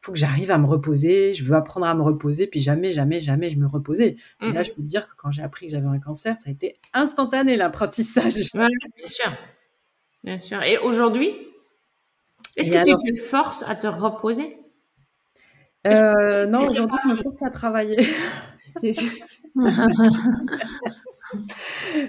faut 0.00 0.12
que 0.12 0.18
j'arrive 0.18 0.50
à 0.52 0.58
me 0.58 0.66
reposer, 0.66 1.34
je 1.34 1.44
veux 1.44 1.54
apprendre 1.56 1.86
à 1.86 1.94
me 1.94 2.02
reposer», 2.02 2.46
puis 2.46 2.60
jamais, 2.60 2.92
jamais, 2.92 3.20
jamais 3.20 3.50
je 3.50 3.58
me 3.58 3.66
reposais. 3.66 4.16
Mmh 4.40 4.48
Et 4.48 4.52
là, 4.52 4.62
je 4.62 4.70
peux 4.76 4.82
te 4.82 4.86
dire 4.86 5.08
que 5.08 5.14
quand 5.16 5.30
j'ai 5.32 5.42
appris 5.42 5.66
que 5.66 5.72
j'avais 5.72 5.88
un 5.88 5.98
cancer, 6.00 6.38
ça 6.38 6.48
a 6.50 6.52
été 6.52 6.76
instantané 6.94 7.56
l'apprentissage. 7.56 8.34
Ouais, 8.54 8.66
bien 8.96 9.06
sûr, 9.06 9.32
bien 10.24 10.38
sûr 10.38 10.62
et 10.62 10.78
aujourd'hui? 10.78 11.34
Est-ce 12.58 12.70
que 12.70 12.76
tu 12.84 13.14
te 13.14 13.20
forces 13.22 13.62
à 13.66 13.74
te 13.76 13.86
reposer? 13.86 14.58
Heu, 15.84 16.46
non, 16.48 16.66
aujourd'hui, 16.68 16.98
je 17.02 17.08
me 17.08 17.16
force 17.16 17.42
à 17.42 17.50
travailler. 17.50 17.96
C'est 18.76 18.92
sûr. 18.92 19.10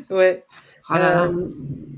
Ouais, 0.10 0.44
Oh 0.90 0.96
hem, 0.96 1.50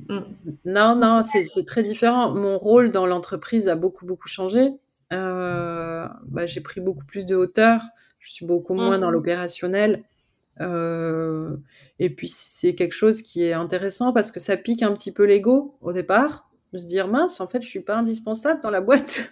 Mmh. 0.09 0.21
non, 0.65 0.95
non, 0.95 1.21
c'est 1.23 1.65
très 1.65 1.83
différent. 1.83 2.33
Mon 2.33 2.57
rôle 2.57 2.91
dans 2.91 3.05
l'entreprise 3.05 3.67
a 3.67 3.75
beaucoup, 3.75 4.05
beaucoup 4.07 4.27
changé. 4.27 4.71
Heu, 5.13 6.05
bah, 6.25 6.45
j'ai 6.47 6.61
pris 6.61 6.81
beaucoup 6.81 7.05
plus 7.05 7.25
de 7.27 7.35
hauteur. 7.35 7.81
Je 8.17 8.31
suis 8.31 8.45
beaucoup 8.45 8.73
moins 8.73 8.97
Mmh. 8.97 9.01
dans 9.01 9.11
l'opérationnel, 9.11 10.03
heu 10.61 11.59
et 11.99 12.09
puis 12.09 12.27
c'est 12.29 12.73
quelque 12.75 12.93
chose 12.93 13.21
qui 13.21 13.43
est 13.43 13.53
intéressant 13.53 14.13
parce 14.13 14.31
que 14.31 14.39
ça 14.39 14.57
pique 14.57 14.81
un 14.83 14.93
petit 14.93 15.11
peu 15.13 15.25
l'ego 15.25 15.77
au 15.81 15.93
départ, 15.93 16.49
de 16.73 16.79
se 16.79 16.85
dire: 16.87 17.07
«Mince, 17.07 17.39
en 17.41 17.47
fait, 17.47 17.61
je 17.61 17.67
suis 17.69 17.81
pas 17.81 17.95
indispensable 17.97 18.61
dans 18.61 18.71
la 18.71 18.81
boîte» 18.81 19.31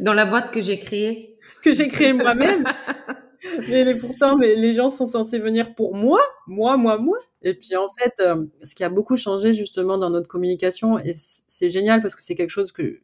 Dans 0.00 0.14
la 0.14 0.26
boîte 0.26 0.50
que 0.52 0.60
j'ai 0.60 0.78
créée. 0.78 1.38
«que 1.64 1.72
j'ai 1.72 1.88
créée 1.88 2.12
moi-même». 2.12 2.64
Mais 3.66 3.94
pourtant, 3.96 4.36
mais 4.36 4.54
les 4.56 4.72
gens 4.72 4.88
sont 4.88 5.06
censés 5.06 5.38
venir 5.38 5.74
pour 5.74 5.94
moi, 5.94 6.20
moi, 6.46 6.76
moi, 6.76 6.98
moi 6.98 7.18
et 7.42 7.54
puis 7.54 7.76
en 7.76 7.88
fait, 7.88 8.14
hem, 8.20 8.48
ce 8.64 8.74
qui 8.74 8.82
a 8.84 8.88
beaucoup 8.88 9.16
changé 9.16 9.52
justement 9.52 9.96
dans 9.98 10.10
notre 10.10 10.26
communication 10.28 10.98
et 10.98 11.12
c'est 11.14 11.70
génial 11.70 12.02
parce 12.02 12.14
que 12.16 12.22
c'est 12.22 12.34
quelque 12.34 12.50
chose 12.50 12.72
que 12.72 13.00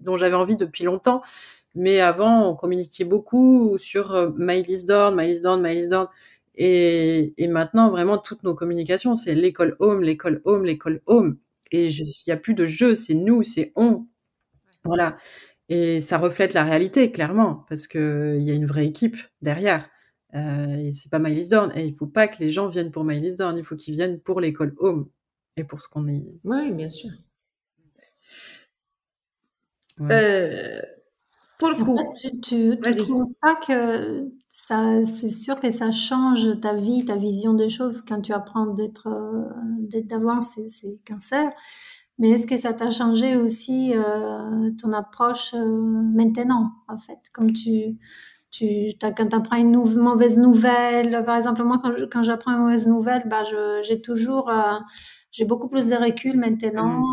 dont 0.00 0.16
j'avais 0.16 0.34
envie 0.36 0.56
depuis 0.56 0.84
longtemps. 0.84 1.22
Mais 1.76 2.00
avant, 2.00 2.50
on 2.50 2.56
communiquait 2.56 3.04
beaucoup 3.04 3.78
sur, 3.78 4.12
heu, 4.14 4.34
Maëlys 4.36 4.84
Dorn, 4.86 5.14
Maëlys 5.14 5.40
Dorn, 5.42 5.60
Maëlys 5.62 5.88
Dorn 5.88 6.08
et 6.56 7.34
et 7.38 7.48
maintenant 7.48 7.90
vraiment 7.90 8.18
toutes 8.18 8.42
nos 8.44 8.54
communications, 8.54 9.16
c'est 9.16 9.34
l'école 9.34 9.76
home, 9.80 10.00
l'école 10.02 10.42
home, 10.44 10.64
l'école 10.66 11.00
home 11.06 11.38
et 11.72 11.86
il 11.88 12.04
y 12.28 12.32
a 12.32 12.36
plus 12.36 12.54
de 12.54 12.64
je, 12.66 12.94
c'est 12.96 13.14
nous, 13.14 13.42
c'est 13.44 13.72
on. 13.76 14.06
Voilà 14.84 15.18
et 15.70 16.00
ça 16.02 16.18
reflète 16.18 16.54
la 16.54 16.64
réalité 16.64 17.12
clairement 17.12 17.64
parce 17.70 17.88
qu'il 17.88 18.42
y 18.42 18.50
a 18.52 18.54
une 18.54 18.66
vraie 18.66 18.86
équipe 18.86 19.16
derrière, 19.42 19.88
heu 20.34 20.40
et 20.80 20.92
c'est 20.92 21.10
pas 21.10 21.18
Maëlys 21.20 21.48
Dorn 21.50 21.72
et 21.76 21.86
il 21.86 21.94
faut 21.96 22.06
pas 22.08 22.28
que 22.28 22.38
les 22.40 22.50
gens 22.50 22.68
viennent 22.68 22.92
pour 22.92 23.04
Maëlys 23.04 23.38
Dorn, 23.38 23.58
il 23.58 23.64
faut 23.64 23.76
qu'ils 23.76 23.94
viennent 23.94 24.20
pour 24.20 24.40
l'école 24.40 24.74
home 24.78 25.08
et 25.56 25.64
pour 25.64 25.82
ce 25.82 25.88
qu'on 25.88 26.08
est. 26.08 26.24
Oui, 26.44 26.70
bien 26.72 26.90
sûr. 26.90 27.10
Heu, 30.10 30.82
pour 31.58 31.70
le 31.70 31.76
En 31.78 31.84
coup 31.84 31.96
fait, 31.96 32.12
tu 32.20 32.40
tu 32.40 32.80
tu 32.82 32.96
vas-y. 32.96 32.96
trouves 32.96 33.32
pas 33.42 33.56
que 33.56 34.30
ça 34.52 35.04
c'est 35.04 35.28
sûr 35.28 35.60
que 35.60 35.70
ça 35.70 35.90
change 35.92 36.60
ta 36.60 36.74
vie, 36.74 37.04
ta 37.04 37.16
vision 37.16 37.54
des 37.54 37.68
choses 37.70 38.02
quand 38.02 38.20
tu 38.22 38.32
apprends 38.32 38.66
d'être, 38.66 39.08
d'être 39.80 40.06
d'avoir 40.08 40.42
ces 40.44 40.68
ces 40.68 40.98
cancers, 41.06 41.52
mais 42.20 42.30
est-ce 42.32 42.46
que 42.46 42.56
ça 42.58 42.74
t'a 42.74 42.90
changé 42.90 43.36
aussi, 43.36 43.94
heu, 43.96 44.76
ton 44.80 44.92
approche, 44.94 45.54
heu, 45.54 45.80
maintenant, 45.82 46.72
en 46.88 46.98
fait? 46.98 47.18
Comme 47.34 47.52
tu 47.54 47.98
tu 48.52 48.90
quand 49.00 49.28
tu 49.30 49.36
apprends 49.36 49.56
une 49.58 49.72
mauvaise 49.76 50.38
nouvelle, 50.38 51.24
par 51.26 51.36
exemple, 51.36 51.62
moi, 51.64 51.80
quand 52.12 52.22
j'apprends 52.24 52.52
une 52.52 52.58
mauvaise 52.64 52.86
nouvelle, 52.88 53.22
bah, 53.28 53.44
j'ai 53.82 54.02
toujours, 54.02 54.50
heu, 54.50 54.78
j'ai 55.32 55.44
beaucoup 55.46 55.68
plus 55.68 55.88
de 55.88 55.96
recul 55.96 56.36
maintenant, 56.38 56.94
Mmh. 56.94 57.04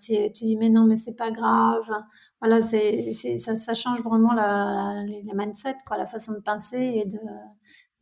tu 0.00 0.30
dis: 0.32 0.56
«Mais 0.56 0.68
non, 0.70 0.84
mais 0.86 0.96
c'est 0.98 1.16
pas 1.16 1.30
grave». 1.32 1.90
Voilà, 2.40 2.60
c'est 2.62 3.14
ça 3.38 3.54
ça 3.54 3.74
change 3.74 4.00
vraiment 4.02 4.32
la 4.34 5.02
les 5.06 5.22
les 5.22 5.34
mindset, 5.34 5.76
quoi, 5.86 5.96
la 5.98 6.06
façon 6.06 6.32
de 6.34 6.40
penser 6.40 6.76
et 6.78 7.06
de 7.06 7.18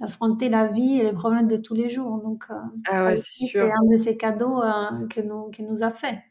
d'affronter 0.00 0.48
la 0.48 0.66
vie 0.68 0.98
et 1.00 1.04
les 1.04 1.12
problèmes 1.12 1.48
de 1.48 1.56
tous 1.56 1.74
les 1.74 1.90
jours, 1.90 2.20
donc 2.22 2.46
Ah 2.86 3.04
ouais, 3.04 3.16
c'est 3.16 3.70
un 3.70 3.84
de 3.90 3.96
ces 3.96 4.16
cadeaux, 4.16 4.62
heu, 4.62 5.06
que 5.08 5.20
nous 5.20 5.50
qu'il 5.50 5.66
nous 5.68 5.82
a 5.82 5.90
fait. 5.90 6.22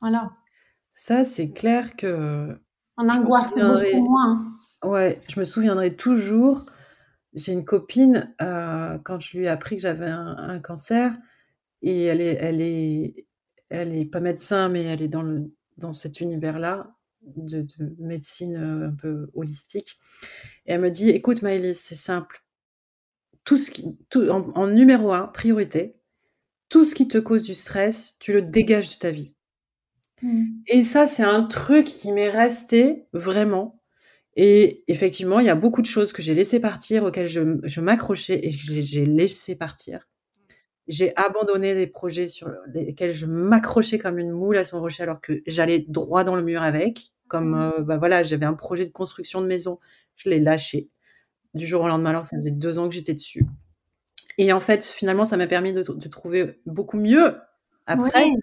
Voilà. 0.00 0.30
Ça, 0.94 1.24
c'est 1.24 1.50
clair 1.52 1.96
que 1.96 2.58
On 2.98 3.08
me 3.08 3.08
angoisse 3.08 3.54
beaucoup 3.56 4.02
moins. 4.02 4.52
ouais, 4.84 5.20
je 5.28 5.40
me 5.40 5.44
souviendrai 5.44 5.96
toujours, 5.96 6.66
j'ai 7.34 7.52
une 7.52 7.64
copine, 7.64 8.34
heu, 8.42 9.00
quand 9.04 9.20
je 9.20 9.38
lui 9.38 9.46
ai 9.46 9.48
appris 9.48 9.76
que 9.76 9.82
j'avais 9.82 10.06
un 10.08 10.36
un 10.38 10.60
cancer 10.60 11.16
et 11.82 12.04
elle 12.04 12.20
est 12.22 12.34
elle 12.36 12.60
est 12.62 13.26
elle 13.70 13.96
est 13.96 14.06
pas 14.06 14.20
médecin, 14.20 14.68
mais 14.70 14.84
elle 14.84 15.02
est 15.02 15.08
dans 15.08 15.22
le 15.22 15.52
dans 15.78 15.92
cet 15.92 16.20
univers-là 16.22 16.96
de 17.22 17.62
de 17.78 17.96
médecine, 18.00 18.56
heu, 18.56 18.86
un 18.88 18.92
peu 18.94 19.30
holistique 19.34 19.98
et 20.66 20.74
elle 20.74 20.82
me 20.82 20.90
dit: 20.90 21.10
«Écoute 21.10 21.42
Maëlys, 21.42 21.80
c'est 21.80 21.94
simple, 21.96 22.44
tout 23.44 23.56
ce 23.58 23.70
qui 23.72 23.98
tout 24.10 24.28
en 24.30 24.50
en 24.54 24.66
numéro 24.68 25.12
1, 25.12 25.26
priorité, 25.26 26.00
tout 26.70 26.84
ce 26.86 26.94
qui 26.96 27.08
te 27.08 27.18
cause 27.18 27.44
du 27.44 27.54
stress, 27.54 28.16
tu 28.20 28.32
le 28.34 28.42
dégages 28.42 28.94
de 28.96 29.00
ta 29.00 29.12
vie». 29.12 29.36
Mmh. 30.22 30.44
Et 30.68 30.82
ça, 30.82 31.06
c'est 31.06 31.22
un 31.24 31.42
truc 31.44 31.86
qui 31.86 32.12
m'est 32.12 32.28
resté 32.30 33.06
vraiment 33.12 33.76
et 34.36 34.84
effectivement, 34.88 35.40
il 35.40 35.46
y 35.46 35.50
a 35.50 35.56
beaucoup 35.56 35.82
de 35.82 35.86
choses 35.86 36.12
que 36.12 36.22
j'ai 36.22 36.34
laissées 36.34 36.60
partir, 36.60 37.04
auxquelles 37.04 37.28
je 37.28 37.80
m'accrochais 37.80 38.40
et 38.46 38.50
que 38.50 38.56
j'ai 38.82 39.06
laissé 39.06 39.56
partir. 39.56 40.08
J'ai 40.88 41.12
abandonné 41.16 41.74
des 41.74 41.86
projets 41.88 42.28
sur 42.28 42.50
lesquels 42.74 43.12
je 43.12 43.26
m'accrochais 43.26 43.98
comme 43.98 44.18
une 44.18 44.32
moule 44.32 44.58
à 44.58 44.64
son 44.64 44.80
rocher, 44.80 45.04
alors 45.04 45.20
que 45.20 45.42
j'allais 45.46 45.84
droit 45.88 46.24
dans 46.24 46.36
le 46.36 46.42
mur 46.44 46.62
avec, 46.62 47.12
comme, 47.28 47.54
Mmh. 47.56 47.72
heu, 47.80 47.82
bah, 47.84 47.98
voilà, 47.98 48.22
j'avais 48.24 48.46
un 48.46 48.54
projet 48.54 48.84
de 48.86 48.90
construction 48.90 49.40
de 49.42 49.46
maison, 49.48 49.80
je 50.16 50.30
l'ai 50.30 50.40
lâché 50.40 50.90
du 51.54 51.66
jour 51.66 51.82
au 51.82 51.88
lendemain, 51.88 52.10
alors 52.10 52.22
que 52.22 52.28
ça 52.28 52.36
faisait 52.38 52.50
2 52.52 52.78
ans 52.80 52.88
que 52.88 52.94
j'étais 52.94 53.14
dessus 53.14 53.46
et 54.38 54.52
en 54.52 54.60
fait, 54.60 54.84
finalement, 54.84 55.24
ça 55.26 55.36
m'a 55.38 55.46
permis 55.48 55.72
de 55.74 55.82
tr 55.82 55.94
de 55.96 56.08
trouver 56.08 56.60
beaucoup 56.66 56.98
mieux 56.98 57.36
après 57.86 58.24
ouais, 58.24 58.38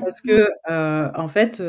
parce 0.00 0.20
que, 0.20 0.48
en 0.68 1.28
fait, 1.28 1.62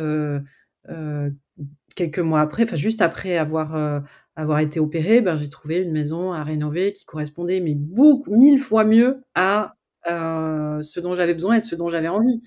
quelques 1.95 2.20
mois 2.20 2.41
après, 2.41 2.64
enfin 2.64 2.76
juste 2.76 3.01
après 3.01 3.38
avoir, 3.38 4.03
avoir 4.36 4.60
été 4.60 4.80
opérée, 4.80 5.22
ben, 5.22 5.38
j'ai 5.38 5.49
trouvé 5.49 5.84
une 5.84 5.91
maison 5.91 6.34
à 6.34 6.43
rénover 6.43 6.93
qui 6.93 7.05
correspondait 7.05 7.60
mais 7.60 7.76
beaucoup, 7.76 8.36
mille 8.36 8.60
fois 8.60 8.84
mieux 8.84 9.24
à 9.36 9.76
ce 10.05 10.99
dont 10.99 11.16
j'avais 11.16 11.34
besoin 11.34 11.57
et 11.57 11.62
ce 11.62 11.76
dont 11.76 11.89
j'avais 11.89 12.07
envie. 12.07 12.41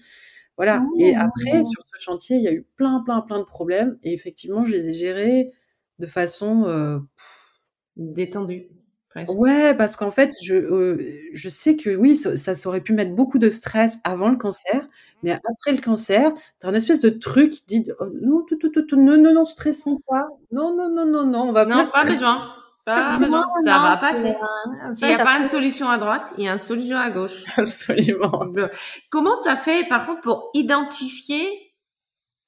Voilà. 0.56 0.84
Et 0.98 1.14
après, 1.16 1.64
sur 1.64 1.82
ce 1.92 2.00
chantier, 2.00 2.36
il 2.36 2.42
y 2.42 2.48
a 2.48 2.52
eu 2.52 2.66
plein, 2.76 3.02
plein, 3.04 3.22
plein 3.22 3.38
de 3.38 3.44
problèmes. 3.44 3.98
Et 4.02 4.12
effectivement, 4.12 4.64
je 4.64 4.72
les 4.72 4.88
ai 4.88 4.92
gérés 4.92 5.50
de 5.98 6.06
façon 6.06 6.64
euh, 6.66 6.98
détendue. 9.20 9.38
Ouais, 9.38 9.74
parce 9.74 9.96
qu'en 9.96 10.10
fait, 10.10 10.32
je, 10.42 10.54
euh, 10.54 10.98
je 11.32 11.48
sais 11.48 11.76
que 11.76 11.94
oui, 11.94 12.16
ça, 12.16 12.36
ça, 12.36 12.68
aurait 12.68 12.80
pu 12.80 12.92
mettre 12.92 13.14
beaucoup 13.14 13.38
de 13.38 13.50
stress 13.50 13.98
avant 14.04 14.28
le 14.28 14.36
cancer, 14.36 14.88
mais 15.22 15.32
après 15.32 15.72
le 15.72 15.80
cancer, 15.80 16.32
tu 16.60 16.66
as 16.66 16.70
un 16.70 16.74
espèce 16.74 17.00
de 17.00 17.10
truc 17.10 17.50
qui 17.50 17.64
dit 17.66 17.90
oh, 18.00 18.06
non, 18.20 18.42
tout, 18.48 18.56
tout, 18.56 18.70
tout, 18.70 18.96
non, 18.96 19.18
non, 19.18 19.34
non, 19.34 19.44
stressons 19.44 20.00
pas. 20.06 20.28
Non, 20.50 20.74
non, 20.76 20.88
non, 20.90 21.06
non, 21.06 21.26
non, 21.26 21.48
on 21.48 21.52
va 21.52 21.64
non, 21.64 21.84
pas, 21.92 22.04
besoin. 22.04 22.54
Pas 22.84 23.18
besoin, 23.18 23.44
ça 23.64 23.78
va 23.78 23.96
passer. 23.96 24.34
S'il 24.94 25.08
n'y 25.08 25.14
a 25.14 25.24
pas 25.24 25.38
une 25.38 25.44
solution 25.44 25.88
à 25.88 25.98
droite, 25.98 26.34
il 26.38 26.44
y 26.44 26.48
a 26.48 26.52
une 26.52 26.58
solution 26.58 26.96
à 26.96 27.10
gauche. 27.10 27.44
Absolument. 27.56 28.44
Comment 29.10 29.40
tu 29.42 29.48
as 29.48 29.56
fait, 29.56 29.86
par 29.88 30.06
contre, 30.06 30.20
pour 30.20 30.50
identifier 30.54 31.71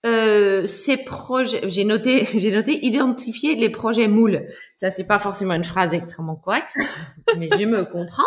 euh, 0.04 0.66
ces 0.66 0.98
projets, 1.04 1.68
j'ai 1.68 1.84
noté, 1.84 2.26
j'ai 2.34 2.50
noté 2.50 2.84
identifier 2.84 3.54
les 3.54 3.70
projets 3.70 4.08
moules. 4.08 4.46
Ça, 4.76 4.90
c'est 4.90 5.06
pas 5.06 5.18
forcément 5.18 5.54
une 5.54 5.64
phrase 5.64 5.94
extrêmement 5.94 6.36
correcte, 6.36 6.74
mais 7.38 7.48
je 7.48 7.64
me 7.64 7.84
comprends. 7.84 8.22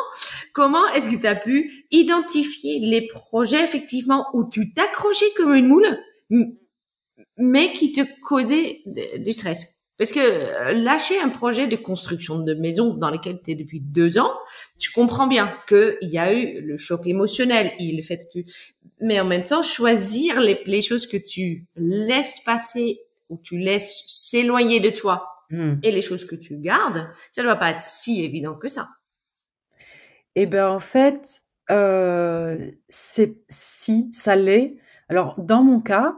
Comment 0.54 0.88
est-ce 0.96 1.10
que 1.10 1.20
tu 1.20 1.28
as 1.28 1.36
pu 1.36 1.86
identifier 1.92 2.80
les 2.80 3.08
projets 3.08 3.64
effectivement 3.64 4.26
où 4.34 4.50
tu 4.50 4.74
t'accrochais 4.74 5.32
comme 5.36 5.54
une 5.54 5.68
moule, 5.68 5.88
mais 7.38 7.72
qui 7.74 7.92
te 7.92 8.02
causaient 8.24 8.82
du 9.18 9.34
stress? 9.34 9.77
Parce 9.98 10.12
que 10.12 10.20
euh, 10.20 10.74
lâcher 10.74 11.20
un 11.20 11.30
projet 11.30 11.68
de 11.68 11.76
construction 11.76 12.40
de 12.40 12.54
maison 12.54 12.94
dans 12.94 13.10
lequel 13.10 13.40
tu 13.44 13.52
es 13.52 13.56
depuis 13.56 13.82
deux 13.82 14.18
ans, 14.18 14.32
je 14.80 14.92
comprends 14.92 15.28
bien 15.28 15.58
qu'il 15.68 15.98
y 16.02 16.18
a 16.18 16.34
eu 16.34 16.62
le 16.62 16.78
choc 16.78 17.08
émotionnel, 17.08 17.72
le 17.80 18.02
fait 18.02 18.28
que 18.34 18.40
mais 19.00 19.20
en 19.20 19.26
même 19.26 19.46
temps, 19.46 19.62
choisir 19.62 20.40
les, 20.40 20.62
les 20.66 20.82
choses 20.82 21.08
que 21.08 21.18
tu 21.18 21.66
laisses 21.76 22.40
passer 22.42 23.00
ou 23.30 23.38
tu 23.38 23.60
laisses 23.60 24.04
s'éloigner 24.08 24.80
de 24.80 24.90
toi 24.90 25.28
hmm. 25.50 25.76
et 25.84 25.92
les 25.92 26.02
choses 26.02 26.26
que 26.26 26.36
tu 26.36 26.58
gardes, 26.58 27.10
ça 27.32 27.42
ne 27.42 27.48
doit 27.48 27.58
pas 27.58 27.72
être 27.72 27.82
si 27.82 28.24
évident 28.24 28.56
que 28.56 28.68
ça. 28.68 28.90
Eh 30.36 30.46
ben 30.46 30.68
en 30.68 30.80
fait, 30.80 31.42
euh, 31.72 32.72
c'est 32.90 33.38
si 33.50 34.10
ça 34.14 34.36
l'est. 34.36 34.78
Alors 35.10 35.36
dans 35.38 35.64
mon 35.64 35.80
cas, 35.80 36.16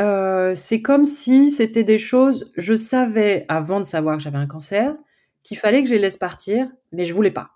euh, 0.00 0.54
c'est 0.54 0.82
comme 0.82 1.04
si 1.04 1.50
c'était 1.50 1.84
des 1.84 1.98
choses, 1.98 2.52
je 2.56 2.76
savais 2.76 3.44
avant 3.48 3.80
de 3.80 3.86
savoir 3.86 4.16
que 4.16 4.22
j'avais 4.22 4.38
un 4.38 4.46
cancer, 4.46 4.94
qu'il 5.42 5.56
fallait 5.56 5.82
que 5.82 5.88
je 5.88 5.94
les 5.94 6.00
laisse 6.00 6.16
partir, 6.16 6.68
mais 6.92 7.04
je 7.04 7.12
voulais 7.12 7.30
pas. 7.30 7.50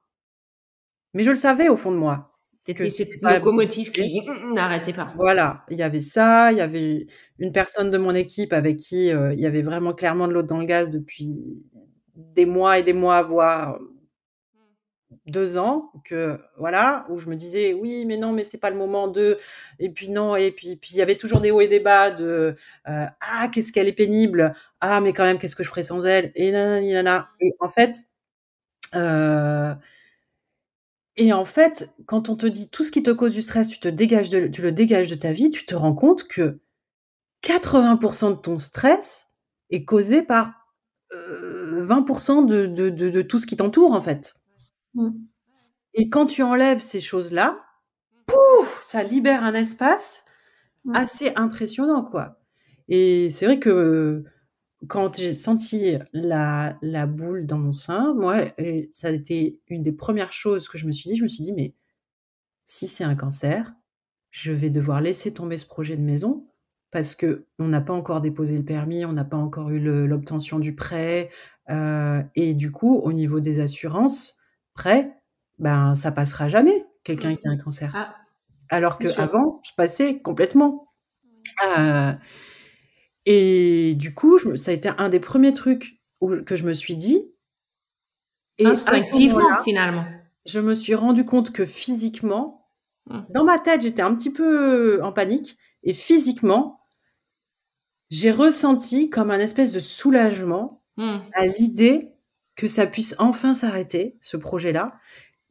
Mais 1.15 1.23
je 1.23 1.31
le 1.31 1.37
savais 1.37 1.69
au 1.69 1.77
fond 1.77 1.91
de 1.91 1.97
moi. 1.97 2.35
C'était 2.65 2.89
cette 2.91 3.23
locomotive 3.23 3.91
qui 3.91 4.21
n'arrêtait 4.53 4.93
pas. 4.93 5.15
Voilà, 5.17 5.65
il 5.71 5.79
y 5.79 5.83
avait 5.83 6.03
ça, 6.03 6.53
il 6.53 6.59
y 6.59 6.61
avait 6.61 7.07
une 7.39 7.51
personne 7.51 7.91
de 7.91 7.97
mon 7.97 8.15
équipe 8.15 8.53
avec 8.53 8.77
qui 8.77 9.11
euh, 9.11 9.33
il 9.33 9.41
y 9.41 9.47
avait 9.47 9.63
vraiment 9.63 9.95
clairement 9.95 10.29
de 10.29 10.35
l'eau 10.35 10.43
dans 10.43 10.59
le 10.59 10.67
gaz 10.67 10.91
depuis 10.91 11.35
des 12.15 12.45
mois 12.45 12.79
et 12.79 12.83
des 12.83 12.93
mois, 12.93 13.23
voire 13.23 13.79
deux 15.31 15.59
ans, 15.59 15.93
que 16.05 16.39
voilà, 16.59 17.07
où 17.11 17.19
je 17.19 17.29
me 17.29 17.37
disais 17.37 17.75
oui, 17.75 18.05
mais 18.07 18.17
non, 18.17 18.33
mais 18.33 18.45
c'est 18.45 18.59
pas 18.59 18.71
le 18.71 18.77
moment 18.77 19.09
de, 19.09 19.39
et 19.79 19.91
puis 19.91 20.09
non, 20.11 20.37
et 20.37 20.51
puis 20.53 20.79
il 20.91 20.97
y 20.97 21.03
avait 21.03 21.17
toujours 21.17 21.41
des 21.41 21.51
hauts 21.51 21.61
et 21.61 21.69
des 21.69 21.81
bas 21.81 22.11
de 22.11 22.57
euh, 22.89 23.07
ah 23.21 23.49
qu'est-ce 23.53 23.73
qu'elle 23.73 23.89
est 23.89 23.93
pénible, 23.93 24.55
ah 24.81 25.01
mais 25.01 25.13
quand 25.13 25.25
même 25.25 25.39
qu'est-ce 25.39 25.57
que 25.57 25.65
je 25.65 25.69
ferais 25.69 25.83
sans 25.83 26.05
elle, 26.07 26.33
et 26.35 26.53
nanana, 26.53 27.29
et 27.41 27.53
en 27.61 27.69
fait. 27.69 27.97
Euh, 28.95 29.75
en 31.33 31.45
fait, 31.45 31.93
quand 32.07 32.29
on 32.29 32.37
te 32.37 32.47
dit 32.47 32.69
tout 32.69 32.85
ce 32.85 32.91
qui 32.91 33.03
te 33.03 33.11
cause 33.11 33.35
du 33.35 33.43
stress, 33.43 33.69
tu, 33.69 33.81
te 33.81 33.89
dégages 33.89 34.31
de, 34.31 34.47
tu 34.47 34.63
le 34.63 34.73
dégages 34.73 35.09
de 35.09 35.15
ta 35.15 35.33
vie, 35.33 35.51
tu 35.51 35.67
te 35.67 35.75
rends 35.75 35.95
compte 35.95 36.29
que 36.29 36.61
80% 37.43 38.31
de 38.31 38.41
ton 38.41 38.59
stress 38.59 39.27
est 39.71 39.85
causé 39.85 40.23
par 40.23 40.53
20% 41.13 42.51
euh, 42.53 42.67
de, 42.67 42.89
de, 42.91 43.23
tout 43.23 43.39
ce 43.39 43.47
qui 43.47 43.57
t'entoure, 43.57 43.93
en 43.93 44.03
fait. 44.03 44.35
Mmh. 44.95 45.11
Et 45.95 46.09
quand 46.09 46.27
tu 46.27 46.43
enlèves 46.43 46.81
ces 46.81 47.01
choses-là, 47.01 47.59
pouf, 48.27 48.79
ça 48.83 49.03
libère 49.03 49.45
un 49.45 49.55
espace 49.55 50.25
mmh. 50.85 50.95
assez 50.95 51.33
impressionnant, 51.37 52.05
quoi. 52.05 52.41
Et 52.89 53.31
c'est 53.31 53.47
vrai 53.47 53.59
que 53.59 54.25
quand 54.87 55.17
j'ai 55.17 55.35
senti 55.35 55.97
la, 56.13 56.79
la, 56.83 57.07
boule 57.07 57.47
dans 57.47 57.59
mon 57.59 57.73
sein, 57.73 58.15
moi, 58.15 58.45
ça 58.93 59.09
a 59.09 59.11
été 59.11 59.61
une 59.67 59.83
des 59.83 59.93
premières 59.93 60.33
choses 60.33 60.69
que 60.69 60.79
je 60.79 60.87
me 60.87 60.93
suis 60.93 61.11
dit. 61.11 61.17
Je 61.17 61.25
me 61.25 61.29
suis 61.29 61.43
dit, 61.43 61.53
mais 61.53 61.75
si 62.65 62.87
c'est 62.87 63.05
un 63.05 63.17
cancer, 63.17 63.75
je 64.31 64.53
vais 64.53 64.71
devoir 64.71 65.01
laisser 65.01 65.33
tomber 65.35 65.59
ce 65.59 65.67
projet 65.67 65.97
de 65.97 66.03
maison 66.03 66.47
parce 66.91 67.15
que 67.15 67.47
on 67.59 67.69
n'a 67.69 67.81
pas 67.81 67.93
encore 67.93 68.21
déposé 68.21 68.57
le 68.57 68.65
permis, 68.65 69.05
on 69.05 69.13
n'a 69.13 69.25
pas 69.25 69.37
encore 69.37 69.71
eu 69.71 69.79
l'obtention 69.79 70.59
du 70.59 70.75
prêt, 70.75 71.31
euh, 71.71 72.23
et 72.35 72.55
du 72.55 72.73
coup, 72.73 72.97
au 72.97 73.13
niveau 73.13 73.41
des 73.41 73.61
assurances, 73.61 74.38
ben 75.59 75.95
ça 75.95 76.13
passera 76.13 76.49
jamais. 76.49 76.87
Quelqu'un 77.05 77.35
qui 77.35 77.49
a 77.49 77.51
un 77.51 77.57
cancer. 77.57 77.91
Ah, 77.95 78.17
Alors 78.71 78.99
que 78.99 79.09
avant, 79.21 79.61
je 79.65 79.73
passais 79.77 80.21
complètement. 80.21 80.93
Euh, 81.67 82.13
et 83.27 83.95
du 83.97 84.15
coup, 84.15 84.39
ça 84.57 84.71
a 84.71 84.75
été 84.75 84.91
un 84.99 85.09
des 85.09 85.21
premiers 85.21 85.53
trucs 85.53 86.01
que 86.47 86.57
je 86.57 86.65
me 86.65 86.75
suis 86.75 86.97
dit. 86.97 87.33
Et 88.59 88.67
Instinctivement, 88.67 89.63
finalement. 89.65 90.05
Je 90.47 90.61
me 90.61 90.75
suis 90.75 90.95
rendu 90.95 91.25
compte 91.25 91.53
que 91.53 91.65
physiquement, 91.65 92.69
mmh. 93.07 93.21
dans 93.31 93.45
ma 93.45 93.59
tête, 93.59 93.83
j'étais 93.83 94.03
un 94.03 94.15
petit 94.15 94.33
peu 94.33 95.03
en 95.03 95.13
panique. 95.13 95.57
Et 95.83 95.95
physiquement, 95.95 96.81
j'ai 98.11 98.31
ressenti 98.31 99.11
comme 99.11 99.31
un 99.31 99.39
espèce 99.39 99.73
de 99.73 99.81
soulagement 99.81 100.83
mmh. 100.97 101.19
à 101.35 101.47
l'idée 101.47 102.18
que 102.59 102.67
ça 102.67 102.89
puisse 102.89 103.15
enfin 103.21 103.55
s'arrêter, 103.55 104.19
ce 104.21 104.37
projet-là, 104.37 104.99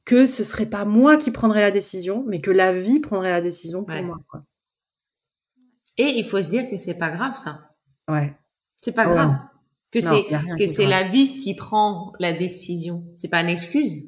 que 0.04 0.28
ce 0.28 0.44
serait 0.44 0.66
pas 0.66 0.84
moi 0.84 1.16
qui 1.16 1.32
prendrais 1.32 1.62
la 1.62 1.72
décision, 1.72 2.26
mais 2.28 2.42
que 2.42 2.52
la 2.52 2.74
vie 2.74 3.00
prendrait 3.00 3.30
la 3.30 3.40
décision 3.40 3.86
pour 3.86 3.96
moi. 4.04 4.20
Et 5.98 6.20
il 6.20 6.26
faut 6.28 6.42
se 6.42 6.50
dire 6.50 6.70
que 6.70 6.76
c'est 6.76 6.98
pas 6.98 7.10
grave 7.10 7.38
ça. 7.38 7.74
Ouais. 8.10 8.36
C'est 8.82 8.92
pas 8.92 9.06
grave. 9.06 9.38
Que 9.90 10.02
c'est 10.02 10.26
que 10.60 10.66
c'est 10.66 10.86
la 10.86 11.04
vie 11.04 11.40
qui 11.40 11.56
prend 11.56 12.12
la 12.20 12.34
décision. 12.34 13.06
C'est 13.16 13.30
pas 13.30 13.40
une 13.40 13.50
excuse. 13.50 14.04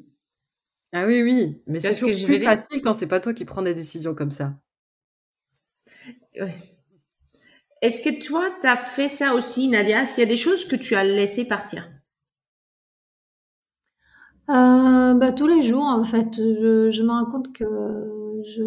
Ah 0.92 1.06
oui 1.06 1.22
oui, 1.22 1.62
mais 1.66 1.80
c'est 1.80 1.98
plus 1.98 2.14
je 2.14 2.38
facile 2.44 2.82
quand 2.82 2.92
c'est 2.92 3.06
pas 3.06 3.20
toi 3.20 3.32
qui 3.32 3.46
prends 3.46 3.62
des 3.62 3.74
décisions 3.74 4.14
comme 4.14 4.30
ça. 4.30 4.60
Est-ce 7.80 8.02
que 8.02 8.22
toi 8.22 8.50
tu 8.60 8.66
as 8.66 8.76
fait 8.76 9.08
ça 9.08 9.34
aussi 9.34 9.68
Nadia? 9.68 10.02
Est-ce 10.02 10.12
qu'il 10.12 10.22
y 10.22 10.26
a 10.26 10.28
des 10.28 10.36
choses 10.36 10.68
que 10.68 10.76
tu 10.76 10.96
as 10.96 11.04
laissé 11.04 11.48
partir? 11.48 11.88
Euh, 14.50 15.14
bah, 15.14 15.32
tous 15.32 15.46
les 15.46 15.62
jours 15.62 15.84
en 15.84 16.02
fait, 16.04 16.36
je, 16.36 17.02
me 17.02 17.10
rends 17.10 17.30
compte 17.30 17.52
que 17.52 17.64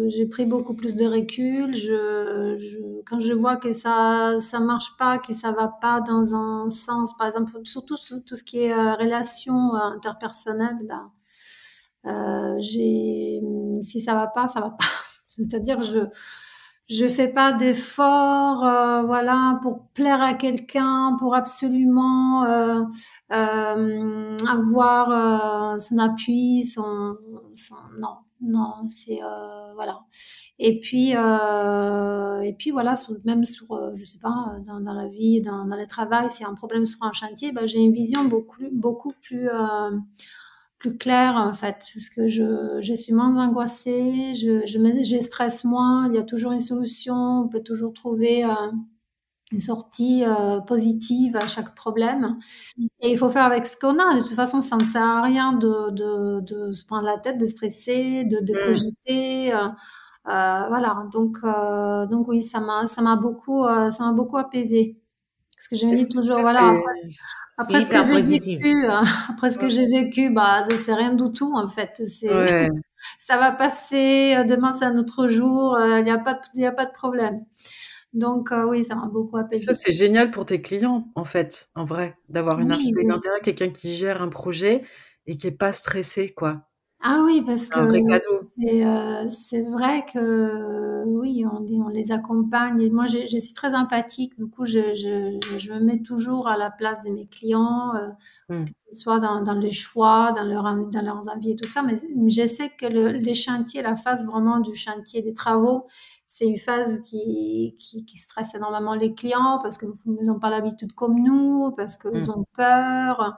j'ai 0.08 0.26
pris 0.26 0.46
beaucoup 0.46 0.74
plus 0.74 0.94
de 0.96 1.04
recul. 1.06 1.74
Je, 1.74 3.02
quand 3.04 3.20
je 3.20 3.32
vois 3.34 3.56
que 3.56 3.72
ça 3.72 4.36
ça 4.40 4.60
marche 4.60 4.96
pas, 4.96 5.18
que 5.18 5.32
ça 5.34 5.52
va 5.52 5.68
pas 5.68 6.00
dans 6.00 6.34
un 6.34 6.70
sens, 6.70 7.16
par 7.16 7.26
exemple, 7.26 7.52
surtout 7.64 7.96
tout 8.26 8.36
ce 8.36 8.42
qui 8.42 8.60
est 8.60 8.72
euh, 8.72 8.94
relation 8.94 9.74
euh, 9.74 9.78
interpersonnelle, 9.94 10.78
bah, 10.88 11.10
si 12.60 14.00
ça 14.00 14.14
va 14.14 14.26
pas, 14.28 14.48
ça 14.48 14.60
va 14.60 14.70
pas. 14.70 14.84
C'est-à-dire 15.26 15.82
je 15.82 16.00
je 16.88 17.08
fais 17.08 17.28
pas 17.28 17.52
d'efforts, 17.52 18.64
euh, 18.64 19.02
voilà, 19.04 19.58
pour 19.62 19.86
plaire 19.94 20.20
à 20.20 20.34
quelqu'un, 20.34 21.16
pour 21.18 21.34
absolument 21.34 22.44
euh, 22.44 22.82
euh, 23.32 24.36
avoir 24.46 25.80
son 25.80 25.98
appui, 25.98 26.62
son, 26.66 27.16
non, 27.98 28.16
non, 28.42 28.86
c'est 28.86 29.20
voilà. 29.74 30.00
Et 30.58 30.78
puis 30.80 31.12
et 31.12 32.54
puis 32.58 32.70
voilà, 32.70 32.94
même 33.24 33.44
sur, 33.44 33.66
je 33.94 34.04
sais 34.04 34.18
pas, 34.18 34.56
dans, 34.66 34.92
la 34.92 35.08
vie, 35.08 35.40
dans, 35.40 35.64
dans 35.64 35.76
le 35.76 35.86
travail, 35.86 36.30
s'il 36.30 36.42
y 36.42 36.46
a 36.46 36.50
un 36.50 36.54
problème 36.54 36.84
sur 36.84 37.02
un 37.02 37.12
chantier, 37.12 37.52
ben, 37.52 37.66
j'ai 37.66 37.78
une 37.78 37.92
vision 37.92 38.24
beaucoup 38.24 38.62
beaucoup 38.72 39.12
plus 39.22 39.48
plus 40.78 40.96
clair 40.96 41.34
en 41.36 41.54
fait, 41.54 41.86
parce 41.94 42.08
que 42.10 42.26
je, 42.26 42.78
je 42.80 42.94
suis 42.94 43.12
moins 43.12 43.34
angoissée, 43.36 44.34
je, 44.34 44.64
je, 44.66 44.78
je, 45.04 45.20
stresse 45.20 45.64
moins, 45.64 46.08
il 46.08 46.14
y 46.14 46.18
a 46.18 46.22
toujours 46.22 46.52
une 46.52 46.60
solution, 46.60 47.14
on 47.44 47.48
peut 47.48 47.62
toujours 47.62 47.92
trouver 47.92 48.44
euh, 48.44 48.50
une 49.52 49.60
sortie 49.60 50.24
euh, 50.24 50.60
positive 50.60 51.36
à 51.36 51.46
chaque 51.46 51.74
problème. 51.74 52.38
Et 53.00 53.10
il 53.10 53.18
faut 53.18 53.30
faire 53.30 53.44
avec 53.44 53.66
ce 53.66 53.76
qu'on 53.76 53.98
a. 53.98 54.16
De 54.16 54.20
toute 54.20 54.34
façon, 54.34 54.60
ça 54.60 54.76
ne 54.76 54.84
sert 54.84 55.02
à 55.02 55.22
rien 55.22 55.52
de, 55.52 55.90
de, 55.90 56.40
de 56.40 56.72
se 56.72 56.84
prendre 56.84 57.04
la 57.04 57.18
tête, 57.18 57.38
de 57.38 57.46
stresser, 57.46 58.24
de, 58.24 58.40
de 58.40 58.52
mm. 58.52 58.66
cogiter. 58.66 59.54
Euh, 59.54 59.68
voilà, 60.24 61.06
donc, 61.12 61.38
donc 62.10 62.28
oui, 62.28 62.42
ça 62.42 62.60
m'a, 62.60 63.16
beaucoup, 63.16 63.62
ça 63.64 64.04
m'a 64.04 64.12
beaucoup 64.12 64.38
apaisé 64.38 64.98
Parce 65.70 65.80
que 65.80 65.86
je 65.88 65.90
me 65.90 65.96
dis 65.96 66.06
toujours, 66.06 66.40
voilà, 66.40 66.74
après, 67.56 67.82
ce 67.82 67.88
que 67.88 68.20
j'ai 68.20 68.38
vécu, 68.38 68.86
après 69.30 69.48
ce 69.48 69.58
que 69.58 69.68
j'ai 69.70 69.86
vécu, 69.86 70.28
bah, 70.28 70.64
c'est 70.76 70.92
rien 70.92 71.14
du 71.14 71.32
tout, 71.32 71.54
en 71.54 71.68
fait. 71.68 72.02
C'est, 72.06 72.28
ça 73.18 73.38
va 73.38 73.50
passer, 73.50 74.44
demain 74.46 74.72
c'est 74.72 74.84
un 74.84 74.98
autre 74.98 75.26
jour, 75.26 75.78
il 75.80 76.04
n'y 76.04 76.10
a 76.10 76.18
pas, 76.18 76.38
il 76.54 76.66
a 76.66 76.72
pas 76.72 76.84
de 76.84 76.92
problème. 76.92 77.44
Donc 78.12 78.50
oui, 78.68 78.84
ça 78.84 78.94
m'a 78.94 79.06
beaucoup 79.06 79.38
apaisé. 79.38 79.64
Ça 79.64 79.72
c'est 79.74 79.94
génial 79.94 80.30
pour 80.30 80.44
tes 80.44 80.60
clients 80.60 81.08
en 81.14 81.24
fait, 81.24 81.70
en 81.74 81.84
vrai, 81.84 82.16
d'avoir 82.28 82.60
une 82.60 82.70
architecte 82.70 83.08
d'intérieur, 83.08 83.40
quelqu'un 83.40 83.70
qui 83.70 83.94
gère 83.94 84.20
un 84.22 84.28
projet 84.28 84.84
et 85.26 85.36
qui 85.36 85.46
est 85.46 85.50
pas 85.50 85.72
stressé 85.72 86.28
quoi. 86.28 86.68
Ah 87.06 87.20
oui, 87.22 87.42
parce 87.42 87.68
que 87.68 87.78
euh, 87.80 89.28
c'est 89.28 89.60
vrai 89.60 90.06
que 90.10 91.04
oui, 91.04 91.44
on, 91.44 91.62
on 91.84 91.88
les 91.88 92.12
accompagne. 92.12 92.80
Et 92.80 92.88
moi, 92.88 93.04
je, 93.04 93.18
je, 93.30 93.36
suis 93.36 93.52
très 93.52 93.74
empathique. 93.74 94.38
Du 94.38 94.46
coup, 94.46 94.64
je, 94.64 94.94
je, 94.94 95.38
je, 95.58 95.72
me 95.74 95.80
mets 95.80 96.00
toujours 96.00 96.48
à 96.48 96.56
la 96.56 96.70
place 96.70 97.02
de 97.02 97.10
mes 97.10 97.26
clients, 97.26 97.94
euh, 97.94 98.08
mmh. 98.48 98.64
que 98.64 98.70
ce 98.90 98.96
soit 98.96 99.20
dans, 99.20 99.42
dans, 99.42 99.52
les 99.52 99.70
choix, 99.70 100.32
dans, 100.32 100.44
leur, 100.44 100.62
dans 100.62 101.02
leurs 101.02 101.28
envies 101.28 101.50
et 101.50 101.56
tout 101.56 101.68
ça. 101.68 101.82
Mais 101.82 101.96
je 102.30 102.46
sais 102.46 102.70
que 102.70 102.86
le, 102.86 103.08
les 103.08 103.34
chantiers, 103.34 103.82
la 103.82 103.96
phase 103.96 104.24
vraiment 104.24 104.60
du 104.60 104.74
chantier 104.74 105.20
des 105.20 105.34
travaux, 105.34 105.86
c'est 106.26 106.46
une 106.46 106.56
phase 106.56 107.02
qui, 107.02 107.76
qui, 107.78 108.06
qui, 108.06 108.16
stresse 108.16 108.54
énormément 108.54 108.94
les 108.94 109.12
clients 109.12 109.60
parce 109.62 109.76
qu'ils 109.76 109.90
n'ont 110.06 110.38
pas 110.38 110.48
l'habitude 110.48 110.94
comme 110.94 111.22
nous, 111.22 111.70
parce 111.76 111.98
qu'ils 111.98 112.28
mmh. 112.28 112.30
ont 112.30 112.46
peur. 112.54 113.36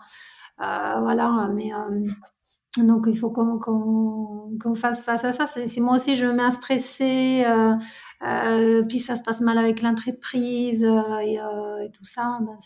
Euh, 0.63 1.01
voilà, 1.01 1.49
mais 1.53 1.75
euh, 1.75 2.09
donc, 2.85 3.07
il 3.09 3.17
faut 3.17 3.31
qu'on 3.31 4.75
fasse 4.75 5.03
face 5.03 5.25
à 5.25 5.33
ça. 5.33 5.47
Si 5.47 5.81
moi 5.81 5.97
aussi 5.97 6.15
je 6.15 6.25
me 6.25 6.33
mets 6.33 6.43
à 6.43 6.51
stresser, 6.51 7.45
euh, 7.47 7.75
euh, 8.23 8.83
puis 8.89 8.99
ça 8.99 9.17
se 9.17 9.23
passe 9.23 9.41
mal 9.41 9.59
avec 9.59 9.83
l'entreprise 9.83 10.85
euh, 10.85 11.19
et, 11.21 11.91
tout 11.93 12.05
ça, 12.05 12.39
ben 12.43 12.57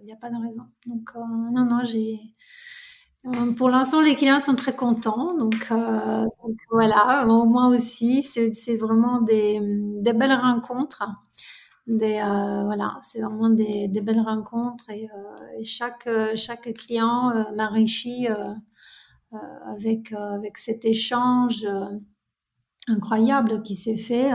il 0.00 0.04
n'y 0.04 0.12
a 0.12 0.16
pas 0.16 0.30
de 0.30 0.36
raison. 0.40 0.62
Donc, 0.86 1.10
non, 1.52 1.64
non, 1.64 1.80
j'ai. 1.84 2.20
Pour 3.56 3.68
l'instant, 3.68 4.00
les 4.00 4.14
clients 4.14 4.40
sont 4.40 4.54
très 4.54 4.74
contents. 4.74 5.36
Donc, 5.36 5.68
donc 5.70 6.56
voilà, 6.70 7.26
moi 7.26 7.66
aussi, 7.68 8.22
c'est 8.22 8.76
vraiment 8.76 9.20
des, 9.22 9.60
belles 10.14 10.32
rencontres. 10.32 11.02
Des, 11.86 12.20
voilà, 12.64 12.98
c'est 13.00 13.20
vraiment 13.20 13.50
des, 13.50 13.88
belles 14.02 14.20
rencontres 14.20 14.90
et, 14.90 15.08
chaque, 15.64 16.08
chaque 16.36 16.72
client 16.74 17.32
m'enrichit 17.56 18.28
avec, 19.66 20.12
euh, 20.12 20.36
avec 20.36 20.58
cet 20.58 20.84
échange 20.84 21.64
euh, 21.64 21.98
incroyable 22.88 23.62
qui 23.62 23.76
s'est 23.76 23.96
fait 23.98 24.30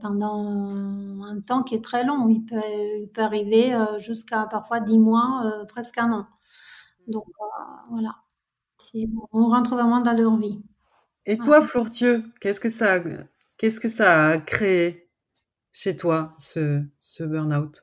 pendant 0.00 1.22
un 1.24 1.40
temps 1.40 1.64
qui 1.64 1.74
est 1.74 1.82
très 1.82 2.04
long. 2.04 2.28
Il 2.28 2.44
peut, 2.44 2.60
il 3.00 3.08
peut 3.12 3.22
arriver 3.22 3.76
jusqu'à 3.98 4.46
parfois 4.46 4.78
dix 4.78 5.00
mois, 5.00 5.64
presque 5.66 5.98
un 5.98 6.12
an. 6.12 6.26
Donc 7.08 7.24
voilà, 7.90 8.14
on 9.32 9.48
rentre 9.48 9.74
vraiment 9.74 10.00
dans 10.00 10.12
leur 10.12 10.36
vie. 10.36 10.62
Et 11.24 11.36
toi, 11.36 11.60
Flourtieux, 11.60 12.22
qu'est-ce 12.40 12.60
que 12.60 12.68
ça, 12.68 13.00
qu'est-ce 13.58 13.80
que 13.80 13.88
ça 13.88 14.28
a 14.28 14.38
créé 14.38 15.10
chez 15.72 15.96
toi, 15.96 16.36
ce, 16.38 16.84
ce 16.98 17.24
burn-out? 17.24 17.80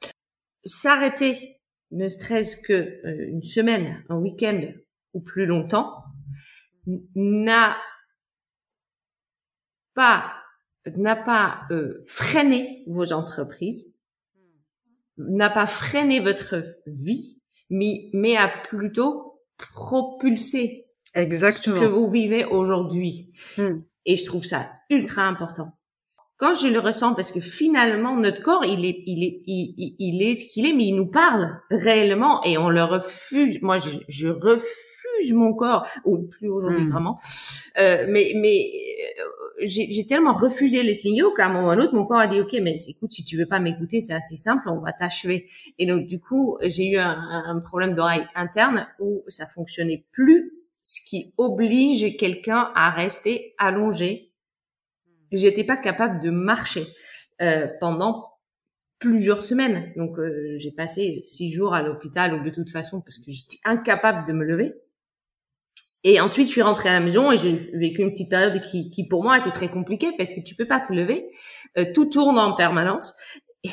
S'arrêter, 0.63 1.59
ne 1.91 2.07
serait-ce 2.07 2.55
qu'une 2.61 3.43
semaine, 3.43 4.03
un 4.07 4.15
week-end 4.15 4.71
ou 5.13 5.19
plus 5.19 5.45
longtemps, 5.45 6.05
n'a 7.15 7.77
pas 9.93 10.33
n'a 10.95 11.15
pas 11.15 11.61
euh, 11.71 12.03
freiné 12.05 12.83
vos 12.87 13.13
entreprises, 13.13 13.95
n'a 15.17 15.49
pas 15.49 15.65
freiné 15.65 16.19
votre 16.19 16.63
vie, 16.87 17.39
mais, 17.69 18.09
mais 18.13 18.35
a 18.35 18.49
plutôt 18.49 19.39
propulsé 19.57 20.85
Exactement. 21.13 21.75
ce 21.75 21.81
que 21.81 21.85
vous 21.85 22.09
vivez 22.09 22.45
aujourd'hui. 22.45 23.31
Hmm. 23.57 23.77
Et 24.05 24.17
je 24.17 24.25
trouve 24.25 24.43
ça 24.43 24.69
ultra 24.89 25.23
important. 25.23 25.71
Quand 26.37 26.55
je 26.55 26.67
le 26.67 26.79
ressens, 26.79 27.13
parce 27.13 27.31
que 27.31 27.39
finalement 27.39 28.17
notre 28.17 28.41
corps, 28.41 28.65
il 28.65 28.83
est, 28.83 29.03
il 29.05 29.23
est, 29.23 29.41
il, 29.45 29.95
il 29.99 30.21
est 30.21 30.35
ce 30.35 30.51
qu'il 30.51 30.65
est, 30.65 30.73
mais 30.73 30.87
il 30.87 30.95
nous 30.95 31.09
parle 31.09 31.61
réellement 31.71 32.43
et 32.43 32.57
on 32.57 32.69
le 32.69 32.83
refuse. 32.83 33.61
Moi, 33.61 33.77
je, 33.77 33.91
je 34.09 34.27
refuse 34.27 34.92
mon 35.33 35.53
corps, 35.53 35.87
ou 36.05 36.17
plus 36.23 36.49
aujourd'hui 36.49 36.83
hmm. 36.83 36.91
vraiment. 36.91 37.19
Euh, 37.79 38.05
mais 38.09 38.33
mais 38.35 38.71
euh, 39.19 39.65
j'ai 39.65 40.05
tellement 40.05 40.33
refusé 40.33 40.83
les 40.83 40.93
signaux 40.93 41.31
qu'à 41.31 41.47
un 41.47 41.53
moment 41.53 41.67
ou 41.67 41.69
à 41.71 41.73
un 41.73 41.79
autre, 41.79 41.93
mon 41.93 42.05
corps 42.05 42.19
a 42.19 42.27
dit 42.27 42.39
ok, 42.39 42.53
mais 42.61 42.75
écoute, 42.87 43.11
si 43.11 43.23
tu 43.23 43.37
veux 43.37 43.45
pas 43.45 43.59
m'écouter, 43.59 44.01
c'est 44.01 44.13
assez 44.13 44.35
simple, 44.35 44.69
on 44.69 44.79
va 44.79 44.93
t'achever. 44.93 45.49
Et 45.79 45.85
donc 45.85 46.05
du 46.05 46.19
coup, 46.19 46.57
j'ai 46.61 46.91
eu 46.91 46.97
un, 46.97 47.17
un 47.45 47.59
problème 47.59 47.95
d'oreille 47.95 48.25
interne 48.35 48.87
où 48.99 49.23
ça 49.27 49.45
fonctionnait 49.45 50.05
plus, 50.11 50.53
ce 50.83 50.99
qui 51.07 51.33
oblige 51.37 52.17
quelqu'un 52.17 52.71
à 52.75 52.89
rester 52.91 53.55
allongé. 53.57 54.31
J'étais 55.31 55.63
pas 55.63 55.77
capable 55.77 56.21
de 56.21 56.29
marcher 56.29 56.85
euh, 57.41 57.67
pendant 57.79 58.29
plusieurs 58.99 59.41
semaines. 59.41 59.91
Donc 59.95 60.19
euh, 60.19 60.55
j'ai 60.57 60.71
passé 60.71 61.21
six 61.23 61.51
jours 61.51 61.73
à 61.73 61.81
l'hôpital 61.81 62.33
ou 62.35 62.43
de 62.43 62.49
toute 62.49 62.69
façon 62.69 63.01
parce 63.01 63.17
que 63.17 63.31
j'étais 63.31 63.57
incapable 63.65 64.27
de 64.27 64.33
me 64.33 64.45
lever. 64.45 64.73
Et 66.03 66.19
ensuite, 66.19 66.47
je 66.47 66.53
suis 66.53 66.61
rentrée 66.61 66.89
à 66.89 66.93
la 66.93 66.99
maison 66.99 67.31
et 67.31 67.37
j'ai 67.37 67.55
vécu 67.73 68.01
une 68.01 68.11
petite 68.11 68.29
période 68.29 68.61
qui, 68.61 68.89
qui 68.89 69.07
pour 69.07 69.23
moi 69.23 69.37
était 69.37 69.51
très 69.51 69.69
compliquée 69.69 70.11
parce 70.17 70.33
que 70.33 70.41
tu 70.41 70.55
peux 70.55 70.67
pas 70.67 70.81
te 70.81 70.91
lever, 70.91 71.29
euh, 71.77 71.85
tout 71.93 72.05
tourne 72.05 72.37
en 72.37 72.53
permanence. 72.53 73.15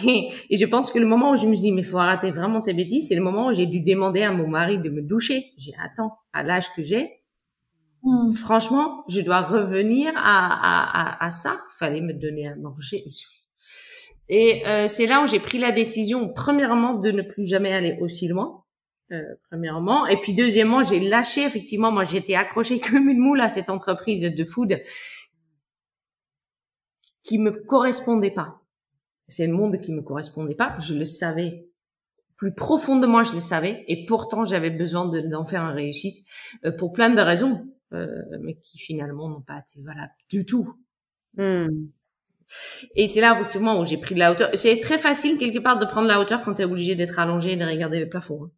Et, 0.07 0.31
et, 0.49 0.57
je 0.57 0.67
pense 0.67 0.93
que 0.93 1.01
le 1.01 1.07
moment 1.07 1.33
où 1.33 1.37
je 1.37 1.49
me 1.49 1.53
suis 1.53 1.63
dit 1.63 1.73
mais 1.73 1.83
faut 1.83 1.99
arrêter 1.99 2.31
vraiment 2.31 2.61
tes 2.61 2.73
bêtises, 2.75 3.09
c'est 3.09 3.17
le 3.17 3.23
moment 3.23 3.49
où 3.49 3.53
j'ai 3.53 3.67
dû 3.67 3.81
demander 3.81 4.23
à 4.23 4.31
mon 4.31 4.47
mari 4.47 4.79
de 4.79 4.89
me 4.89 5.03
doucher. 5.03 5.47
J'ai 5.59 5.73
attends 5.83 6.13
à 6.33 6.45
l'âge 6.45 6.73
que 6.77 6.83
j'ai, 6.85 7.11
hmm. 8.05 8.31
franchement, 8.31 9.03
je 9.09 9.21
dois 9.21 9.41
revenir 9.41 10.13
à, 10.15 11.17
à, 11.17 11.27
à, 11.27 11.31
ça. 11.31 11.57
Il 11.75 11.77
fallait 11.77 12.01
me 12.01 12.13
donner 12.13 12.47
à 12.47 12.55
manger. 12.55 13.03
Et 14.29 14.65
euh, 14.65 14.87
c'est 14.87 15.07
là 15.07 15.25
où 15.25 15.27
j'ai 15.27 15.41
pris 15.41 15.59
la 15.59 15.73
décision, 15.73 16.29
premièrement, 16.33 16.95
de 16.95 17.11
ne 17.11 17.23
plus 17.23 17.49
jamais 17.49 17.73
aller 17.73 17.99
aussi 18.01 18.29
loin. 18.29 18.60
Euh, 19.13 19.35
premièrement. 19.49 20.07
Et 20.07 20.19
puis 20.21 20.35
deuxièmement, 20.35 20.85
j'ai 20.85 21.01
lâché 21.01 21.43
effectivement, 21.43 21.91
moi 21.91 22.05
j'étais 22.05 22.37
accrochée 22.37 22.79
comme 22.91 23.09
une 23.09 23.19
moule 23.19 23.41
à 23.41 23.49
cette 23.49 23.69
entreprise 23.69 24.23
de 24.23 24.45
food 24.45 24.81
qui 27.25 27.39
me 27.39 27.51
correspondait 27.51 28.31
pas. 28.31 28.61
C'est 29.27 29.47
le 29.47 29.53
monde 29.53 29.81
qui 29.81 29.93
me 29.93 30.03
correspondait 30.03 30.55
pas. 30.55 30.77
Je 30.81 30.95
le 30.95 31.05
savais 31.05 31.67
plus 32.37 32.55
profondément, 32.55 33.23
je 33.23 33.35
le 33.35 33.41
savais, 33.41 33.85
et 33.87 34.07
pourtant 34.07 34.45
j'avais 34.45 34.71
besoin 34.71 35.07
d'en 35.07 35.45
faire 35.45 35.63
un 35.63 35.73
réussite 35.73 36.25
euh, 36.65 36.73
pour 36.73 36.93
plein 36.93 37.11
de 37.11 37.21
raisons, 37.21 37.67
euh, 37.93 38.07
mais 38.41 38.55
qui 38.55 38.79
finalement 38.79 39.29
n'ont 39.29 39.43
pas 39.43 39.59
été 39.59 39.83
valables 39.83 40.15
du 40.31 40.47
tout. 40.47 40.73
Hmm. 41.37 41.67
Et 42.95 43.07
c'est 43.09 43.21
là 43.21 43.35
effectivement 43.37 43.79
où 43.79 43.85
j'ai 43.85 43.99
pris 43.99 44.15
de 44.15 44.21
la 44.21 44.33
hauteur. 44.33 44.51
C'est 44.55 44.81
très 44.81 44.99
facile 44.99 45.37
quelque 45.37 45.59
part 45.59 45.79
de 45.79 45.85
prendre 45.85 46.09
la 46.09 46.19
hauteur 46.19 46.41
quand 46.41 46.55
tu 46.55 46.63
es 46.63 46.65
obligé 46.65 46.95
d'être 46.95 47.19
allongé 47.19 47.53
et 47.53 47.57
de 47.57 47.65
regarder 47.65 48.01
le 48.01 48.09
plafond. 48.09 48.45
Hein. 48.45 48.51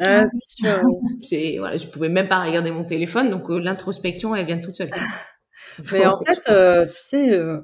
Ah, 0.00 0.24
ah 0.64 0.82
c'est 1.22 1.58
voilà, 1.58 1.76
je 1.76 1.86
pouvais 1.86 2.08
même 2.08 2.28
pas 2.28 2.42
regarder 2.44 2.70
mon 2.72 2.84
téléphone, 2.84 3.30
donc 3.30 3.48
euh, 3.50 3.60
l'introspection, 3.60 4.34
elle 4.34 4.46
vient 4.46 4.58
toute 4.60 4.74
seule. 4.76 4.90
Mais 5.92 6.06
en 6.06 6.18
fait, 6.20 6.40
euh, 6.50 6.86
tu 6.86 7.02
sais, 7.02 7.32
euh, 7.34 7.60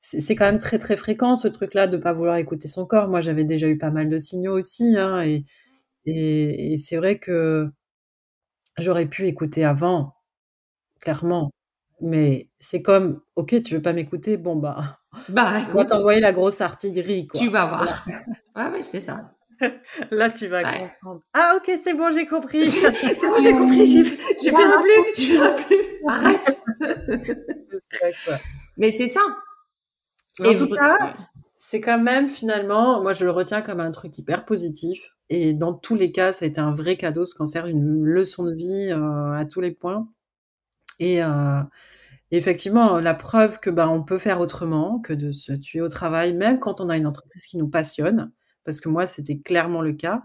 c'est 0.00 0.36
quand 0.36 0.46
même 0.46 0.60
très 0.60 0.78
très 0.78 0.96
fréquent 0.96 1.36
ce 1.36 1.48
truc-là 1.48 1.86
de 1.88 1.96
pas 1.96 2.12
vouloir 2.12 2.36
écouter 2.36 2.68
son 2.68 2.86
corps. 2.86 3.08
Moi, 3.08 3.20
j'avais 3.20 3.44
déjà 3.44 3.68
eu 3.68 3.78
pas 3.78 3.90
mal 3.90 4.08
de 4.10 4.18
signaux 4.18 4.58
aussi, 4.58 4.96
hein, 4.98 5.22
et, 5.22 5.44
et, 6.06 6.74
et 6.74 6.78
c'est 6.78 6.96
vrai 6.96 7.18
que 7.18 7.70
j'aurais 8.78 9.06
pu 9.06 9.26
écouter 9.26 9.64
avant, 9.64 10.14
clairement. 11.00 11.50
Mais 12.00 12.50
c'est 12.60 12.82
comme, 12.82 13.20
ok, 13.36 13.62
tu 13.62 13.74
veux 13.74 13.82
pas 13.82 13.92
m'écouter, 13.92 14.36
bon 14.36 14.56
bah, 14.56 14.98
bah 15.28 15.62
on 15.70 15.74
va 15.74 15.84
t'envoyer 15.84 16.20
la 16.20 16.32
grosse 16.32 16.60
artillerie. 16.60 17.26
Quoi. 17.28 17.40
Tu 17.40 17.48
vas 17.48 17.66
voir. 17.66 18.06
ouais, 18.56 18.68
ouais, 18.70 18.82
c'est 18.82 19.00
ça. 19.00 19.34
Là, 20.10 20.30
tu 20.30 20.48
vas 20.48 20.62
comprendre. 20.62 21.22
Ah, 21.34 21.54
ok, 21.56 21.78
c'est 21.82 21.94
bon, 21.94 22.10
j'ai 22.12 22.26
compris. 22.26 22.66
c'est 22.66 23.28
bon, 23.28 23.40
j'ai 23.40 23.52
compris. 23.52 23.86
J'ai 23.86 24.04
fait 24.04 24.16
plus. 24.50 25.24
Je 25.24 25.38
fais 25.38 25.64
plus. 25.64 25.76
Arrête. 26.08 26.60
Mais 28.76 28.90
c'est 28.90 29.08
ça. 29.08 29.20
en 30.40 30.54
tout 30.54 30.68
cas, 30.68 31.14
c'est 31.56 31.80
quand 31.80 32.00
même 32.00 32.28
finalement, 32.28 33.02
moi 33.02 33.12
je 33.12 33.24
le 33.24 33.30
retiens 33.30 33.62
comme 33.62 33.80
un 33.80 33.90
truc 33.90 34.18
hyper 34.18 34.44
positif. 34.44 35.16
Et 35.30 35.54
dans 35.54 35.72
tous 35.72 35.94
les 35.94 36.12
cas, 36.12 36.32
ça 36.32 36.44
a 36.44 36.48
été 36.48 36.60
un 36.60 36.72
vrai 36.72 36.96
cadeau 36.96 37.24
ce 37.24 37.34
cancer, 37.34 37.66
une 37.66 38.04
leçon 38.04 38.44
de 38.44 38.52
vie 38.52 38.90
euh, 38.90 39.32
à 39.32 39.44
tous 39.46 39.60
les 39.60 39.70
points. 39.70 40.08
Et 40.98 41.22
euh, 41.22 41.62
effectivement, 42.30 43.00
la 43.00 43.14
preuve 43.14 43.58
que 43.60 43.70
ben, 43.70 43.88
on 43.88 44.02
peut 44.02 44.18
faire 44.18 44.40
autrement 44.40 45.00
que 45.00 45.12
de 45.12 45.32
se 45.32 45.52
tuer 45.52 45.80
au 45.80 45.88
travail, 45.88 46.34
même 46.34 46.58
quand 46.58 46.80
on 46.80 46.88
a 46.88 46.96
une 46.96 47.06
entreprise 47.06 47.46
qui 47.46 47.56
nous 47.56 47.68
passionne 47.68 48.30
parce 48.64 48.80
que 48.80 48.88
moi, 48.88 49.06
c'était 49.06 49.38
clairement 49.38 49.82
le 49.82 49.92
cas. 49.92 50.22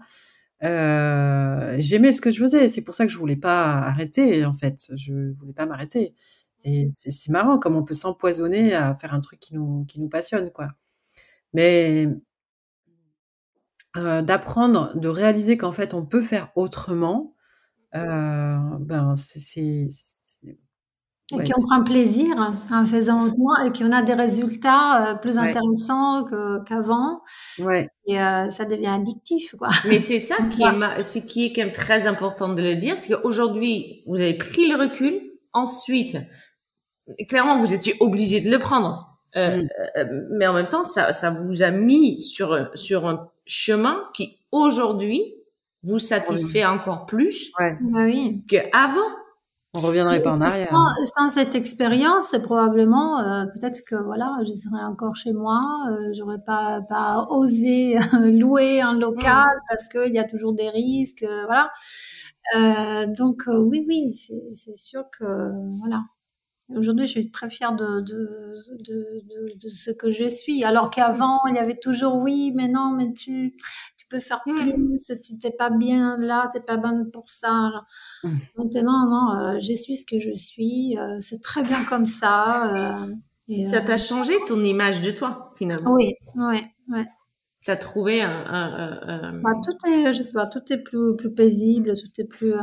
Euh, 0.64 1.76
j'aimais 1.78 2.12
ce 2.12 2.20
que 2.20 2.30
je 2.30 2.42
faisais, 2.42 2.68
c'est 2.68 2.82
pour 2.82 2.94
ça 2.94 3.06
que 3.06 3.12
je 3.12 3.18
voulais 3.18 3.36
pas 3.36 3.74
arrêter, 3.78 4.44
en 4.44 4.54
fait. 4.54 4.92
Je 4.96 5.34
voulais 5.38 5.52
pas 5.54 5.66
m'arrêter. 5.66 6.14
Et 6.64 6.86
c'est 6.88 7.30
marrant 7.32 7.58
comme 7.58 7.76
on 7.76 7.84
peut 7.84 7.94
s'empoisonner 7.94 8.74
à 8.74 8.94
faire 8.96 9.14
un 9.14 9.20
truc 9.20 9.40
qui 9.40 9.54
nous, 9.54 9.84
qui 9.86 10.00
nous 10.00 10.08
passionne, 10.08 10.50
quoi. 10.52 10.68
Mais 11.54 12.08
heu, 13.96 14.22
d'apprendre, 14.22 14.92
de 14.98 15.08
réaliser 15.08 15.56
qu'en 15.56 15.72
fait, 15.72 15.94
on 15.94 16.04
peut 16.06 16.22
faire 16.22 16.50
autrement, 16.56 17.34
heu, 17.96 18.58
ben, 18.80 19.14
c'est 19.16 19.88
Et 21.30 21.36
ouais, 21.36 21.44
qu'on 21.44 21.60
c 21.60 21.66
prend 21.68 21.84
plaisir 21.84 22.34
en 22.70 22.86
faisant 22.86 23.24
autrement 23.26 23.56
et 23.66 23.70
qu'on 23.72 23.92
a 23.92 24.00
des 24.02 24.14
résultats, 24.14 25.12
heu, 25.14 25.20
plus 25.20 25.36
Ouais. 25.36 25.38
intéressants 25.38 26.24
que 26.24 26.62
qu'avant 26.64 27.20
Ouais. 27.58 27.88
et 28.06 28.18
heu, 28.20 28.50
ça 28.50 28.64
devient 28.66 28.88
addictif, 28.88 29.54
quoi. 29.58 29.68
Mais 29.84 30.00
c'est 30.00 30.18
ça 30.20 30.36
qui 30.50 30.66
est 30.66 30.72
ma 30.72 31.02
ce 31.02 31.18
qui 31.18 31.46
est 31.46 31.52
quand 31.52 31.62
même 31.62 31.72
très 31.72 32.06
important 32.06 32.48
de 32.52 32.62
le 32.62 32.74
dire, 32.76 32.98
c'est 32.98 33.12
qu'aujourd'hui, 33.14 34.02
vous 34.06 34.16
avez 34.16 34.34
pris 34.36 34.68
le 34.68 34.76
recul. 34.76 35.20
Ensuite, 35.52 36.16
clairement, 37.28 37.58
vous 37.58 37.74
étiez 37.74 37.94
obligé 38.00 38.40
de 38.40 38.50
le 38.50 38.58
prendre. 38.60 39.18
Heu, 39.36 39.50
Mmh. 39.50 39.68
heu, 39.98 40.28
mais 40.32 40.46
en 40.48 40.54
même 40.54 40.68
temps, 40.70 40.84
ça 40.84 41.12
ça 41.12 41.30
vous 41.30 41.62
a 41.62 41.70
mis 41.72 42.20
sur, 42.20 42.70
sur 42.76 43.06
un 43.08 43.30
chemin 43.46 44.04
qui, 44.14 44.38
aujourd'hui, 44.52 45.22
vous 45.84 45.98
Oui. 46.26 46.38
satisfait 46.38 46.64
encore 46.66 47.06
plus 47.06 47.52
Ouais. 47.58 47.76
Bah 47.80 48.04
oui. 48.04 48.42
qu'avant. 48.48 49.00
On 49.74 49.80
reviendrait 49.80 50.20
pas 50.22 50.32
en 50.32 50.40
arrière, 50.42 50.68
sans 50.70 51.06
sans 51.16 51.28
cette 51.28 51.54
expérience, 51.54 52.34
probablement, 52.42 53.20
heu, 53.20 53.46
peut-être 53.52 53.82
que, 53.86 53.96
voilà, 53.96 54.38
je 54.46 54.52
serais 54.54 54.82
encore 54.84 55.14
chez 55.16 55.32
moi, 55.32 55.60
heu, 55.90 56.12
j'aurais 56.14 56.40
pas 56.44 56.80
pas 56.88 57.26
osé 57.30 57.96
louer 58.32 58.80
un 58.80 58.98
local 58.98 59.44
Mmh. 59.44 59.50
parce 59.68 59.88
qu'il 59.88 60.14
y 60.14 60.18
a 60.18 60.24
toujours 60.24 60.52
des 60.54 60.70
risques, 60.70 61.22
heu, 61.22 61.44
voilà. 61.46 61.70
Heu, 62.56 63.06
donc 63.18 63.44
oui, 63.48 63.84
oui, 63.88 64.14
c'est 64.54 64.76
sûr 64.76 65.04
que, 65.18 65.24
voilà. 65.80 66.02
Aujourd'hui, 66.76 67.06
je 67.06 67.12
suis 67.12 67.30
très 67.30 67.50
fière 67.50 67.74
de 67.76 68.00
de 68.02 68.54
de 68.80 69.22
de 69.28 69.58
de 69.58 69.68
ce 69.68 69.90
que 69.90 70.10
je 70.10 70.28
suis. 70.28 70.64
Alors 70.64 70.90
qu'avant, 70.90 71.40
il 71.48 71.54
y 71.56 71.58
avait 71.58 71.78
toujours: 71.78 72.16
«Oui, 72.16 72.52
mais 72.56 72.68
non, 72.68 72.92
mais 72.96 73.12
tu 73.14 73.54
peux 74.08 74.20
faire 74.20 74.46
plus, 74.54 74.72
Mmh. 74.72 74.88
tu 75.22 75.38
tu 75.38 75.46
es 75.46 75.52
pas 75.52 75.70
bien 75.70 76.18
là, 76.18 76.48
tu 76.52 76.58
es 76.58 76.62
pas 76.62 76.76
bonne 76.78 77.10
pour 77.10 77.28
ça». 77.30 77.84
Mmh. 78.22 78.48
Maintenant, 78.58 79.06
non, 79.10 79.56
heu, 79.56 79.60
je 79.60 79.74
suis 79.74 79.96
ce 79.96 80.06
que 80.06 80.18
je 80.20 80.34
suis, 80.34 80.96
heu, 80.98 81.20
c'est 81.20 81.42
très 81.42 81.62
bien 81.64 81.84
comme 81.86 82.06
ça, 82.06 83.06
et 83.48 83.66
heu, 83.68 83.70
Ça 83.70 83.80
t'a 83.80 83.96
changé 83.98 84.34
ton 84.46 84.62
image 84.62 85.00
de 85.00 85.10
toi, 85.10 85.52
finalement? 85.56 85.96
oui, 85.96 86.14
ouais, 86.34 86.72
ouais. 86.88 87.06
Tu 87.64 87.70
as 87.70 87.76
trouvé 87.76 88.22
un 88.22 88.30
un 88.46 89.08
un, 89.08 89.32
Bah, 89.42 89.50
tout 89.62 89.76
est 89.88 90.12
je 90.14 90.22
sais 90.22 90.32
pas, 90.32 90.46
tout 90.46 90.72
est 90.72 90.78
plus 90.82 91.14
plus 91.16 91.32
paisible, 91.32 91.92
tout 91.96 92.20
est 92.20 92.24
plus, 92.24 92.52
heu 92.54 92.58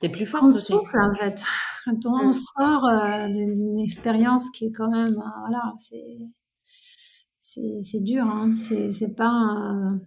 Tu 0.00 0.06
es 0.06 0.08
plus 0.10 0.26
on 0.40 0.50
forte 0.50 0.54
aussi. 0.54 0.80
souffle, 0.80 0.98
en 1.00 1.14
fait. 1.14 1.42
Quand 1.84 2.06
on 2.06 2.30
Mmh. 2.30 2.32
sort, 2.32 2.82
d'une 3.32 3.78
expérience 3.80 4.50
qui 4.50 4.66
est 4.66 4.72
quand 4.72 4.90
même, 4.90 5.14
voilà, 5.14 5.72
c'est 5.78 6.18
c'est 7.82 8.00
dur, 8.00 8.24
hein. 8.24 8.52
C'est 8.54 9.14
pas, 9.16 9.32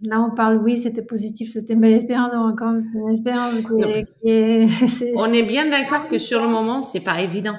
là, 0.02 0.20
on 0.20 0.34
parle: 0.34 0.58
«Oui, 0.62 0.76
c'était 0.76 1.02
positif, 1.02 1.50
c'était 1.52 1.74
une 1.74 1.80
belle 1.80 1.94
expérience», 1.94 2.30
non, 2.32 2.54
quand 2.56 2.72
même, 2.72 2.82
c'est 2.92 2.98
une 2.98 3.08
expérience 3.08 3.54
qui 3.54 3.82
est 3.82 4.04
qui 4.04 4.28
est 4.30 4.68
c'est 4.88 5.12
On 5.16 5.32
est 5.32 5.42
bien 5.42 5.68
d'accord 5.68 6.08
que 6.08 6.18
sur 6.18 6.42
le 6.42 6.48
moment, 6.48 6.82
c'est 6.82 7.00
pas 7.00 7.20
évident. 7.20 7.56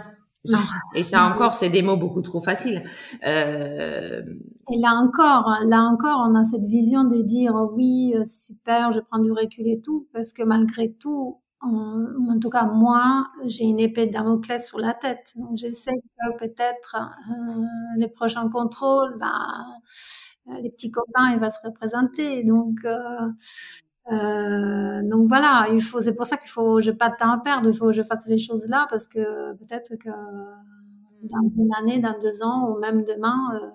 Non, 0.50 0.58
Et 0.96 1.04
ça 1.04 1.24
encore, 1.26 1.54
c'est 1.54 1.70
des 1.70 1.84
mots 1.84 1.98
beaucoup 1.98 2.24
trop 2.24 2.42
faciles. 2.42 2.82
Hem 3.22 4.40
Et 4.74 4.80
là 4.80 4.94
encore 4.96 5.48
là 5.68 5.84
encore, 5.84 6.26
on 6.28 6.34
a 6.36 6.44
cette 6.46 6.66
vision 6.66 7.04
de 7.04 7.22
dire: 7.22 7.54
«Oui, 7.74 8.16
c'est 8.26 8.54
super, 8.54 8.92
je 8.92 9.00
prends 9.02 9.20
du 9.20 9.32
recul 9.32 9.68
et 9.68 9.82
tout», 9.82 10.08
parce 10.14 10.34
que 10.34 10.42
malgré 10.44 10.94
tout, 10.94 11.38
en 12.30 12.40
tout 12.40 12.50
cas 12.50 12.66
moi, 12.66 13.28
j'ai 13.46 13.66
une 13.66 13.80
épée 13.80 14.08
de 14.08 14.12
Damoclès 14.14 14.66
sur 14.68 14.80
la 14.80 14.94
tête. 14.94 15.34
Donc 15.38 15.58
je 15.58 15.68
que 16.32 16.38
peut-être, 16.40 16.96
heu, 17.32 17.66
les 17.98 18.08
prochains 18.10 18.50
contrôles, 18.50 19.18
heu, 20.50 20.62
les 20.64 20.72
petits 20.72 20.92
copains, 20.92 21.32
il 21.34 21.40
va 21.40 21.52
se 21.52 21.60
représenter. 21.66 22.44
Donc 22.46 22.80
heu 22.86 22.98
heu, 24.12 25.04
donc 25.10 25.28
voilà, 25.30 25.68
il 25.74 25.82
faut 25.84 26.02
c'est 26.02 26.16
pour 26.16 26.26
ça 26.28 26.38
qu'il 26.38 26.50
faut 26.50 26.80
j'ai 26.82 26.94
pas 26.96 27.10
de 27.10 27.16
temps 27.18 27.32
à 27.34 27.40
perdre, 27.40 27.70
il 27.70 27.76
faut 27.78 27.88
que 27.88 27.94
je 27.94 28.04
fasse 28.04 28.28
les 28.28 28.38
choses 28.40 28.68
là 28.68 28.88
parce 28.92 29.08
que 29.08 29.54
peut-être 29.58 29.96
que 29.98 30.10
dans 31.24 31.48
1 31.48 31.70
année, 31.82 32.00
dans 32.00 32.20
2 32.22 32.44
ans 32.44 32.72
ou 32.72 32.80
même 32.80 33.04
demain, 33.06 33.38
heu, 33.56 33.72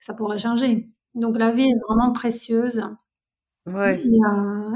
ça 0.00 0.14
pourrait 0.14 0.38
changer. 0.40 0.88
Donc 1.16 1.38
la 1.38 1.52
vie 1.52 1.64
est 1.70 1.80
vraiment 1.88 2.12
précieuse 2.14 2.82
et 3.84 3.90
Ouais. 3.94 4.10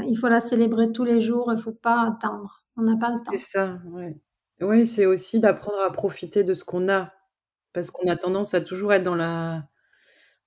il 0.06 0.16
faut 0.20 0.28
la 0.28 0.40
célébrer 0.40 0.92
tous 0.92 1.04
les 1.04 1.20
jours, 1.20 1.52
il 1.52 1.58
faut 1.60 1.72
pas 1.72 2.02
attendre. 2.08 2.64
On 2.76 2.82
n'a 2.82 2.96
pas 2.96 3.10
le 3.12 3.20
C'est 3.26 3.38
temps. 3.38 3.38
ça, 3.38 3.80
ouais. 3.86 4.16
Oui, 4.60 4.86
c'est 4.86 5.06
aussi 5.06 5.40
d'apprendre 5.40 5.78
à 5.80 5.90
profiter 5.92 6.44
de 6.44 6.54
ce 6.54 6.64
qu'on 6.64 6.88
a. 6.88 7.12
Parce 7.72 7.90
qu'on 7.90 8.08
a 8.10 8.16
tendance 8.16 8.54
à 8.54 8.60
toujours 8.60 8.92
être 8.92 9.02
dans 9.04 9.14
la 9.16 9.68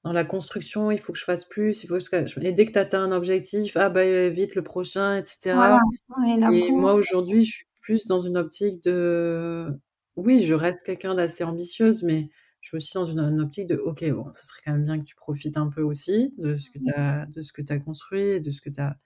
dans 0.04 0.14
la 0.14 0.26
construction: 0.26 0.92
«Il 0.92 1.00
faut 1.00 1.14
que 1.14 1.20
je 1.20 1.26
fasse 1.26 1.46
plus, 1.46 1.84
il 1.84 1.88
faut 1.88 1.98
que 2.00 2.28
je» 2.28 2.40
et 2.42 2.54
dès 2.54 2.66
que 2.68 2.74
tu 2.74 2.80
atteins 2.80 3.04
un 3.04 3.12
objectif: 3.14 3.78
«Ah 3.78 3.90
bah, 3.90 4.30
vite 4.30 4.56
le 4.56 4.64
prochain» 4.64 5.18
et 5.18 5.26
Voilà, 5.50 5.78
cetera. 5.78 5.80
ouais, 6.10 6.38
la 6.38 6.52
Et 6.52 6.74
moi, 6.74 6.94
aujourd'hui, 6.96 7.44
je 7.46 7.52
suis 7.58 7.66
plus 7.82 8.06
dans 8.08 8.20
une 8.20 8.38
optique 8.38 8.84
de 8.84 9.68
oui, 10.18 10.42
je 10.46 10.54
reste 10.56 10.84
quelqu'un 10.86 11.16
d'assez 11.16 11.44
ambitieuse, 11.46 12.04
mais 12.04 12.30
je 12.68 12.70
suis 12.70 12.78
aussi 12.78 12.94
dans 12.96 13.06
une 13.06 13.20
une 13.20 13.42
optique 13.42 13.68
de: 13.68 13.76
«OK, 13.78 14.04
bon, 14.12 14.32
ce 14.34 14.46
serait 14.46 14.62
quand 14.66 14.74
même 14.74 14.86
bien 14.86 15.00
que 15.00 15.06
tu 15.06 15.16
profites 15.16 15.58
un 15.58 15.70
peu 15.70 15.82
aussi 15.84 16.34
de 16.38 16.58
ce 16.58 16.70
que 16.70 16.80
tu 16.80 16.92
as 16.94 17.26
de 17.28 17.42
ce 17.44 17.54
que 17.54 17.62
tu 17.62 17.74
as 17.74 17.80
construit 17.80 18.22
et 18.22 18.40
de 18.42 18.52
ce 18.52 18.62
que 18.62 18.70
tu 18.70 18.82
as 18.82 18.98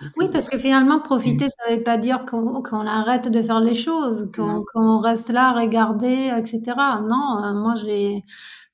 que 0.00 0.06
que» 0.06 0.16
Oui, 0.16 0.26
parce 0.32 0.48
que 0.48 0.58
finalement, 0.58 1.00
mmh. 1.24 1.40
profiter, 1.40 1.46
ça 1.48 1.74
veut 1.74 1.82
pas 1.82 1.96
dire 1.98 2.24
qu'on 2.24 2.86
arrête 2.86 3.28
de 3.28 3.42
faire 3.42 3.60
les 3.60 3.74
choses, 3.74 4.28
qu'on 4.34 4.98
reste 4.98 5.30
là 5.30 5.52
regarder, 5.52 6.30
et 6.36 6.44
cetera. 6.44 7.00
Non, 7.00 7.44
heu, 7.44 7.54
moi, 7.54 7.74
j'ai, 7.76 8.24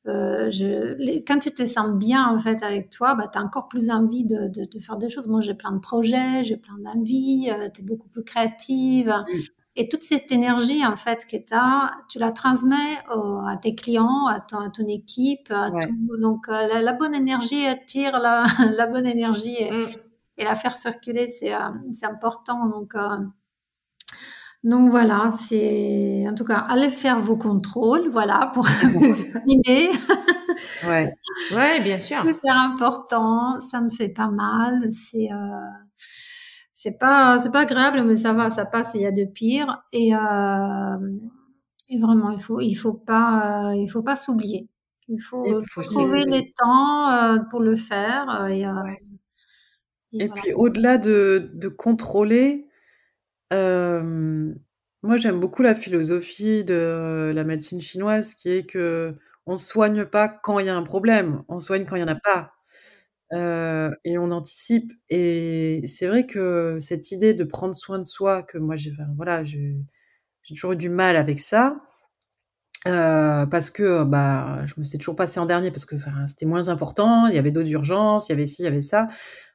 heu, 0.07 0.51
je 0.51 0.95
les 0.99 1.25
quand 1.25 1.39
tu 1.41 1.53
te 1.55 1.67
sens 1.67 1.95
bien, 1.97 2.27
en 2.29 2.39
fait, 2.39 2.63
avec 2.63 2.91
toi, 2.91 3.15
bah, 3.15 3.29
tu 3.33 3.39
as 3.39 3.43
encore 3.43 3.69
plus 3.69 3.91
envie 3.91 4.25
de 4.27 4.49
de 4.49 4.67
de 4.67 4.81
faire 4.81 4.97
des 4.99 5.09
choses. 5.11 5.29
Moi, 5.29 5.41
j'ai 5.43 5.55
plein 5.55 5.73
de 5.73 5.81
projets, 5.81 6.45
j'ai 6.45 6.57
plein 6.59 6.79
d'envies, 6.85 7.51
heu, 7.51 7.71
tu 7.75 7.83
es 7.83 7.85
beaucoup 7.85 8.09
plus 8.09 8.25
créative 8.25 9.15
Mmh. 9.27 9.56
Et 9.77 9.89
toute 9.89 10.03
cette 10.03 10.33
énergie, 10.33 10.85
en 10.87 10.97
fait, 10.97 11.25
que 11.27 11.37
tu 11.37 11.53
as, 11.55 11.91
tu 12.09 12.19
la 12.19 12.33
transmets 12.33 12.99
à 13.09 13.57
tes 13.59 13.75
clients, 13.75 14.27
à 14.27 14.41
ton 14.41 14.59
à 14.61 14.71
ton 14.71 14.87
équipe, 14.89 15.51
à 15.51 15.71
Ouais. 15.71 15.87
tout. 15.87 16.17
Donc 16.19 16.49
heu, 16.49 16.53
la 16.53 16.83
la 16.83 16.93
bonne 16.95 17.15
énergie 17.15 17.67
attire 17.67 18.19
la 18.19 18.47
la 18.79 18.87
bonne 18.87 19.07
énergie 19.07 19.55
et 19.59 19.71
Mmh. 19.73 19.87
et 20.39 20.45
la 20.45 20.55
faire 20.55 20.75
circuler, 20.75 21.29
c'est, 21.29 21.53
c'est 21.95 22.07
important. 22.07 22.67
Donc 22.67 22.95
heu 22.95 23.29
donc 24.65 24.91
voilà, 24.91 25.31
c'est 25.39 26.27
en 26.29 26.35
tout 26.35 26.45
cas, 26.45 26.57
allez 26.69 26.91
faire 26.91 27.21
vos 27.21 27.37
contrôles, 27.37 28.09
voilà, 28.09 28.51
pour 28.55 28.67
terminer. 29.33 29.91
Ouais. 30.89 31.13
Ouais, 31.55 31.81
bien 31.81 31.99
sûr. 31.99 32.23
Super 32.23 32.57
important, 32.57 33.61
ça 33.61 33.81
ne 33.81 33.91
fait 33.91 34.09
pas 34.09 34.29
mal, 34.29 34.91
c'est, 34.93 35.29
c'est 36.87 36.99
pas 36.99 37.39
c'est 37.41 37.53
pas 37.53 37.61
agréable, 37.63 38.03
mais 38.05 38.17
ça 38.17 38.33
va, 38.35 38.51
ça 38.51 38.65
passe, 38.67 38.93
il 38.95 39.03
y 39.03 39.07
a 39.07 39.13
de 39.13 39.25
pire 39.27 39.83
et 39.93 40.11
hem 40.11 41.21
et 41.91 41.99
vraiment, 42.01 42.31
il 42.33 42.41
faut 42.43 42.61
il 42.61 42.75
faut 42.77 42.95
pas, 42.95 43.73
heu, 43.75 43.77
il 43.79 43.89
faut 43.91 44.03
pas 44.03 44.17
s'oublier. 44.17 44.69
Il 45.09 45.21
faut 45.23 45.63
faut 45.71 45.83
trouver 45.85 46.25
les 46.27 46.53
temps, 46.55 47.11
heu, 47.37 47.41
pour 47.51 47.61
le 47.63 47.77
faire, 47.77 48.47
et 48.49 48.67
heu 48.67 48.71
Ouais. 48.75 48.99
et 50.13 50.21
Et 50.21 50.29
voilà. 50.29 50.43
puis 50.43 50.53
au-delà 50.55 50.99
de 50.99 51.51
de 51.55 51.69
contrôler, 51.69 52.67
moi, 55.03 55.17
j'aime 55.19 55.41
beaucoup 55.41 55.63
la 55.63 55.75
philosophie 55.77 56.65
de 56.65 57.33
la 57.35 57.45
médecine 57.45 57.81
chinoise 57.83 58.35
qui 58.35 58.51
est 58.51 58.67
qu'on 59.47 59.57
soigne 59.57 60.07
pas 60.07 60.29
quand 60.29 60.59
il 60.61 60.67
y 60.67 60.71
a 60.71 60.77
un 60.77 60.85
problème, 60.85 61.45
on 61.49 61.61
soigne 61.61 61.87
quand 61.87 61.97
il 61.97 62.01
y 62.01 62.05
en 62.05 62.09
a 62.09 62.17
pas, 62.17 62.53
et 63.33 64.19
on 64.19 64.31
anticipe 64.33 64.93
et 65.11 65.83
c'est 65.89 66.07
vrai 66.07 66.27
que 66.27 66.79
cette 66.81 67.13
idée 67.13 67.35
de 67.35 67.45
prendre 67.45 67.75
soin 67.77 67.99
de 67.99 68.05
soi 68.05 68.43
que 68.43 68.59
moi 68.59 68.77
j'ai 68.77 68.93
voilà, 69.17 69.43
toujours 70.47 70.73
eu 70.73 70.77
du 70.77 70.89
mal 70.91 71.17
avec 71.17 71.41
ça, 71.41 71.77
parce 72.85 73.71
que, 73.71 74.05
bah, 74.05 74.65
je 74.67 74.75
me 74.79 74.85
suis 74.85 74.99
toujours 74.99 75.17
passée 75.17 75.41
en 75.41 75.47
dernier 75.47 75.71
parce 75.73 75.87
que, 75.87 75.97
c'était 76.29 76.47
moins 76.47 76.69
important, 76.69 77.27
il 77.29 77.35
y 77.37 77.39
avait 77.39 77.53
d'autres 77.53 77.71
urgences, 77.71 78.29
il 78.29 78.33
y 78.33 78.35
avait 78.35 78.47
ci, 78.47 78.63
il 78.63 78.67
y 78.67 78.69
avait 78.69 78.81
ça. 78.83 79.09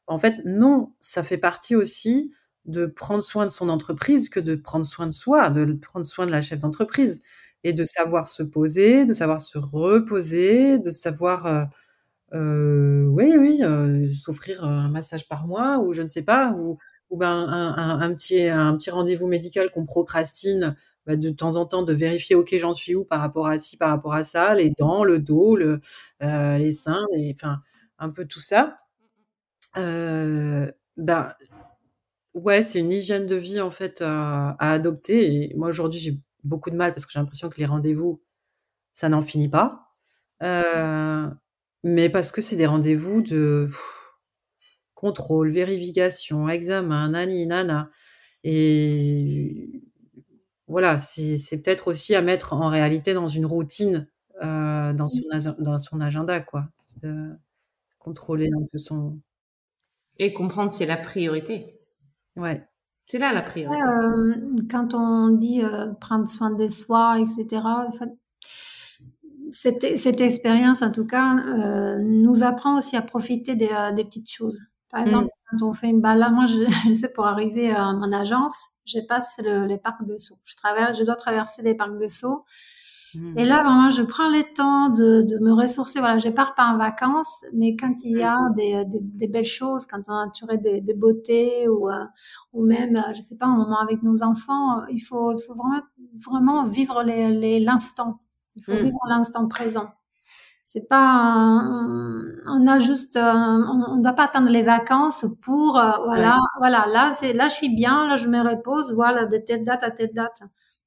En 0.07 0.19
fait, 0.19 0.35
non, 0.45 0.93
ça 1.01 1.23
fait 1.23 1.37
partie 1.39 1.75
aussi 1.75 2.33
de 2.65 2.85
prendre 2.87 3.23
soin 3.23 3.45
de 3.45 3.51
son 3.51 3.69
entreprise 3.69 4.29
que 4.29 4.39
de 4.41 4.55
prendre 4.55 4.85
soin 4.85 5.07
de 5.07 5.11
soi, 5.13 5.49
de 5.51 5.73
prendre 5.75 6.05
soin 6.05 6.25
de 6.27 6.31
la 6.31 6.41
chef 6.41 6.59
d'entreprise 6.59 7.21
et 7.65 7.73
de 7.73 7.85
savoir 7.85 8.27
se 8.29 8.43
poser, 8.43 9.05
de 9.05 9.13
savoir 9.15 9.41
se 9.41 9.57
reposer, 9.59 10.79
de 10.79 10.91
savoir, 10.91 11.69
heu, 12.33 13.07
oui, 13.11 13.33
oui, 13.37 13.61
heu, 13.63 14.13
s'offrir, 14.15 14.63
heu, 14.63 14.67
un 14.67 14.89
massage 14.89 15.27
par 15.27 15.47
mois 15.47 15.79
ou 15.79 15.93
je 15.93 16.01
ne 16.01 16.07
sais 16.07 16.21
pas 16.23 16.53
ou 16.53 16.77
ben, 17.17 17.47
un 17.49 18.13
petit 18.15 18.89
rendez-vous 18.91 19.27
médical 19.27 19.69
qu'on 19.71 19.85
procrastine, 19.85 20.75
bah, 21.05 21.15
de 21.17 21.29
temps 21.31 21.55
en 21.57 21.65
temps 21.65 21.83
de 21.83 21.93
vérifier: 21.93 22.35
«OK, 22.35 22.55
j'en 22.57 22.73
suis 22.73 22.95
où 22.95 23.03
par 23.05 23.19
rapport 23.21 23.47
à 23.47 23.59
ci, 23.59 23.77
par 23.77 23.89
rapport 23.89 24.13
à 24.13 24.23
ça», 24.23 24.55
les 24.55 24.69
dents, 24.71 25.03
le 25.03 25.19
dos, 25.19 25.55
le 25.57 25.81
les 26.21 26.71
seins 26.73 27.05
un 27.99 28.09
peu 28.09 28.25
tout 28.25 28.39
ça. 28.41 28.77
Ben, 30.97 31.33
ouais, 32.35 32.63
c'est 32.63 32.79
une 32.79 32.91
hygiène 32.91 33.25
de 33.27 33.35
vie, 33.35 33.61
en 33.61 33.71
fait, 33.71 34.01
à 34.01 34.55
adopter 34.59 35.51
et 35.51 35.55
moi, 35.55 35.69
aujourd'hui, 35.69 35.99
j'ai 35.99 36.17
beaucoup 36.43 36.69
de 36.71 36.75
mal 36.77 36.93
parce 36.93 37.05
que 37.05 37.11
j'ai 37.13 37.19
l'impression 37.19 37.49
que 37.49 37.57
les 37.59 37.65
rendez-vous, 37.65 38.21
ça 38.95 39.09
n'en 39.09 39.21
finit 39.23 39.49
pas, 39.49 39.89
mais 41.83 42.09
parce 42.09 42.31
que 42.31 42.41
c'est 42.41 42.55
des 42.55 42.65
rendez-vous 42.65 43.21
de 43.21 43.69
contrôle, 44.95 45.49
vérification, 45.49 46.47
examen, 46.49 47.09
nani, 47.09 47.47
nana. 47.47 47.89
Et 48.43 49.83
voilà, 50.67 50.99
c'est 50.99 51.37
peut-être 51.57 51.87
aussi 51.87 52.15
à 52.15 52.21
mettre 52.21 52.53
en 52.53 52.69
réalité 52.69 53.13
dans 53.13 53.27
une 53.27 53.45
routine, 53.45 54.07
euh, 54.43 54.93
dans, 54.93 55.09
son, 55.09 55.21
dans 55.59 55.77
son 55.77 56.01
agenda, 56.01 56.39
quoi. 56.39 56.69
De 57.01 57.29
contrôler 57.99 58.49
un 58.55 58.65
peu 58.71 58.77
son. 58.77 59.19
Et 60.17 60.33
comprendre 60.33 60.71
c'est 60.71 60.85
la 60.85 60.97
priorité. 60.97 61.79
Ouais. 62.35 62.63
C'est 63.07 63.19
là 63.19 63.33
la 63.33 63.41
priorité. 63.41 63.81
Euh, 63.81 64.61
quand 64.69 64.93
on 64.93 65.29
dit 65.29 65.63
euh, 65.63 65.91
prendre 65.99 66.29
soin 66.29 66.51
de 66.51 66.67
soi, 66.67 67.19
etc., 67.19 67.61
cette, 69.51 69.97
cette, 69.97 70.21
expérience, 70.21 70.81
en 70.81 70.91
tout 70.91 71.05
cas, 71.05 71.35
nous 71.99 72.43
apprend 72.43 72.77
aussi 72.77 72.95
à 72.95 73.01
profiter 73.01 73.55
des, 73.55 73.69
des 73.95 74.03
petites 74.03 74.31
choses. 74.31 74.59
Par 74.91 75.01
exemple, 75.01 75.25
mmh. 75.25 75.57
quand 75.57 75.69
on 75.69 75.73
fait 75.73 75.87
une 75.87 76.01
balade, 76.01 76.33
moi, 76.33 76.45
je, 76.45 76.63
je 76.87 76.93
sais, 76.93 77.11
pour 77.13 77.25
arriver 77.25 77.73
en 77.75 78.11
agence, 78.11 78.67
je 78.85 78.99
passe 78.99 79.39
les 79.43 79.77
parcs 79.77 80.05
de 80.05 80.17
Sceaux. 80.17 80.37
Je, 80.43 80.55
traverse, 80.55 80.97
je 80.99 81.03
dois 81.03 81.15
traverser 81.15 81.61
les 81.61 81.73
parcs 81.73 81.97
de 81.97 82.07
Sceaux. 82.07 82.43
Mmh. 83.13 83.37
Et 83.37 83.45
là, 83.45 83.63
vraiment, 83.63 83.89
je 83.89 84.03
prends 84.03 84.29
le 84.29 84.41
temps 84.53 84.89
de, 84.89 85.21
de, 85.21 85.37
me 85.39 85.53
ressourcer. 85.53 85.99
Voilà, 85.99 86.17
je 86.17 86.29
pars 86.29 86.55
pas 86.55 86.65
en 86.65 86.77
vacances, 86.77 87.45
mais 87.53 87.75
quand 87.75 88.03
il 88.03 88.17
y 88.17 88.23
a 88.23 88.37
mmh. 88.37 88.53
des, 88.53 88.85
des, 88.85 88.99
des 89.01 89.27
belles 89.27 89.43
choses, 89.43 89.85
quand 89.85 90.01
on 90.07 90.13
a 90.13 90.25
naturé 90.25 90.57
des, 90.57 90.81
des 90.81 90.93
beautés 90.93 91.67
ou, 91.69 91.89
euh, 91.89 92.05
ou 92.53 92.65
même, 92.65 92.97
euh, 92.97 93.13
je 93.13 93.21
sais 93.21 93.35
pas, 93.37 93.47
un 93.47 93.55
moment 93.55 93.79
avec 93.79 94.03
nos 94.03 94.23
enfants, 94.23 94.85
il 94.89 94.99
faut, 94.99 95.33
il 95.33 95.41
faut 95.41 95.55
vraiment, 95.55 95.81
vraiment 96.25 96.67
vivre 96.67 97.03
l'instant. 97.03 98.19
Il 98.55 98.63
faut 98.63 98.73
mmh. 98.73 98.83
vivre 98.83 98.99
l'instant 99.07 99.47
présent. 99.47 99.91
C'est 100.73 100.87
pas, 100.87 101.67
on 102.47 102.65
a 102.65 102.79
juste, 102.79 103.17
euh, 103.17 103.21
on 103.21 103.97
ne 103.97 104.01
doit 104.01 104.13
pas 104.13 104.23
attendre 104.23 104.49
les 104.49 104.63
vacances 104.63 105.25
pour, 105.41 105.77
euh, 105.77 105.91
voilà, 106.05 106.37
voilà, 106.59 106.85
là, 106.87 107.11
c'est, 107.11 107.33
là, 107.33 107.49
je 107.49 107.55
suis 107.55 107.75
bien, 107.75 108.07
là, 108.07 108.15
je 108.15 108.29
me 108.29 108.39
repose, 108.39 108.93
voilà, 108.93 109.25
de 109.25 109.37
telle 109.37 109.65
date 109.65 109.83
à 109.83 109.91
telle 109.91 110.13
date. 110.13 110.43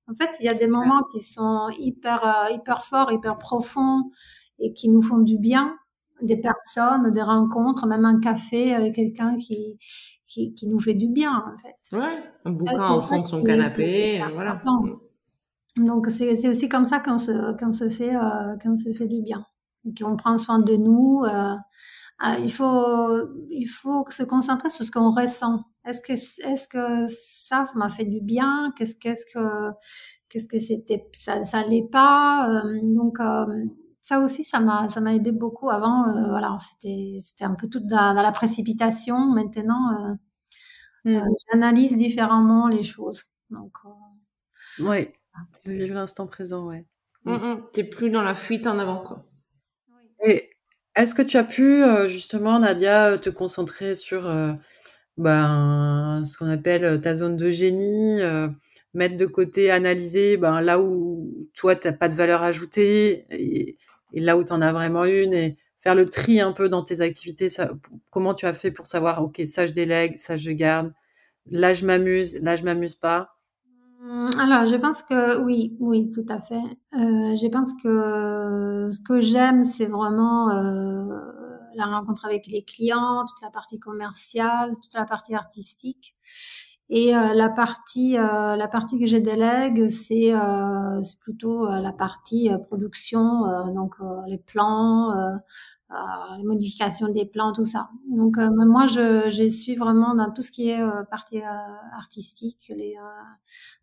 En 0.08 0.14
fait, 0.14 0.30
il 0.40 0.46
y 0.46 0.48
a 0.48 0.54
des 0.54 0.68
moments 0.68 1.02
qui 1.12 1.20
sont 1.20 1.68
hyper, 1.78 2.24
euh, 2.24 2.54
hyper 2.54 2.82
forts, 2.84 3.12
hyper 3.12 3.36
profonds 3.36 4.10
et 4.58 4.72
qui 4.72 4.88
nous 4.88 5.02
font 5.02 5.18
du 5.18 5.36
bien. 5.36 5.76
Des 6.22 6.38
personnes, 6.38 7.10
des 7.10 7.22
rencontres, 7.22 7.86
même 7.86 8.06
un 8.06 8.20
café 8.20 8.74
avec 8.74 8.94
quelqu'un 8.94 9.36
qui, 9.36 9.78
qui, 10.26 10.54
qui, 10.54 10.66
nous 10.66 10.78
fait 10.78 10.94
du 10.94 11.08
bien, 11.08 11.44
en 11.54 11.58
fait. 11.58 11.76
Ouais, 11.94 12.24
un 12.46 12.52
bouquin 12.52 12.94
au 12.94 13.00
fond 13.00 13.20
de 13.20 13.26
son 13.26 13.42
canapé, 13.42 14.22
voilà. 14.32 14.58
Donc, 15.76 16.06
c'est 16.08 16.48
aussi 16.48 16.68
comme 16.68 16.86
ça 16.86 17.00
qu'on 17.00 17.18
se, 17.18 17.56
qu'on 17.58 17.72
se 17.72 17.88
fait, 17.88 18.14
qu'on 18.62 18.76
se 18.76 18.92
fait 18.92 19.08
du 19.08 19.22
bien 19.22 19.44
qu'on 19.98 20.16
prend 20.16 20.38
soin 20.38 20.58
de 20.58 20.76
nous. 20.76 21.22
Euh, 21.24 21.54
euh, 22.24 22.36
il 22.38 22.52
faut 22.52 23.28
il 23.50 23.66
faut 23.66 24.04
se 24.08 24.22
concentrer 24.22 24.70
sur 24.70 24.84
ce 24.84 24.90
qu'on 24.90 25.10
ressent. 25.10 25.64
Est-ce 25.84 26.00
que 26.02 26.12
est-ce 26.12 26.68
que 26.68 27.06
ça 27.08 27.64
ça 27.64 27.78
m'a 27.78 27.88
fait 27.88 28.04
du 28.04 28.20
bien? 28.20 28.72
Qu'est-ce 28.76 28.96
qu'est-ce 28.96 29.26
que 29.26 29.70
qu'est-ce 30.28 30.48
que 30.48 30.58
c'était 30.58 31.04
ça 31.18 31.44
ça 31.44 31.62
l'est 31.66 31.88
pas? 31.90 32.48
Euh, 32.64 32.80
donc 32.82 33.18
ça 34.00 34.20
aussi 34.20 34.44
ça 34.44 34.60
m'a 34.60 34.88
ça 34.88 35.00
m'a 35.00 35.14
aidé 35.14 35.32
beaucoup 35.32 35.70
avant 35.70 36.04
voilà 36.28 36.56
c'était 36.70 37.18
c'était 37.20 37.44
un 37.44 37.54
peu 37.54 37.68
tout 37.68 37.80
dans, 37.80 38.12
la 38.12 38.32
précipitation 38.32 39.18
maintenant 39.18 40.16
mmh. 41.04 41.20
j'analyse 41.52 41.96
différemment 41.96 42.68
les 42.68 42.82
choses 42.82 43.24
donc 43.50 43.72
oui 44.80 45.08
vivre 45.66 45.94
l'instant 45.94 46.26
présent 46.26 46.66
ouais 46.68 46.84
mmh, 47.24 47.32
mmh. 47.32 47.62
t'es 47.72 47.84
plus 47.84 48.10
dans 48.10 48.22
la 48.22 48.34
fuite 48.34 48.66
en 48.66 48.78
avant 48.78 49.02
quoi 49.02 49.24
et 50.26 50.50
est-ce 50.96 51.14
que 51.14 51.22
tu 51.22 51.36
as 51.36 51.44
pu, 51.44 51.82
euh, 51.82 52.08
justement, 52.08 52.58
Nadia, 52.60 53.18
te 53.18 53.30
concentrer 53.30 53.94
sur, 53.94 54.26
euh, 54.26 54.52
ben, 55.18 56.22
ce 56.24 56.38
qu'on 56.38 56.50
appelle, 56.50 57.00
ta 57.00 57.14
zone 57.14 57.36
de 57.36 57.50
génie, 57.50 58.20
euh, 58.22 58.48
mettre 58.94 59.16
de 59.16 59.26
côté, 59.26 59.70
analyser, 59.70 60.36
ben, 60.36 60.60
là 60.60 60.80
où 60.80 61.48
toi 61.54 61.76
tu 61.76 61.88
as 61.88 61.92
pas 61.92 62.08
de 62.08 62.14
valeur 62.16 62.42
ajoutée 62.42 63.26
et 63.30 63.78
et 64.14 64.20
là 64.20 64.36
où 64.38 64.44
tu 64.44 64.52
en 64.52 64.62
as 64.62 64.72
vraiment 64.72 65.04
une 65.06 65.34
et 65.34 65.56
faire 65.78 65.94
le 65.96 66.08
tri 66.08 66.40
un 66.40 66.52
peu 66.52 66.68
dans 66.68 66.84
tes 66.84 67.00
activités, 67.00 67.48
ça 67.48 67.72
comment 68.10 68.34
tu 68.34 68.46
as 68.46 68.52
fait 68.54 68.70
pour 68.72 68.86
savoir: 68.86 69.22
«OK, 69.24 69.42
ça 69.46 69.66
je 69.66 69.72
délègue, 69.72 70.18
ça 70.18 70.36
je 70.36 70.50
garde, 70.52 70.92
là 71.48 71.74
je 71.74 71.86
m'amuse, 71.86 72.36
là 72.42 72.56
je 72.56 72.64
m'amuse 72.64 72.94
pas»? 72.96 73.33
Mmh, 74.04 74.38
alors, 74.38 74.66
je 74.66 74.76
pense 74.76 75.02
que 75.02 75.38
oui, 75.42 75.76
oui, 75.80 76.10
tout 76.10 76.26
à 76.28 76.38
fait. 76.38 76.54
Euh, 76.56 77.36
je 77.36 77.48
pense 77.48 77.72
que 77.82 78.88
ce 78.90 79.00
que 79.00 79.22
j'aime, 79.22 79.64
c'est 79.64 79.86
vraiment 79.86 80.50
euh, 80.50 81.08
la 81.74 81.86
rencontre 81.86 82.26
avec 82.26 82.46
les 82.46 82.62
clients, 82.62 83.24
toute 83.26 83.40
la 83.42 83.50
partie 83.50 83.78
commerciale, 83.78 84.74
toute 84.82 84.92
la 84.94 85.06
partie 85.06 85.34
artistique. 85.34 86.14
Et 86.90 87.16
euh, 87.16 87.32
la 87.32 87.48
partie, 87.48 88.18
euh, 88.18 88.56
la 88.56 88.68
partie 88.68 88.98
que 88.98 89.06
je 89.06 89.16
délègue, 89.16 89.88
c'est 89.88 90.34
euh, 90.34 91.00
plutôt 91.22 91.66
euh, 91.66 91.80
la 91.80 91.92
partie 91.92 92.50
production, 92.68 93.72
donc 93.74 93.94
les 94.26 94.36
plans, 94.38 95.14
euh, 95.90 95.96
les 96.38 96.44
modifications 96.44 97.08
des 97.08 97.26
plans, 97.26 97.52
tout 97.52 97.66
ça. 97.66 97.90
Donc 98.08 98.38
euh, 98.38 98.48
moi, 98.50 98.86
je, 98.86 99.28
je, 99.30 99.48
suis 99.50 99.76
vraiment 99.76 100.14
dans 100.14 100.30
tout 100.32 100.40
ce 100.40 100.50
qui 100.50 100.70
est 100.70 100.80
euh, 100.80 101.04
partie 101.04 101.42
artistique, 101.42 102.72
les, 102.74 102.96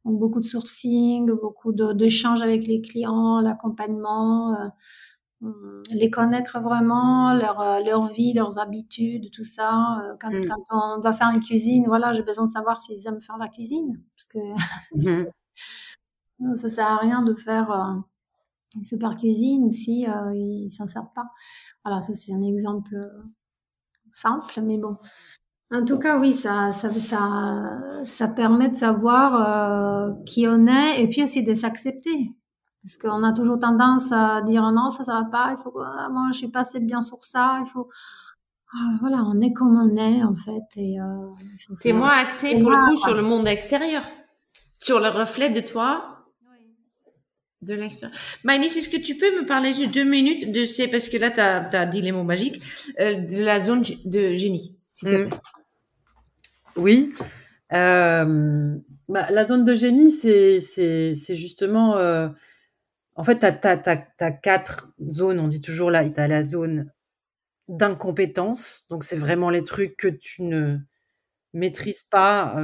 donc 0.03 0.19
beaucoup 0.19 0.39
de 0.39 0.45
sourcing, 0.45 1.31
beaucoup 1.31 1.71
d'échanges 1.71 2.41
avec 2.41 2.65
les 2.65 2.81
clients, 2.81 3.39
l'accompagnement, 3.39 4.71
les 5.91 6.09
connaître 6.09 6.59
vraiment, 6.59 7.33
leur, 7.33 7.81
leur 7.85 8.07
vie, 8.07 8.33
leurs 8.33 8.57
habitudes, 8.57 9.29
tout 9.31 9.45
ça. 9.45 10.15
Quand, 10.19 10.31
mmh. 10.31 10.45
quand 10.45 10.63
on 10.71 10.99
doit 10.99 11.13
faire 11.13 11.29
une 11.29 11.39
cuisine, 11.39 11.85
voilà, 11.85 12.13
j'ai 12.13 12.23
besoin 12.23 12.45
de 12.45 12.49
savoir 12.49 12.79
s'ils 12.79 13.07
aiment 13.07 13.21
faire 13.21 13.37
la 13.37 13.47
cuisine, 13.47 14.01
parce 14.15 14.27
que 14.27 15.19
mmh. 15.19 16.55
ça 16.55 16.69
sert 16.69 16.87
à 16.87 16.97
rien 16.97 17.21
de 17.21 17.35
faire 17.35 18.03
super 18.83 19.15
cuisine 19.15 19.71
si 19.71 20.07
euh, 20.07 20.33
ils 20.33 20.69
s'en 20.69 20.87
servent 20.87 21.13
pas. 21.13 21.27
Voilà, 21.83 22.01
ça 22.01 22.13
c'est 22.13 22.33
un 22.33 22.41
exemple 22.41 22.95
euh, 22.95 23.23
simple, 24.13 24.61
mais 24.61 24.77
bon. 24.77 24.97
En 25.73 25.85
tout 25.85 25.99
cas, 25.99 26.19
oui, 26.19 26.33
ça, 26.33 26.71
ça, 26.71 26.93
ça, 26.93 28.03
ça 28.03 28.27
permet 28.27 28.69
de 28.69 28.75
savoir 28.75 29.35
euh, 29.35 30.13
qui 30.25 30.45
on 30.47 30.67
est 30.67 31.01
et 31.01 31.07
puis 31.07 31.23
aussi 31.23 31.43
de 31.43 31.53
s'accepter. 31.53 32.33
Parce 32.83 32.97
qu'on 32.97 33.23
a 33.23 33.31
toujours 33.31 33.59
tendance 33.59 34.11
à 34.11 34.41
dire 34.41 34.63
non, 34.71 34.89
ça, 34.89 35.03
ça 35.03 35.21
va 35.21 35.25
pas, 35.25 35.55
il 35.57 35.61
faut, 35.61 35.79
ah, 35.79 36.09
moi, 36.09 36.29
je 36.33 36.39
suis 36.39 36.47
pas 36.49 36.61
assez 36.61 36.79
bien 36.79 37.01
sur 37.01 37.23
ça, 37.23 37.59
il 37.63 37.69
faut, 37.69 37.87
ah, 38.73 38.97
voilà, 38.99 39.23
on 39.25 39.39
est 39.39 39.53
comme 39.53 39.77
on 39.79 39.95
est, 39.95 40.23
en 40.23 40.35
fait. 40.35 40.63
Et, 40.77 40.99
euh, 40.99 41.29
T'es 41.79 41.93
moins 41.93 42.09
axé, 42.09 42.59
pour 42.59 42.71
le 42.71 42.89
coup, 42.89 42.95
sur 42.95 43.13
le 43.13 43.21
monde 43.21 43.47
extérieur. 43.47 44.03
Sur 44.79 44.99
le 44.99 45.09
reflet 45.09 45.51
de 45.51 45.61
toi, 45.61 46.10
de 47.61 47.75
l'extérieur. 47.75 48.17
Maïlis, 48.43 48.77
est-ce 48.77 48.89
que 48.89 48.97
tu 48.97 49.17
peux 49.17 49.39
me 49.39 49.45
parler 49.45 49.73
juste 49.73 49.93
deux 49.93 50.03
minutes 50.03 50.51
de 50.51 50.65
ces, 50.65 50.87
parce 50.87 51.09
que 51.09 51.17
là, 51.17 51.29
tu 51.31 51.39
as, 51.39 51.85
dit 51.85 52.01
les 52.01 52.11
mots 52.11 52.23
magiques, 52.23 52.61
euh, 52.99 53.15
de 53.15 53.37
la 53.37 53.59
zone 53.59 53.83
de 54.05 54.33
génie, 54.33 54.75
s'il 54.91 55.09
te 55.09 55.15
mm. 55.15 55.29
plaît. 55.29 55.39
Oui. 56.75 57.13
Euh, 57.73 58.75
bah, 59.09 59.27
la 59.29 59.45
zone 59.45 59.63
de 59.63 59.75
génie, 59.75 60.11
c'est 60.11 61.35
justement. 61.35 61.97
Euh, 61.97 62.29
en 63.15 63.23
fait, 63.23 63.39
tu 63.39 63.45
as, 63.45 64.31
quatre 64.31 64.93
zones. 65.09 65.39
On 65.39 65.47
dit 65.47 65.61
toujours 65.61 65.91
là, 65.91 66.07
tu 66.09 66.19
as 66.19 66.27
la 66.27 66.41
zone 66.41 66.91
d'incompétence. 67.67 68.87
Donc, 68.89 69.03
c'est 69.03 69.17
vraiment 69.17 69.49
les 69.49 69.63
trucs 69.63 69.97
que 69.97 70.07
tu 70.07 70.43
ne 70.43 70.77
maîtrises 71.53 72.03
pas 72.03 72.55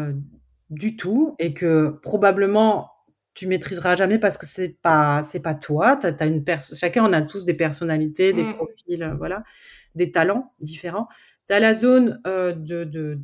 du 0.70 0.96
tout 0.96 1.36
et 1.38 1.54
que 1.54 2.00
probablement 2.02 2.90
tu 3.38 3.46
maîtriseras 3.46 3.96
jamais 3.96 4.18
parce 4.18 4.36
que 4.36 4.48
c'est 4.48 4.76
pas 4.82 5.22
c'est 5.22 5.40
pas 5.40 5.54
toi. 5.54 6.00
as 6.04 6.26
une 6.26 6.44
chacun 6.74 7.06
on 7.06 7.14
a 7.14 7.22
tous 7.22 7.46
des 7.46 7.54
personnalités, 7.54 8.34
des 8.34 8.42
mmh. 8.42 8.54
profils, 8.56 9.04
euh, 9.04 9.14
voilà, 9.16 9.44
des 9.94 10.12
talents 10.12 10.54
différents. 10.60 11.08
Tu 11.48 11.54
as 11.54 11.60
la 11.60 11.76
zone 11.76 12.20
euh, 12.26 12.52
de, 12.54 12.84
de, 12.84 13.20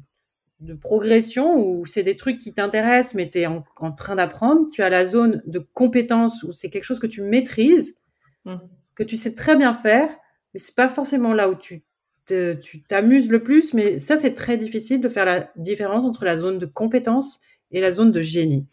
de, 0.59 0.73
progression 0.75 1.57
où 1.57 1.87
c'est 1.87 2.03
des 2.03 2.15
trucs 2.15 2.37
qui 2.37 2.53
t'intéressent 2.53 3.15
mais 3.15 3.27
tu 3.27 3.39
es 3.39 3.47
en, 3.47 3.63
train 3.97 4.15
d'apprendre. 4.15 4.69
Tu 4.71 4.83
as 4.83 4.89
la 4.91 5.07
zone 5.07 5.41
de 5.47 5.57
compétence 5.57 6.43
où 6.43 6.53
c'est 6.53 6.69
quelque 6.69 6.83
chose 6.83 6.99
que 6.99 7.07
tu 7.07 7.23
maîtrises, 7.23 7.99
mmh. 8.45 8.57
que 8.93 9.01
tu 9.01 9.17
sais 9.17 9.33
très 9.33 9.55
bien 9.55 9.73
faire, 9.73 10.09
mais 10.53 10.59
c'est 10.59 10.75
pas 10.75 10.89
forcément 10.89 11.33
là 11.33 11.49
où 11.49 11.55
tu 11.55 11.83
tu 12.25 12.83
t'amuses 12.87 13.29
le 13.31 13.41
plus, 13.43 13.73
mais 13.73 13.97
ça 13.97 14.15
c'est 14.15 14.35
très 14.35 14.57
difficile 14.57 15.01
de 15.01 15.09
faire 15.09 15.25
la 15.25 15.51
différence 15.55 16.05
entre 16.05 16.23
la 16.23 16.37
zone 16.37 16.59
de 16.59 16.67
compétence 16.67 17.41
et 17.71 17.81
la 17.81 17.91
zone 17.91 18.11
de 18.11 18.21
génie. 18.21 18.67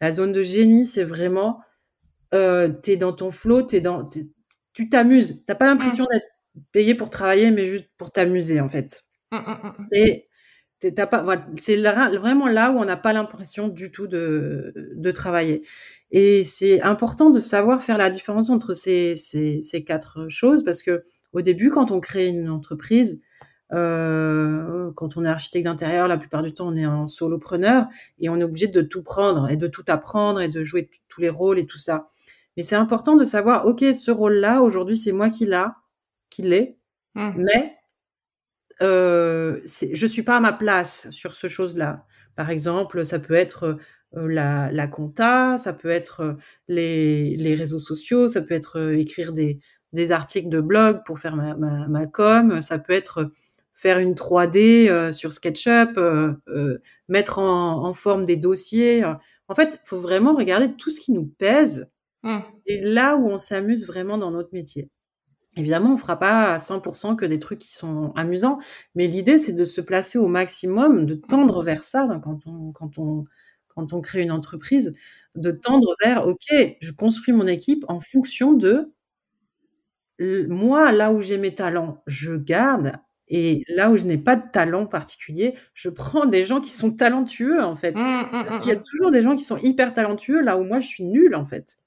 La 0.00 0.12
zone 0.12 0.32
de 0.32 0.42
génie, 0.42 0.86
c'est 0.86 1.04
vraiment, 1.04 1.60
euh, 2.34 2.68
tu 2.82 2.92
es 2.92 2.96
dans 2.96 3.12
ton 3.12 3.30
flow, 3.30 3.66
es 3.68 3.80
dans, 3.80 4.08
tu 4.72 4.88
t'amuses. 4.88 5.38
Tu 5.38 5.44
n'as 5.48 5.54
pas 5.54 5.66
l'impression 5.66 6.04
mmh. 6.04 6.12
d'être 6.12 6.26
payé 6.72 6.94
pour 6.94 7.10
travailler, 7.10 7.50
mais 7.50 7.66
juste 7.66 7.88
pour 7.96 8.10
t'amuser, 8.10 8.60
en 8.60 8.68
fait. 8.68 9.04
Mmh, 9.32 9.36
mmh, 9.36 9.88
Et 9.92 10.28
c'est 10.80 11.76
vraiment 11.76 12.48
là 12.48 12.70
où 12.70 12.78
on 12.78 12.84
n'a 12.84 12.96
pas 12.96 13.12
l'impression 13.12 13.68
du 13.68 13.90
tout 13.90 14.06
de, 14.06 14.72
de 14.94 15.10
travailler. 15.10 15.62
Et 16.10 16.44
c'est 16.44 16.82
important 16.82 17.30
de 17.30 17.40
savoir 17.40 17.82
faire 17.82 17.98
la 17.98 18.10
différence 18.10 18.50
entre 18.50 18.74
ces, 18.74 19.16
ces, 19.16 19.62
ces, 19.62 19.84
quatre 19.84 20.28
choses 20.28 20.62
parce 20.64 20.82
que 20.82 21.04
au 21.32 21.40
début, 21.40 21.70
quand 21.70 21.90
on 21.90 22.00
crée 22.00 22.26
une 22.26 22.48
entreprise, 22.48 23.20
euh, 23.72 24.90
quand 24.94 25.16
on 25.16 25.24
est 25.24 25.28
architecte 25.28 25.64
d'intérieur, 25.64 26.08
la 26.08 26.16
plupart 26.16 26.42
du 26.42 26.54
temps, 26.54 26.68
on 26.68 26.76
est 26.76 26.86
en 26.86 27.06
solopreneur 27.06 27.86
et 28.18 28.28
on 28.28 28.36
est 28.36 28.44
obligé 28.44 28.68
de 28.68 28.82
tout 28.82 29.02
prendre 29.02 29.50
et 29.50 29.56
de 29.56 29.66
tout 29.66 29.84
apprendre 29.88 30.40
et 30.40 30.48
de 30.48 30.62
jouer 30.62 30.90
tous 31.08 31.20
les 31.20 31.28
rôles 31.28 31.58
et 31.58 31.66
tout 31.66 31.78
ça. 31.78 32.10
Mais 32.56 32.62
c'est 32.62 32.76
important 32.76 33.16
de 33.16 33.24
savoir, 33.24 33.66
ok, 33.66 33.84
ce 33.94 34.10
rôle-là, 34.10 34.62
aujourd'hui, 34.62 34.96
c'est 34.96 35.12
moi 35.12 35.28
qui 35.28 35.46
l'a, 35.46 35.76
qui 36.30 36.42
l'ai, 36.42 36.78
mmh. 37.14 37.32
mais 37.36 37.76
euh, 38.82 39.60
je 39.64 40.06
suis 40.06 40.22
pas 40.22 40.36
à 40.36 40.40
ma 40.40 40.52
place 40.52 41.08
sur 41.10 41.34
ce 41.34 41.48
chose-là. 41.48 42.04
Par 42.34 42.50
exemple, 42.50 43.04
ça 43.06 43.18
peut 43.18 43.34
être 43.34 43.78
euh, 44.16 44.28
la, 44.28 44.70
la, 44.70 44.86
compta, 44.86 45.58
ça 45.58 45.72
peut 45.72 45.90
être 45.90 46.20
euh, 46.20 46.32
les, 46.68 47.36
les, 47.36 47.54
réseaux 47.54 47.78
sociaux, 47.78 48.28
ça 48.28 48.42
peut 48.42 48.54
être 48.54 48.92
écrire 48.92 49.32
des, 49.32 49.60
des, 49.92 50.12
articles 50.12 50.48
de 50.48 50.60
blog 50.60 51.00
pour 51.06 51.18
faire 51.18 51.36
ma, 51.36 51.54
ma, 51.54 51.88
ma, 51.88 52.06
com, 52.06 52.60
ça 52.60 52.78
peut 52.78 52.92
être 52.92 53.32
faire 53.76 53.98
une 53.98 54.14
3D 54.14 54.88
euh, 54.88 55.12
sur 55.12 55.30
SketchUp, 55.30 55.96
euh, 55.98 56.78
mettre 57.08 57.38
en, 57.38 57.84
en, 57.84 57.92
forme 57.92 58.24
des 58.24 58.36
dossiers. 58.36 59.04
En 59.48 59.54
fait, 59.54 59.80
il 59.84 59.86
faut 59.86 60.00
vraiment 60.00 60.34
regarder 60.34 60.72
tout 60.72 60.90
ce 60.90 60.98
qui 60.98 61.12
nous 61.12 61.26
pèse 61.26 61.88
mmh. 62.22 62.38
et 62.66 62.80
là 62.80 63.16
où 63.16 63.28
on 63.28 63.38
s'amuse 63.38 63.86
vraiment 63.86 64.18
dans 64.18 64.30
notre 64.30 64.48
métier. 64.52 64.90
Évidemment, 65.56 65.94
on 65.94 65.96
fera 65.98 66.18
pas 66.18 66.54
à 66.54 66.56
100% 66.58 67.16
que 67.16 67.24
des 67.24 67.38
trucs 67.38 67.60
qui 67.60 67.74
sont 67.74 68.12
amusants, 68.14 68.58
mais 68.94 69.06
l'idée, 69.06 69.38
c'est 69.38 69.52
de 69.54 69.64
se 69.64 69.80
placer 69.80 70.18
au 70.18 70.28
maximum, 70.28 71.06
de 71.06 71.14
tendre 71.14 71.62
vers 71.62 71.84
ça 71.84 72.08
quand 72.22 72.46
on, 72.46 72.72
quand 72.72 72.98
on, 72.98 73.24
quand 73.68 73.92
on 73.92 74.00
crée 74.00 74.22
une 74.22 74.32
entreprise, 74.32 74.94
de 75.34 75.50
tendre 75.50 75.94
vers, 76.02 76.26
OK, 76.26 76.46
je 76.80 76.92
construis 76.92 77.34
mon 77.34 77.46
équipe 77.46 77.84
en 77.88 78.00
fonction 78.00 78.52
de 78.52 78.92
moi, 80.48 80.92
là 80.92 81.12
où 81.12 81.20
j'ai 81.20 81.36
mes 81.36 81.54
talents, 81.54 82.02
je 82.06 82.34
garde. 82.34 82.98
Et 83.28 83.64
là 83.68 83.90
où 83.90 83.96
je 83.96 84.04
n'ai 84.04 84.18
pas 84.18 84.36
de 84.36 84.48
talent 84.52 84.86
particulier, 84.86 85.54
je 85.74 85.88
prends 85.88 86.26
des 86.26 86.44
gens 86.44 86.60
qui 86.60 86.70
sont 86.70 86.92
talentueux, 86.92 87.62
en 87.62 87.74
fait. 87.74 87.92
Mmh, 87.92 87.98
mmh, 87.98 88.30
Parce 88.30 88.56
qu'il 88.58 88.68
y 88.68 88.72
a 88.72 88.76
mmh, 88.76 88.82
toujours 88.82 89.10
des 89.10 89.22
gens 89.22 89.34
qui 89.34 89.44
sont 89.44 89.56
hyper 89.56 89.92
talentueux, 89.92 90.40
là 90.40 90.56
où 90.58 90.62
moi, 90.62 90.78
je 90.80 90.86
suis 90.86 91.04
nulle, 91.04 91.34
en 91.34 91.44
fait. 91.44 91.78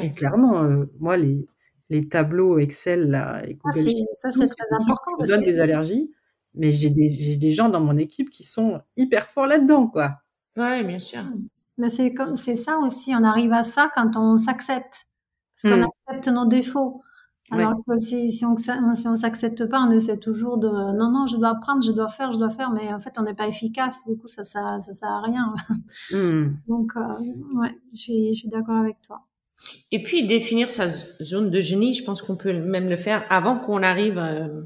Et 0.00 0.12
clairement, 0.12 0.64
euh, 0.64 0.84
moi, 0.98 1.16
les, 1.16 1.46
les 1.88 2.08
tableaux 2.08 2.58
Excel 2.58 3.10
là, 3.10 3.42
et 3.46 3.56
ah, 3.64 3.72
ça, 3.72 4.30
c'est 4.30 4.46
très 4.46 4.74
important. 4.80 5.12
Ça 5.20 5.22
me 5.22 5.26
donne 5.28 5.44
des 5.44 5.60
allergies, 5.60 6.10
mais 6.54 6.72
j'ai 6.72 6.90
des, 6.90 7.36
des, 7.36 7.50
gens 7.50 7.68
dans 7.68 7.80
mon 7.80 7.96
équipe 7.96 8.30
qui 8.30 8.42
sont 8.42 8.80
hyper 8.96 9.28
forts 9.28 9.46
là-dedans, 9.46 9.86
quoi. 9.86 10.20
Oui, 10.56 10.82
bien 10.82 10.98
sûr. 10.98 11.22
Mmh. 11.22 11.48
Mais 11.78 11.90
c'est 11.90 12.12
comme 12.12 12.36
c'est 12.36 12.56
ça 12.56 12.78
aussi, 12.78 13.12
on 13.14 13.24
arrive 13.24 13.52
à 13.52 13.62
ça 13.64 13.90
quand 13.94 14.16
on 14.16 14.36
s'accepte, 14.36 15.06
parce 15.56 15.74
qu'on 15.74 15.80
mmh. 15.80 15.90
accepte 16.08 16.28
nos 16.28 16.46
défauts. 16.46 17.02
Alors 17.50 17.74
que 17.86 17.96
si, 17.98 18.32
si 18.32 18.44
on 18.44 18.56
si 18.56 18.70
on 19.06 19.14
s'accepte 19.14 19.66
pas, 19.66 19.80
on 19.80 19.90
essaie 19.90 20.16
toujours 20.16 20.56
de 20.56 20.68
non 20.68 21.10
non, 21.10 21.26
je 21.26 21.36
dois 21.36 21.50
apprendre, 21.50 21.82
je 21.82 21.92
dois 21.92 22.08
faire, 22.08 22.32
je 22.32 22.38
dois 22.38 22.50
faire, 22.50 22.70
mais 22.70 22.92
en 22.92 23.00
fait 23.00 23.12
on 23.18 23.22
n'est 23.22 23.34
pas 23.34 23.46
efficace. 23.46 24.04
Du 24.06 24.16
coup, 24.16 24.28
ça 24.28 24.44
ça 24.44 24.80
ça 24.80 24.92
sert 24.92 25.08
à 25.08 25.20
rien. 25.20 25.54
Mmh. 26.10 26.44
Donc 26.68 26.92
euh, 26.96 27.00
ouais, 27.54 27.76
je 27.92 27.96
suis, 27.96 28.34
je 28.34 28.40
suis 28.40 28.48
d'accord 28.48 28.76
avec 28.76 29.02
toi. 29.02 29.26
Et 29.90 30.02
puis 30.02 30.26
définir 30.26 30.70
sa 30.70 30.88
zone 30.88 31.50
de 31.50 31.60
génie, 31.60 31.94
je 31.94 32.04
pense 32.04 32.22
qu'on 32.22 32.36
peut 32.36 32.52
même 32.52 32.88
le 32.88 32.96
faire 32.96 33.24
avant 33.30 33.58
qu'on 33.58 33.82
arrive 33.82 34.18
euh, 34.18 34.62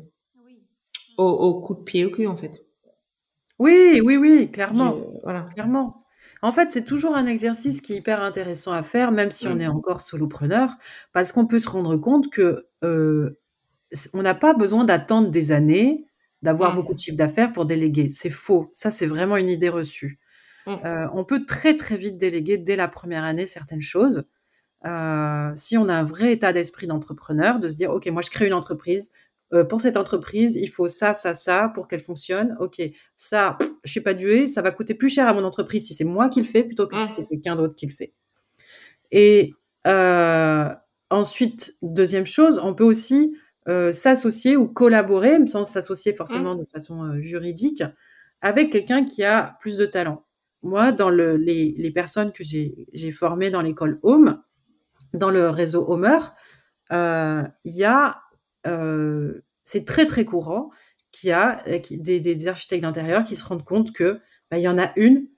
au, 1.19 1.61
coup 1.61 1.75
de 1.75 1.83
pied 1.83 2.05
au 2.05 2.11
cul, 2.11 2.27
en 2.27 2.37
fait. 2.37 2.65
Oui, 3.59 4.01
oui, 4.05 4.17
oui, 4.17 4.51
clairement. 4.51 4.97
voilà. 5.23 5.49
Clairement. 5.55 6.05
En 6.43 6.53
fait, 6.53 6.71
c'est 6.71 6.85
toujours 6.85 7.17
un 7.17 7.27
exercice 7.27 7.81
qui 7.81 7.95
est 7.95 7.97
hyper 7.97 8.23
intéressant 8.23 8.73
à 8.73 8.83
faire, 8.83 9.13
même 9.13 9.31
si 9.31 9.49
on 9.49 9.57
mmh. 9.57 9.61
est 9.61 9.67
encore 9.67 10.03
solopreneur, 10.03 10.77
parce 11.13 11.33
qu'on 11.33 11.47
peut 11.47 11.59
se 11.59 11.69
rendre 11.69 11.97
compte 11.97 12.31
que 12.31 12.67
euh, 12.85 13.39
on 14.13 14.23
n'a 14.23 14.35
pas 14.35 14.55
besoin 14.55 14.85
d'attendre 14.85 15.31
des 15.31 15.53
années, 15.53 16.07
d'avoir 16.43 16.73
mmh. 16.73 16.77
beaucoup 16.77 16.95
de 16.95 16.99
chiffre 16.99 17.17
d'affaires 17.17 17.53
pour 17.53 17.65
déléguer. 17.65 18.11
C'est 18.13 18.31
faux. 18.31 18.71
Ça, 18.73 18.91
c'est 18.91 19.07
vraiment 19.07 19.37
une 19.37 19.49
idée 19.49 19.69
reçue. 19.69 20.19
Mmh. 20.67 20.75
Euh, 20.85 21.09
on 21.13 21.25
peut 21.25 21.45
très 21.45 21.77
très 21.77 21.97
vite 21.97 22.17
déléguer 22.17 22.59
dès 22.59 22.77
la 22.77 22.89
première 22.89 23.25
année 23.25 23.47
certaines 23.47 23.81
choses. 23.81 24.25
Euh, 24.87 25.51
si 25.57 25.77
on 25.77 25.89
a 25.89 25.95
un 25.95 26.05
vrai 26.05 26.33
état 26.33 26.53
d'esprit 26.53 26.87
d'entrepreneur, 26.87 27.59
de 27.59 27.69
se 27.69 27.75
dire, 27.75 27.91
OK, 27.91 28.07
moi 28.07 28.23
je 28.23 28.31
crée 28.31 28.47
une 28.47 28.55
entreprise, 28.55 29.11
euh, 29.53 29.65
pour 29.65 29.81
cette 29.81 29.97
entreprise, 29.97 30.57
il 30.57 30.69
faut 30.69 30.89
ça, 30.89 31.15
ça, 31.15 31.35
ça 31.35 31.71
pour 31.75 31.89
qu'elle 31.89 32.01
fonctionne. 32.01 32.57
OK, 32.61 32.81
ça, 33.17 33.57
je 33.85 33.93
sais 33.93 34.01
pas 34.01 34.15
dué, 34.15 34.49
ça 34.49 34.63
va 34.63 34.71
coûter 34.71 34.95
plus 34.95 35.09
cher 35.09 35.27
à 35.27 35.33
mon 35.33 35.45
entreprise 35.45 35.87
si 35.87 35.95
c'est 35.95 36.05
moi 36.05 36.29
qui 36.29 36.41
le 36.41 36.47
fais 36.47 36.65
plutôt 36.65 36.87
que 36.87 36.97
si 36.97 37.09
c'est 37.09 37.27
quelqu'un 37.27 37.57
d'autre 37.57 37.75
qui 37.75 37.87
le 37.87 37.93
fait. 37.93 38.13
Et 39.11 39.55
euh, 39.87 40.69
ensuite, 41.11 41.77
deuxième 41.83 42.27
chose, 42.27 42.61
on 42.63 42.75
peut 42.75 42.85
aussi 42.85 43.37
s'associer 43.93 44.57
ou 44.57 44.67
collaborer, 44.67 45.47
sans 45.47 45.67
s'associer 45.67 46.15
forcément 46.15 46.55
mmh. 46.55 46.61
de 46.61 46.65
façon 46.65 47.21
juridique, 47.21 47.83
avec 48.41 48.73
quelqu'un 48.73 49.05
qui 49.05 49.25
a 49.25 49.59
plus 49.61 49.77
de 49.77 49.85
talent. 49.85 50.25
Moi, 50.63 50.91
dans 50.91 51.11
le, 51.11 51.37
les, 51.37 51.75
les 51.77 51.91
personnes 51.91 52.33
que 52.33 52.43
j'ai 52.43 53.11
formées 53.13 53.51
dans 53.51 53.61
l'école 53.61 54.01
Home, 54.03 54.43
dans 55.13 55.31
le 55.31 55.51
réseau 55.51 55.85
Homer, 55.89 56.19
euh, 56.93 57.43
il 57.65 57.75
y 57.75 57.85
a, 57.85 58.21
euh, 58.67 59.43
c'est 59.65 59.85
très 59.85 60.07
très 60.07 60.25
courant 60.25 60.71
qu'il 61.13 61.31
y 61.31 61.33
a 61.33 61.63
euh, 61.69 61.79
des, 61.91 62.21
des 62.21 62.49
architectes 62.49 62.83
d'intérieur 62.83 63.25
qui 63.25 63.37
se 63.37 63.45
rendent 63.45 63.65
compte 63.65 63.93
que 63.93 64.21
bah, 64.51 64.59
il 64.59 64.63
y 64.63 64.69
en 64.69 64.79
a 64.79 64.93
une, 64.97 65.29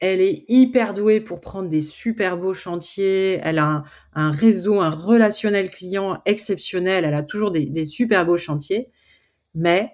elle 0.00 0.20
est 0.20 0.44
hyper 0.48 0.92
douée 0.92 1.20
pour 1.20 1.40
prendre 1.40 1.68
des 1.68 1.80
super 1.80 2.36
beaux 2.36 2.54
chantiers, 2.54 3.40
elle 3.42 3.58
a 3.58 3.84
un, 4.14 4.30
réseau, 4.30 4.80
un 4.80 4.90
relationnel 4.90 5.70
client 5.70 6.20
exceptionnel, 6.26 7.04
elle 7.04 7.14
a 7.14 7.22
toujours 7.22 7.50
des, 7.50 7.66
des 7.66 7.84
super 7.84 8.26
beaux 8.26 8.36
chantiers, 8.36 8.90
mais 9.54 9.92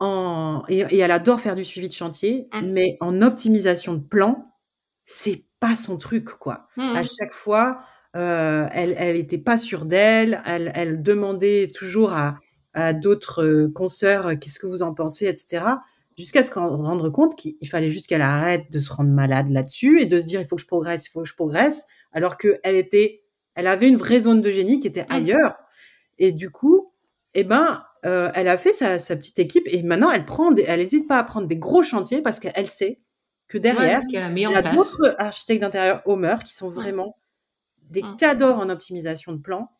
en, 0.00 0.64
et, 0.68 0.80
et, 0.80 0.98
elle 0.98 1.12
adore 1.12 1.40
faire 1.40 1.54
du 1.54 1.64
suivi 1.64 1.88
de 1.88 1.94
chantier, 1.94 2.48
mmh. 2.52 2.60
mais 2.72 2.96
en 3.00 3.22
optimisation 3.22 3.94
de 3.94 4.02
plan, 4.02 4.52
c'est 5.06 5.44
pas 5.60 5.76
son 5.76 5.96
truc 5.96 6.24
quoi. 6.26 6.68
Mmh. 6.76 6.96
À 6.96 7.02
chaque 7.04 7.32
fois, 7.32 7.80
euh, 8.16 8.66
elle 8.72 8.94
elle 8.96 9.16
était 9.16 9.38
pas 9.38 9.58
sûre 9.58 9.86
d'elle, 9.86 10.42
elle, 10.46 10.70
elle 10.74 11.02
demandait 11.02 11.70
toujours 11.74 12.12
à, 12.12 12.38
à 12.74 12.92
d'autres 12.92 13.44
euh, 13.44 13.68
consoeurs 13.72 14.26
euh, 14.26 14.34
qu'est-ce 14.34 14.58
que 14.58 14.66
vous 14.66 14.82
en 14.82 14.94
pensez, 14.94 15.26
etc. 15.26 15.64
Jusqu'à 16.18 16.42
ce 16.42 16.50
qu'on 16.50 16.76
rende 16.76 17.10
compte 17.10 17.36
qu'il 17.36 17.68
fallait 17.68 17.90
juste 17.90 18.06
qu'elle 18.06 18.22
arrête 18.22 18.70
de 18.70 18.78
se 18.78 18.92
rendre 18.92 19.10
malade 19.10 19.50
là-dessus 19.50 20.00
et 20.00 20.06
de 20.06 20.18
se 20.18 20.26
dire 20.26 20.40
il 20.40 20.46
faut 20.46 20.56
que 20.56 20.62
je 20.62 20.66
progresse, 20.66 21.06
il 21.06 21.10
faut 21.10 21.22
que 21.22 21.28
je 21.28 21.34
progresse, 21.34 21.86
alors 22.12 22.36
qu'elle 22.36 22.76
était, 22.76 23.24
elle 23.54 23.66
avait 23.66 23.88
une 23.88 23.96
vraie 23.96 24.20
zone 24.20 24.40
de 24.40 24.50
génie 24.50 24.78
qui 24.78 24.86
était 24.86 25.06
ailleurs. 25.08 25.56
Et 26.18 26.30
du 26.30 26.50
coup, 26.50 26.92
eh 27.34 27.42
ben, 27.42 27.82
euh, 28.06 28.30
elle 28.34 28.48
a 28.48 28.58
fait 28.58 28.72
sa, 28.72 29.00
sa, 29.00 29.16
petite 29.16 29.40
équipe 29.40 29.64
et 29.66 29.82
maintenant 29.82 30.10
elle 30.10 30.24
prend, 30.24 30.52
des, 30.52 30.64
elle 30.68 30.78
n'hésite 30.78 31.08
pas 31.08 31.18
à 31.18 31.24
prendre 31.24 31.48
des 31.48 31.56
gros 31.56 31.82
chantiers 31.82 32.22
parce 32.22 32.38
qu'elle 32.38 32.68
sait 32.68 33.00
que 33.48 33.58
derrière, 33.58 34.00
ouais, 34.00 34.06
il 34.08 34.38
y 34.38 34.54
a 34.54 34.62
d'autres 34.62 35.16
architectes 35.18 35.62
d'intérieur 35.62 36.00
Homer 36.04 36.36
qui 36.44 36.54
sont 36.54 36.68
vraiment 36.68 37.16
des 37.90 38.02
mmh. 38.02 38.16
cadors 38.16 38.58
en 38.58 38.68
optimisation 38.68 39.32
de 39.32 39.38
plan 39.38 39.70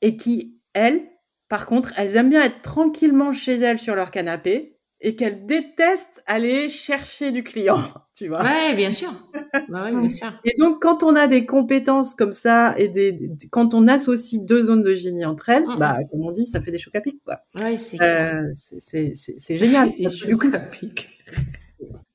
et 0.00 0.16
qui, 0.16 0.58
elles, 0.72 1.02
par 1.48 1.66
contre, 1.66 1.92
elles 1.96 2.16
aiment 2.16 2.30
bien 2.30 2.42
être 2.42 2.62
tranquillement 2.62 3.32
chez 3.32 3.54
elles 3.56 3.78
sur 3.78 3.94
leur 3.94 4.10
canapé 4.10 4.78
et 5.00 5.16
qu'elles 5.16 5.44
détestent 5.44 6.22
aller 6.26 6.68
chercher 6.68 7.30
du 7.30 7.42
client, 7.42 7.78
tu 8.14 8.28
vois. 8.28 8.42
Ouais, 8.42 8.74
bien 8.74 8.90
sûr. 8.90 9.10
bah 9.68 9.84
ouais, 9.84 10.00
bien 10.00 10.10
sûr. 10.10 10.32
Et 10.44 10.54
donc, 10.58 10.80
quand 10.80 11.02
on 11.02 11.14
a 11.14 11.26
des 11.26 11.44
compétences 11.46 12.14
comme 12.14 12.32
ça 12.32 12.74
et 12.78 12.88
des, 12.88 13.30
quand 13.50 13.74
on 13.74 13.86
associe 13.86 14.40
deux 14.40 14.64
zones 14.64 14.82
de 14.82 14.94
génie 14.94 15.24
entre 15.24 15.50
elles, 15.50 15.66
mmh. 15.66 15.78
bah, 15.78 15.98
comme 16.10 16.22
on 16.22 16.32
dit, 16.32 16.46
ça 16.46 16.60
fait 16.60 16.70
des 16.70 16.78
chocs 16.78 16.94
à 16.94 17.00
pic, 17.00 17.22
quoi. 17.24 17.40
Ouais, 17.60 17.76
c'est 17.76 18.00
euh, 18.00 18.48
C'est 18.52 19.56
génial. 19.56 19.92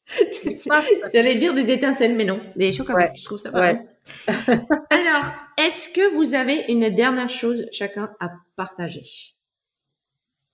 J'allais 1.14 1.36
dire 1.36 1.54
des 1.54 1.72
étincelles, 1.72 2.16
mais 2.16 2.26
non, 2.26 2.40
des 2.56 2.72
chocolats. 2.72 3.12
Je 3.16 3.24
trouve 3.24 3.38
ça 3.38 3.52
pas 3.52 3.62
ouais. 3.62 3.86
Alors, 4.90 5.34
est-ce 5.58 5.94
que 5.94 6.16
vous 6.16 6.34
avez 6.34 6.66
une 6.70 6.90
dernière 6.90 7.30
chose 7.30 7.66
chacun 7.72 8.12
à 8.20 8.32
partager? 8.56 9.04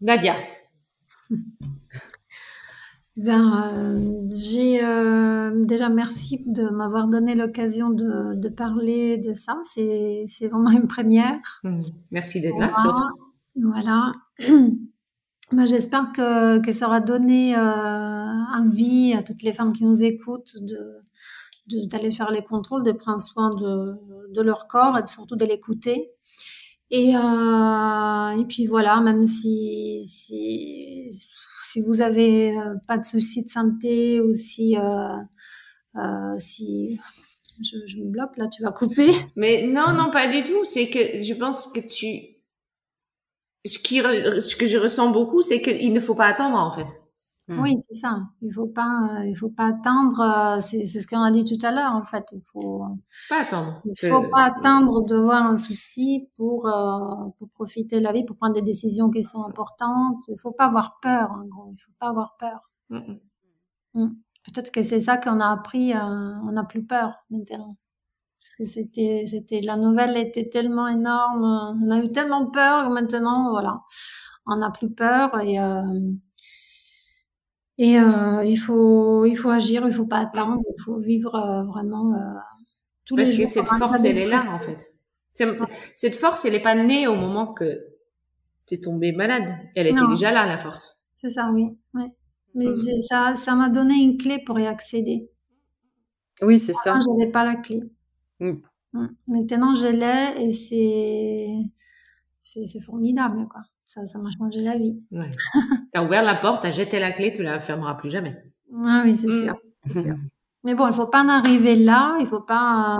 Nadia. 0.01 0.35
Ben, 3.17 3.71
euh, 3.73 4.27
j'ai 4.35 4.83
euh, 4.83 5.63
déjà 5.63 5.87
merci 5.87 6.43
de 6.47 6.67
m'avoir 6.67 7.07
donné 7.07 7.33
l'occasion 7.33 7.89
de, 7.89 8.33
de, 8.35 8.49
parler 8.49 9.15
de 9.15 9.33
ça. 9.33 9.57
C'est 9.63 10.25
vraiment 10.41 10.71
une 10.71 10.87
première. 10.87 11.61
Mmh. 11.63 11.79
Merci 12.11 12.41
d'être 12.41 12.59
là. 12.59 12.73
Voilà. 13.55 14.11
Ben, 15.51 15.65
j'espère 15.65 16.11
que, 16.11 16.59
que 16.59 16.71
ça 16.73 16.87
aura 16.87 17.01
donné 17.01 17.55
euh, 17.55 17.59
envie 17.59 19.13
à 19.13 19.21
toutes 19.21 19.43
les 19.43 19.53
femmes 19.53 19.73
qui 19.73 19.85
nous 19.85 20.01
écoutent 20.01 20.55
de 20.61 21.01
d'aller 21.67 22.11
faire 22.11 22.29
les 22.29 22.43
contrôles, 22.43 22.83
de 22.83 22.91
prendre 22.91 23.19
soin 23.19 23.49
de, 23.55 23.95
de 24.29 24.41
leur 24.43 24.67
corps 24.67 24.99
et 24.99 25.07
surtout 25.07 25.35
de 25.35 25.45
l'écouter. 25.45 26.11
Et, 26.91 27.15
euh, 27.15 28.29
et 28.39 28.45
puis 28.45 28.67
voilà, 28.67 29.01
même 29.01 29.25
si, 29.25 30.05
si, 30.07 31.09
si 31.71 31.81
vous 31.81 32.01
avez 32.01 32.55
euh, 32.57 32.75
pas 32.87 32.97
de 32.97 33.05
soucis 33.05 33.43
de 33.43 33.49
santé 33.49 34.21
ou 34.21 34.31
si, 34.33 34.77
euh, 34.77 35.07
euh, 35.95 36.35
si 36.37 36.99
je, 37.63 37.77
je, 37.87 37.97
me 37.97 38.11
bloque 38.11 38.37
là, 38.37 38.47
tu 38.47 38.61
vas 38.61 38.71
couper. 38.71 39.11
Mais 39.35 39.65
non, 39.65 39.93
non, 39.93 40.11
pas 40.11 40.27
du 40.27 40.43
tout. 40.43 40.63
C'est 40.65 40.89
que 40.89 41.23
je 41.23 41.33
pense 41.33 41.67
que 41.67 41.79
tu 41.79 42.34
ce, 43.65 43.79
qui, 43.79 43.97
ce 43.97 44.55
que 44.55 44.65
je 44.65 44.77
ressens 44.77 45.11
beaucoup, 45.11 45.41
c'est 45.41 45.61
qu'il 45.61 45.93
ne 45.93 45.99
faut 45.99 46.15
pas 46.15 46.27
attendre 46.27 46.57
en 46.57 46.71
fait. 46.71 46.87
Hmm. 47.47 47.59
Oui, 47.59 47.77
c'est 47.77 47.93
ça. 47.93 48.21
Il 48.41 48.51
faut 48.51 48.65
pas, 48.65 49.21
il 49.23 49.35
faut 49.35 49.49
pas 49.49 49.67
attendre. 49.67 50.19
Euh, 50.19 50.61
c'est 50.61 50.83
ce 50.83 51.05
qu'on 51.05 51.21
a 51.21 51.29
dit 51.29 51.43
tout 51.45 51.63
à 51.63 51.71
l'heure, 51.71 51.91
en 51.91 52.03
fait. 52.03 52.25
Il 52.31 52.41
faut 52.41 52.87
pas 53.29 53.41
attendre. 53.41 53.81
Il 53.85 54.09
faut 54.09 54.23
pas 54.29 54.45
attendre 54.45 55.05
de 55.05 55.15
voir 55.15 55.45
un 55.45 55.57
souci 55.57 56.27
pour 56.37 56.67
euh, 56.67 57.29
pour 57.37 57.47
profiter 57.49 57.99
de 57.99 58.03
la 58.03 58.13
vie, 58.13 58.25
pour 58.25 58.35
prendre 58.35 58.55
des 58.55 58.63
décisions 58.63 59.11
qui 59.11 59.23
sont 59.23 59.43
importantes. 59.43 60.23
Il 60.27 60.39
faut 60.39 60.53
pas 60.53 60.65
avoir 60.65 60.99
peur. 61.01 61.29
En 61.31 61.45
gros, 61.45 61.71
il 61.71 61.79
faut 61.79 61.91
pas 61.99 62.09
avoir 62.09 62.35
peur. 62.39 62.71
Hmm. 62.89 64.09
Peut-être 64.43 64.71
que 64.71 64.81
c'est 64.81 64.99
ça 64.99 65.17
qu'on 65.17 65.39
a 65.39 65.51
appris. 65.51 65.93
Euh, 65.93 65.99
on 65.99 66.51
n'a 66.51 66.63
plus 66.63 66.83
peur 66.83 67.13
maintenant. 67.29 67.77
Parce 68.45 68.57
que 68.57 68.65
c'était, 68.65 69.23
c'était 69.25 69.59
la 69.61 69.75
nouvelle 69.75 70.15
était 70.17 70.47
tellement 70.47 70.87
énorme. 70.87 71.79
On 71.83 71.89
a 71.89 71.97
eu 71.97 72.11
tellement 72.11 72.45
peur 72.45 72.85
que 72.85 72.93
maintenant, 72.93 73.49
voilà, 73.49 73.81
on 74.45 74.57
n'a 74.57 74.69
plus 74.69 74.91
peur 74.91 75.41
et 75.41 75.59
euh, 75.59 75.81
et 77.79 77.99
euh, 77.99 78.43
il 78.45 78.57
faut, 78.57 79.25
il 79.25 79.35
faut 79.35 79.49
agir, 79.49 79.87
il 79.87 79.91
faut 79.91 80.05
pas 80.05 80.19
attendre, 80.19 80.61
il 80.69 80.81
faut 80.83 80.99
vivre 80.99 81.33
euh, 81.33 81.63
vraiment 81.63 82.13
tous 83.03 83.15
les 83.15 83.25
jours. 83.25 83.33
Parce 83.35 83.53
que 83.55 83.59
cette 83.61 83.79
force, 83.79 84.03
elle 84.03 84.17
est 84.19 84.27
là, 84.27 84.43
en 84.53 84.59
fait. 84.59 84.93
Cette 85.95 86.15
force, 86.15 86.45
elle 86.45 86.53
n'est 86.53 86.61
pas 86.61 86.75
née 86.75 87.07
au 87.07 87.15
moment 87.15 87.51
que 87.51 87.79
tu 88.67 88.75
es 88.75 88.79
tombé 88.79 89.11
malade. 89.11 89.57
Elle 89.75 89.87
était 89.87 90.07
déjà 90.07 90.31
là, 90.31 90.45
la 90.45 90.59
force. 90.59 91.03
C'est 91.15 91.29
ça, 91.29 91.49
oui. 91.51 91.65
Ouais. 91.95 92.11
Mais 92.53 92.67
mm. 92.67 93.01
ça, 93.09 93.35
ça 93.35 93.55
m'a 93.55 93.69
donné 93.69 93.95
une 93.95 94.17
clé 94.17 94.37
pour 94.45 94.59
y 94.59 94.67
accéder. 94.67 95.31
Oui, 96.43 96.59
c'est 96.59 96.73
ça. 96.73 96.93
Je 96.93 97.09
n'avais 97.09 97.31
pas 97.31 97.43
la 97.43 97.55
clé. 97.55 97.81
Mm. 98.39 98.53
Mm. 98.93 99.07
Maintenant, 99.27 99.73
je 99.73 99.87
l'ai 99.87 100.43
et 100.43 100.53
c'est, 100.53 101.47
c'est 102.41 102.79
formidable, 102.79 103.47
quoi. 103.47 103.61
Ça, 103.85 104.03
ça 104.05 104.17
m'a 104.17 104.29
changé 104.31 104.61
la 104.61 104.77
vie. 104.77 105.05
Ouais. 105.11 105.29
tu 105.93 105.99
as 105.99 106.03
ouvert 106.03 106.23
la 106.23 106.35
porte, 106.35 106.61
tu 106.61 106.67
as 106.67 106.71
jeté 106.71 106.99
la 106.99 107.11
clé, 107.11 107.33
tu 107.33 107.43
la 107.43 107.59
fermeras 107.59 107.95
plus 107.95 108.09
jamais. 108.09 108.35
Ah 108.83 109.03
oui, 109.05 109.13
c'est 109.13 109.29
sûr, 109.29 109.55
sûr. 109.91 110.15
Mais 110.63 110.73
bon, 110.73 110.87
il 110.87 110.93
faut 110.93 111.05
pas 111.05 111.23
en 111.23 111.29
arriver 111.29 111.75
là, 111.75 112.17
il 112.19 112.25
faut 112.25 112.41
pas. 112.41 112.97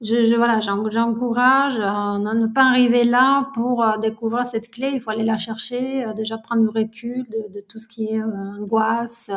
Je, 0.00 0.24
je 0.24 0.34
voilà, 0.34 0.60
j'encourage 0.60 1.78
à 1.78 2.18
ne 2.18 2.46
pas 2.46 2.64
arriver 2.64 3.04
là 3.04 3.50
pour 3.54 3.84
euh, 3.84 3.98
découvrir 3.98 4.46
cette 4.46 4.70
clé. 4.70 4.92
Il 4.94 5.00
faut 5.00 5.10
aller 5.10 5.24
la 5.24 5.36
chercher, 5.36 6.06
euh, 6.06 6.14
déjà 6.14 6.38
prendre 6.38 6.62
du 6.62 6.68
recul 6.68 7.24
de, 7.24 7.54
de 7.54 7.60
tout 7.60 7.78
ce 7.78 7.86
qui 7.86 8.06
est 8.06 8.20
euh, 8.20 8.60
angoisse, 8.60 9.30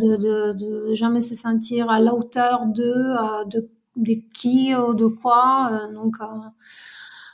de, 0.00 0.16
de, 0.16 0.52
de, 0.52 0.94
jamais 0.94 1.20
se 1.20 1.36
sentir 1.36 1.90
à 1.90 2.00
la 2.00 2.14
hauteur 2.14 2.66
de, 2.66 3.48
de, 3.48 3.68
de 3.96 4.14
qui 4.32 4.74
ou 4.74 4.94
de 4.94 5.06
quoi. 5.06 5.88
donc, 5.92 6.16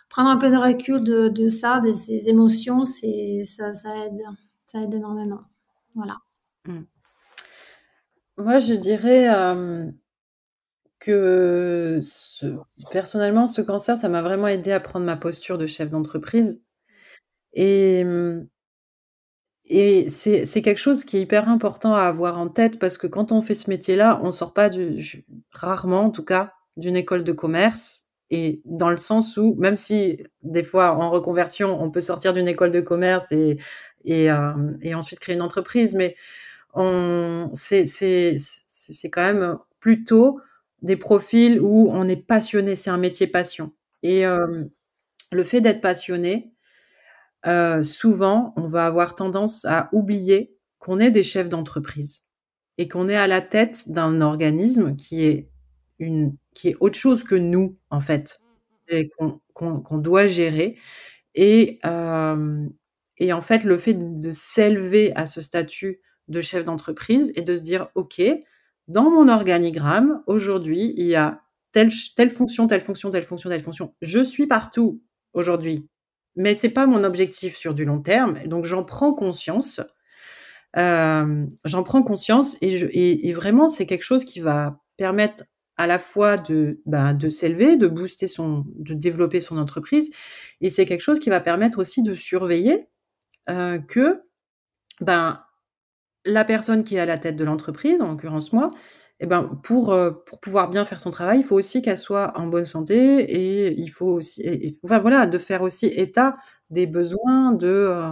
prendre 0.08 0.28
un 0.28 0.36
peu 0.36 0.50
de 0.50 0.56
recul 0.56 1.02
de, 1.02 1.28
de 1.28 1.48
ça, 1.48 1.80
de 1.80 1.92
ces 1.92 2.28
émotions, 2.28 2.84
c'est 2.84 3.44
ça, 3.46 3.72
ça 3.72 4.06
aide, 4.06 4.20
ça 4.66 4.80
aide 4.80 4.94
énormément. 4.94 5.42
Voilà. 5.94 6.18
Mmh. 6.66 6.80
Moi, 8.36 8.58
je 8.58 8.74
dirais 8.74 9.28
que 10.98 12.00
personnellement, 12.90 13.46
ce 13.46 13.60
cancer, 13.60 13.96
ça 13.98 14.08
m'a 14.08 14.22
vraiment 14.22 14.48
aidé 14.48 14.72
à 14.72 14.80
prendre 14.80 15.06
ma 15.06 15.16
posture 15.16 15.58
de 15.58 15.66
chef 15.66 15.90
d'entreprise. 15.90 16.62
Et, 17.52 18.04
et 19.72 20.10
c'est, 20.10 20.62
quelque 20.62 20.78
chose 20.78 21.04
qui 21.04 21.16
est 21.16 21.20
hyper 21.20 21.48
important 21.48 21.94
à 21.94 22.02
avoir 22.02 22.38
en 22.38 22.48
tête 22.48 22.80
parce 22.80 22.98
que 22.98 23.06
quand 23.06 23.30
on 23.30 23.40
fait 23.40 23.54
ce 23.54 23.70
métier-là, 23.70 24.20
on 24.24 24.32
sort 24.32 24.52
pas 24.52 24.68
rarement 25.52 26.00
en 26.06 26.10
tout 26.10 26.24
cas, 26.24 26.54
d'une 26.76 26.96
école 26.96 27.22
de 27.22 27.32
commerce 27.32 28.04
et 28.30 28.62
dans 28.64 28.90
le 28.90 28.96
sens 28.96 29.36
où, 29.36 29.54
même 29.58 29.76
si 29.76 30.24
des 30.42 30.64
fois 30.64 30.96
en 30.96 31.10
reconversion, 31.10 31.80
on 31.80 31.88
peut 31.92 32.00
sortir 32.00 32.32
d'une 32.32 32.48
école 32.48 32.72
de 32.72 32.80
commerce 32.80 33.30
et, 33.30 33.58
euh, 34.08 34.52
ensuite 34.92 35.20
créer 35.20 35.36
une 35.36 35.42
entreprise, 35.42 35.94
mais 35.94 36.16
c'est 37.54 39.10
quand 39.10 39.22
même 39.22 39.56
plutôt 39.78 40.40
des 40.82 40.96
profils 40.96 41.60
où 41.60 41.90
on 41.92 42.08
est 42.08 42.16
passionné, 42.16 42.74
c'est 42.74 42.90
un 42.90 42.98
métier 42.98 43.28
passion. 43.28 43.70
Et 44.02 44.26
euh, 44.26 44.64
le 45.30 45.44
fait 45.44 45.60
d'être 45.60 45.80
passionné, 45.80 46.50
euh, 47.46 47.82
souvent, 47.82 48.52
on 48.56 48.66
va 48.68 48.86
avoir 48.86 49.14
tendance 49.14 49.64
à 49.64 49.88
oublier 49.92 50.54
qu'on 50.78 50.98
est 50.98 51.10
des 51.10 51.22
chefs 51.22 51.48
d'entreprise 51.48 52.24
et 52.78 52.88
qu'on 52.88 53.08
est 53.08 53.16
à 53.16 53.26
la 53.26 53.40
tête 53.40 53.90
d'un 53.90 54.20
organisme 54.20 54.96
qui 54.96 55.24
est 55.24 55.48
une 55.98 56.36
qui 56.54 56.68
est 56.68 56.76
autre 56.80 56.98
chose 56.98 57.24
que 57.24 57.34
nous, 57.34 57.76
en 57.90 58.00
fait, 58.00 58.40
et 58.88 59.08
qu'on 59.54 59.98
doit 59.98 60.26
gérer. 60.26 60.78
Et, 61.34 61.78
et 61.82 63.32
en 63.32 63.40
fait, 63.40 63.64
le 63.64 63.76
fait 63.76 63.94
de, 63.94 64.32
s'élever 64.32 65.14
à 65.14 65.26
ce 65.26 65.40
statut 65.40 66.00
de 66.28 66.40
chef 66.40 66.64
d'entreprise 66.64 67.32
et 67.36 67.42
de 67.42 67.54
se 67.54 67.60
dire, 67.60 67.88
OK, 67.94 68.20
dans 68.88 69.10
mon 69.10 69.28
organigramme, 69.28 70.22
aujourd'hui, 70.26 70.94
il 70.96 71.06
y 71.06 71.14
a 71.14 71.40
telle, 71.72 71.90
telle 72.16 72.30
fonction, 72.30 72.66
telle 72.66 72.80
fonction, 72.80 73.10
telle 73.10 73.24
fonction, 73.24 73.50
telle 73.50 73.62
fonction. 73.62 73.94
Je 74.00 74.24
suis 74.24 74.46
partout 74.46 75.02
aujourd'hui, 75.32 75.86
mais 76.40 76.54
c'est 76.54 76.70
pas 76.70 76.86
mon 76.86 77.04
objectif 77.04 77.56
sur 77.56 77.74
du 77.74 77.84
long 77.84 78.00
terme. 78.00 78.38
Donc, 78.46 78.64
j'en 78.64 78.82
prends 78.84 79.12
conscience. 79.12 79.80
j'en 80.74 81.82
prends 81.84 82.02
conscience 82.02 82.56
et, 82.60 83.32
vraiment, 83.32 83.68
c'est 83.68 83.86
quelque 83.86 84.02
chose 84.02 84.24
qui 84.24 84.40
va 84.40 84.80
permettre 84.96 85.44
à 85.76 85.86
la 85.86 85.98
fois 85.98 86.36
de, 86.36 86.80
ben, 86.84 87.14
de 87.14 87.28
s'élever, 87.30 87.76
de 87.76 87.86
booster 87.88 88.26
son, 88.26 88.66
de 88.76 88.92
développer 88.94 89.40
son 89.40 89.56
entreprise. 89.56 90.10
Et 90.60 90.68
c'est 90.68 90.84
quelque 90.84 91.00
chose 91.00 91.20
qui 91.20 91.30
va 91.30 91.40
permettre 91.40 91.78
aussi 91.78 92.02
de 92.02 92.14
surveiller 92.14 92.86
euh, 93.48 93.78
que 93.78 94.20
ben, 95.00 95.42
la 96.26 96.44
personne 96.44 96.84
qui 96.84 96.96
est 96.96 97.00
à 97.00 97.06
la 97.06 97.18
tête 97.18 97.36
de 97.36 97.44
l'entreprise, 97.44 98.02
en 98.02 98.10
l'occurrence 98.10 98.52
moi, 98.52 98.72
eh 99.20 99.26
ben, 99.26 99.44
pour, 99.62 99.92
euh, 99.92 100.10
pour 100.12 100.40
pouvoir 100.40 100.70
bien 100.70 100.84
faire 100.86 100.98
son 101.00 101.10
travail, 101.10 101.40
il 101.40 101.44
faut 101.44 101.56
aussi 101.56 101.82
qu'elle 101.82 101.98
soit 101.98 102.32
en 102.38 102.46
bonne 102.46 102.64
santé 102.64 103.20
et 103.22 103.72
il 103.78 103.88
faut 103.90 104.06
aussi, 104.14 104.78
enfin 104.82 104.98
voilà, 104.98 105.26
de 105.26 105.36
faire 105.38 105.60
aussi 105.62 105.86
état 105.86 106.38
des 106.70 106.86
besoins 106.86 107.52
de, 107.52 107.66
euh, 107.68 108.10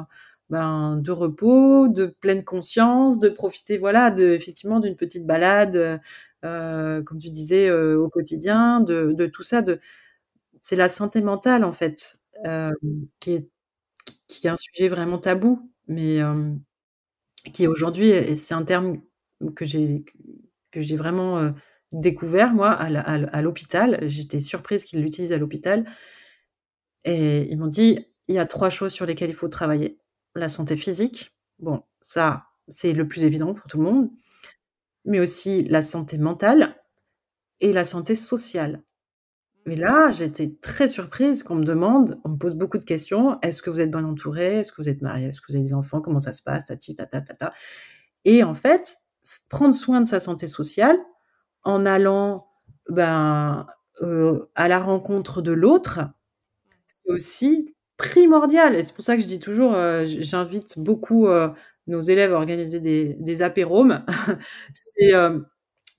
ben, 0.50 0.96
de 0.98 1.10
repos, 1.12 1.88
de 1.88 2.06
pleine 2.06 2.44
conscience, 2.44 3.18
de 3.18 3.30
profiter, 3.30 3.78
voilà, 3.78 4.10
de, 4.10 4.28
effectivement, 4.30 4.80
d'une 4.80 4.96
petite 4.96 5.26
balade 5.26 6.00
euh, 6.44 7.02
comme 7.02 7.18
tu 7.18 7.30
disais, 7.30 7.70
au 7.72 8.08
quotidien, 8.10 8.80
de, 8.80 9.12
de, 9.12 9.26
tout 9.26 9.42
ça. 9.42 9.62
De... 9.62 9.80
C'est 10.60 10.76
la 10.76 10.88
santé 10.90 11.22
mentale, 11.22 11.64
en 11.64 11.72
fait, 11.72 12.20
qui, 13.20 13.32
est, 13.34 13.48
qui 14.28 14.46
est 14.46 14.50
un 14.50 14.56
sujet 14.58 14.88
vraiment 14.88 15.18
tabou, 15.18 15.70
mais 15.88 16.20
qui 17.52 17.66
aujourd'hui, 17.66 18.08
et 18.10 18.34
c'est 18.36 18.54
un 18.54 18.64
terme 18.64 19.00
que 19.56 19.64
j'ai 19.64 20.04
que 20.70 20.80
j'ai 20.80 20.96
vraiment 20.96 21.52
découvert, 21.92 22.52
moi, 22.52 22.70
à, 22.72 23.42
l'hôpital. 23.42 23.98
J'étais 24.08 24.40
surprise 24.40 24.84
qu'ils 24.84 25.02
l'utilisent 25.02 25.32
à 25.32 25.38
l'hôpital. 25.38 25.84
Et 27.04 27.50
ils 27.50 27.58
m'ont 27.58 27.66
dit, 27.66 28.06
il 28.28 28.34
y 28.34 28.38
a 28.38 28.46
trois 28.46 28.70
choses 28.70 28.92
sur 28.92 29.06
lesquelles 29.06 29.30
il 29.30 29.36
faut 29.36 29.48
travailler. 29.48 29.98
La 30.34 30.48
santé 30.48 30.76
physique, 30.76 31.34
bon, 31.58 31.82
ça, 32.02 32.44
c'est 32.68 32.92
le 32.92 33.08
plus 33.08 33.24
évident 33.24 33.54
pour 33.54 33.66
tout 33.66 33.78
le 33.78 33.84
monde 33.84 34.10
mais 35.08 35.20
aussi 35.20 35.64
la 35.64 35.82
santé 35.82 36.18
mentale 36.18 36.76
et 37.60 37.72
la 37.72 37.84
santé 37.84 38.14
sociale. 38.14 38.82
Mais 39.66 39.74
là, 39.74 40.12
j'étais 40.12 40.54
très 40.60 40.86
surprise 40.86 41.42
qu'on 41.42 41.56
me 41.56 41.64
demande, 41.64 42.20
on 42.24 42.30
me 42.30 42.36
pose 42.36 42.54
beaucoup 42.54 42.78
de 42.78 42.84
questions. 42.84 43.38
Est-ce 43.40 43.60
que 43.60 43.70
vous 43.70 43.80
êtes 43.80 43.90
bien 43.90 44.04
entouré 44.04 44.60
Est-ce 44.60 44.70
que 44.70 44.80
vous 44.80 44.88
êtes 44.88 45.02
marié 45.02 45.26
Est-ce 45.28 45.40
que 45.40 45.50
vous 45.50 45.56
avez 45.56 45.66
des 45.66 45.74
enfants? 45.74 46.00
Comment 46.00 46.20
ça 46.20 46.32
se 46.32 46.42
passe? 46.42 46.66
Tati, 46.66 46.94
tata, 46.94 47.20
tata. 47.20 47.52
Et 48.24 48.44
en 48.44 48.54
fait, 48.54 48.98
prendre 49.48 49.74
soin 49.74 50.00
de 50.00 50.06
sa 50.06 50.20
santé 50.20 50.48
sociale 50.48 50.98
en 51.64 51.86
allant 51.86 52.46
ben, 52.88 53.66
euh, 54.02 54.48
à 54.54 54.68
la 54.68 54.78
rencontre 54.80 55.42
de 55.42 55.52
l'autre, 55.52 56.00
c'est 56.86 57.12
aussi 57.12 57.74
primordial. 57.96 58.74
Et 58.76 58.82
c'est 58.82 58.94
pour 58.94 59.04
ça 59.04 59.16
que 59.16 59.22
je 59.22 59.26
dis 59.26 59.40
toujours, 59.40 59.74
euh, 59.74 60.04
j'invite 60.06 60.78
beaucoup 60.78 61.26
euh, 61.28 61.48
nos 61.86 62.00
élèves 62.00 62.32
organisaient 62.32 62.80
des, 62.80 63.16
des 63.20 63.42
apéromes. 63.42 64.04
Euh, 65.14 65.40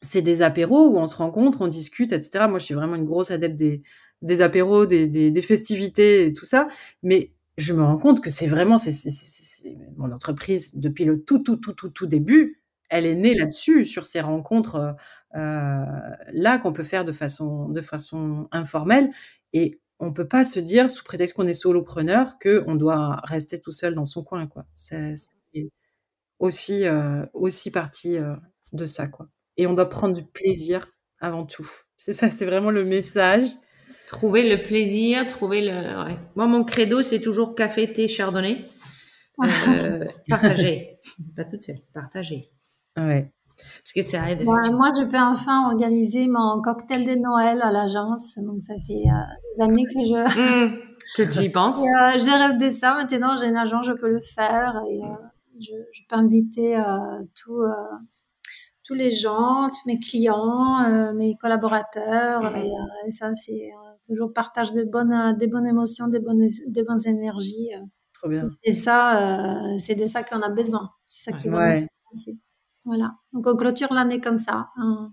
c'est 0.01 0.21
des 0.21 0.41
apéros 0.41 0.87
où 0.89 0.97
on 0.97 1.07
se 1.07 1.15
rencontre, 1.15 1.61
on 1.61 1.67
discute, 1.67 2.11
etc. 2.13 2.47
Moi, 2.49 2.59
je 2.59 2.65
suis 2.65 2.73
vraiment 2.75 2.95
une 2.95 3.05
grosse 3.05 3.31
adepte 3.31 3.55
des, 3.55 3.81
des 4.21 4.41
apéros, 4.41 4.85
des, 4.85 5.07
des, 5.07 5.41
festivités 5.41 6.27
et 6.27 6.33
tout 6.33 6.45
ça. 6.45 6.67
Mais 7.03 7.33
je 7.57 7.73
me 7.73 7.83
rends 7.83 7.97
compte 7.97 8.21
que 8.21 8.29
c'est 8.29 8.47
vraiment, 8.47 8.77
c'est 8.77 8.91
mon 9.97 10.11
entreprise 10.11 10.71
depuis 10.75 11.05
le 11.05 11.21
tout, 11.23 11.39
tout, 11.39 11.57
tout, 11.57 11.73
tout, 11.73 11.89
tout 11.89 12.07
début. 12.07 12.58
Elle 12.89 13.05
est 13.05 13.15
née 13.15 13.35
là-dessus, 13.35 13.85
sur 13.85 14.05
ces 14.05 14.21
rencontres 14.21 14.95
euh, 15.35 15.85
là 16.31 16.57
qu'on 16.57 16.73
peut 16.73 16.83
faire 16.83 17.05
de 17.05 17.11
façon, 17.11 17.69
de 17.69 17.81
façon 17.81 18.47
informelle. 18.51 19.11
Et 19.53 19.79
on 19.99 20.13
peut 20.13 20.27
pas 20.27 20.43
se 20.43 20.59
dire, 20.59 20.89
sous 20.89 21.03
prétexte 21.03 21.35
qu'on 21.35 21.47
est 21.47 21.53
solopreneur, 21.53 22.39
qu'on 22.39 22.75
doit 22.75 23.21
rester 23.23 23.59
tout 23.59 23.71
seul 23.71 23.95
dans 23.95 24.05
son 24.05 24.23
coin. 24.23 24.47
Quoi. 24.47 24.65
C'est, 24.73 25.15
aussi, 26.39 26.85
euh, 26.85 27.25
aussi 27.33 27.69
partie 27.69 28.17
euh, 28.17 28.35
de 28.71 28.85
ça, 28.85 29.07
quoi. 29.07 29.27
Et 29.57 29.67
on 29.67 29.73
doit 29.73 29.89
prendre 29.89 30.15
du 30.15 30.23
plaisir 30.23 30.87
avant 31.19 31.45
tout. 31.45 31.69
C'est 31.97 32.13
ça, 32.13 32.29
c'est 32.29 32.45
vraiment 32.45 32.71
le 32.71 32.83
message. 32.83 33.49
Trouver 34.07 34.47
le 34.49 34.63
plaisir, 34.63 35.27
trouver 35.27 35.61
le. 35.61 36.15
Moi, 36.35 36.47
mon 36.47 36.63
credo, 36.63 37.01
c'est 37.03 37.19
toujours 37.19 37.55
café, 37.55 37.91
thé, 37.91 38.07
chardonnay. 38.07 38.69
Euh, 39.41 40.03
partager. 40.27 40.99
Pas 41.33 41.45
toute 41.45 41.63
seule, 41.63 41.79
partager. 41.93 42.49
Ouais. 43.07 43.31
Parce 43.79 43.93
que 43.93 44.01
ça 44.01 44.31
aide. 44.31 44.43
moi, 44.43 44.59
je 44.97 45.03
peux 45.05 45.17
enfin 45.17 45.67
organiser 45.71 46.27
mon 46.27 46.61
cocktail 46.61 47.05
de 47.05 47.15
Noël 47.15 47.61
à 47.61 47.71
l'agence. 47.71 48.37
Donc, 48.37 48.61
ça 48.61 48.73
fait 48.87 48.93
euh, 48.93 49.57
des 49.57 49.63
années 49.63 49.85
que 49.85 50.03
je. 50.05 50.69
Mmh, 50.69 50.77
que 51.17 51.23
tu 51.23 51.39
y 51.43 51.49
penses. 51.51 51.81
euh, 51.81 52.19
j'ai 52.19 52.31
rêvé 52.31 52.57
de 52.57 52.69
ça. 52.69 52.95
Maintenant, 52.95 53.35
j'ai 53.35 53.47
une 53.47 53.57
agence, 53.57 53.85
je 53.85 53.93
peux 53.93 54.09
le 54.09 54.21
faire. 54.21 54.81
Et 54.89 55.03
euh, 55.03 55.07
je, 55.59 55.73
je, 55.91 56.01
peux 56.07 56.15
inviter 56.15 56.77
euh, 56.77 56.83
tout, 57.35 57.57
euh, 57.57 57.73
tous 58.83 58.93
les 58.93 59.11
gens, 59.11 59.69
tous 59.69 59.87
mes 59.87 59.99
clients, 59.99 60.81
euh, 60.83 61.13
mes 61.13 61.35
collaborateurs. 61.35 62.51
Mmh. 62.51 62.57
Et, 62.57 62.71
et, 63.07 63.11
ça, 63.11 63.33
c'est 63.33 63.71
toujours 64.07 64.33
partage 64.33 64.71
de 64.71 64.83
bonnes, 64.83 65.35
des 65.37 65.47
bonnes 65.47 65.67
émotions, 65.67 66.07
des 66.07 66.19
bonnes, 66.19 66.47
des 66.67 66.83
bonnes 66.83 67.05
énergies. 67.05 67.71
Trop 68.13 68.29
bien. 68.29 68.45
C'est 68.63 68.73
ça, 68.73 69.77
c'est 69.79 69.95
de 69.95 70.05
ça 70.05 70.23
qu'on 70.23 70.41
a 70.41 70.49
besoin. 70.49 70.89
C'est 71.09 71.31
ça 71.31 71.37
qui 71.37 71.47
va 71.47 71.57
ouais. 71.59 71.81
nous 71.81 72.39
voilà. 72.89 73.13
Donc 73.33 73.45
on 73.45 73.55
clôture 73.55 73.93
l'année 73.93 74.19
comme 74.19 74.39
ça. 74.39 74.69
Hein. 74.77 75.11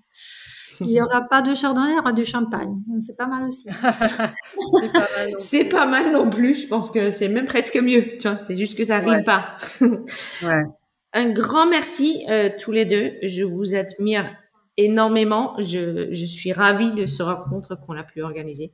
Il 0.81 0.87
n'y 0.87 1.01
aura 1.01 1.21
pas 1.23 1.43
de 1.43 1.55
chardonnay, 1.55 1.93
il 1.93 1.97
y 1.97 1.99
aura 1.99 2.13
du 2.15 2.25
champagne. 2.25 2.75
C'est 3.01 3.17
pas 3.17 3.27
mal 3.27 3.45
aussi. 3.45 3.69
c'est 5.39 5.69
pas, 5.69 5.81
pas, 5.81 5.87
mal 5.87 6.11
non 6.13 6.31
plus. 6.31 6.63
Je 6.63 6.67
pense 6.67 6.91
que 6.91 7.11
c'est 7.11 7.29
même 7.29 7.45
presque 7.45 7.77
mieux. 7.77 8.17
Tu 8.19 8.29
vois, 8.29 8.39
c'est 8.39 8.55
juste 8.55 8.79
que 8.79 8.85
ça 8.85 8.99
rime 8.99 9.09
ouais. 9.11 9.25
pas. 9.25 9.57
ouais. 9.81 10.65
Un 11.13 11.33
grand 11.33 11.67
merci 11.67 12.25
euh, 12.31 12.49
tous 12.59 12.73
les 12.73 12.87
deux. 12.87 13.13
Je 13.23 13.45
vous 13.45 13.75
admire 13.75 14.35
énormément. 14.79 15.55
Je, 15.59 16.09
je 16.13 16.25
suis 16.25 16.53
ravie 16.53 16.93
de 16.93 17.07
ce 17.07 17.23
rencontre 17.23 17.79
qu'on 17.79 17.97
a 17.97 18.05
pu 18.05 18.23
organiser. 18.23 18.73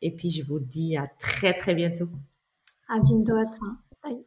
Et 0.00 0.10
puis 0.10 0.30
je 0.30 0.42
vous 0.42 0.60
dis 0.60 0.96
à 0.96 1.08
très 1.18 1.52
très 1.52 1.74
bientôt. 1.74 2.08
À 2.88 3.00
bientôt 3.00 3.36
à 3.36 3.44
toi. 3.44 3.68
Bye. 4.02 4.24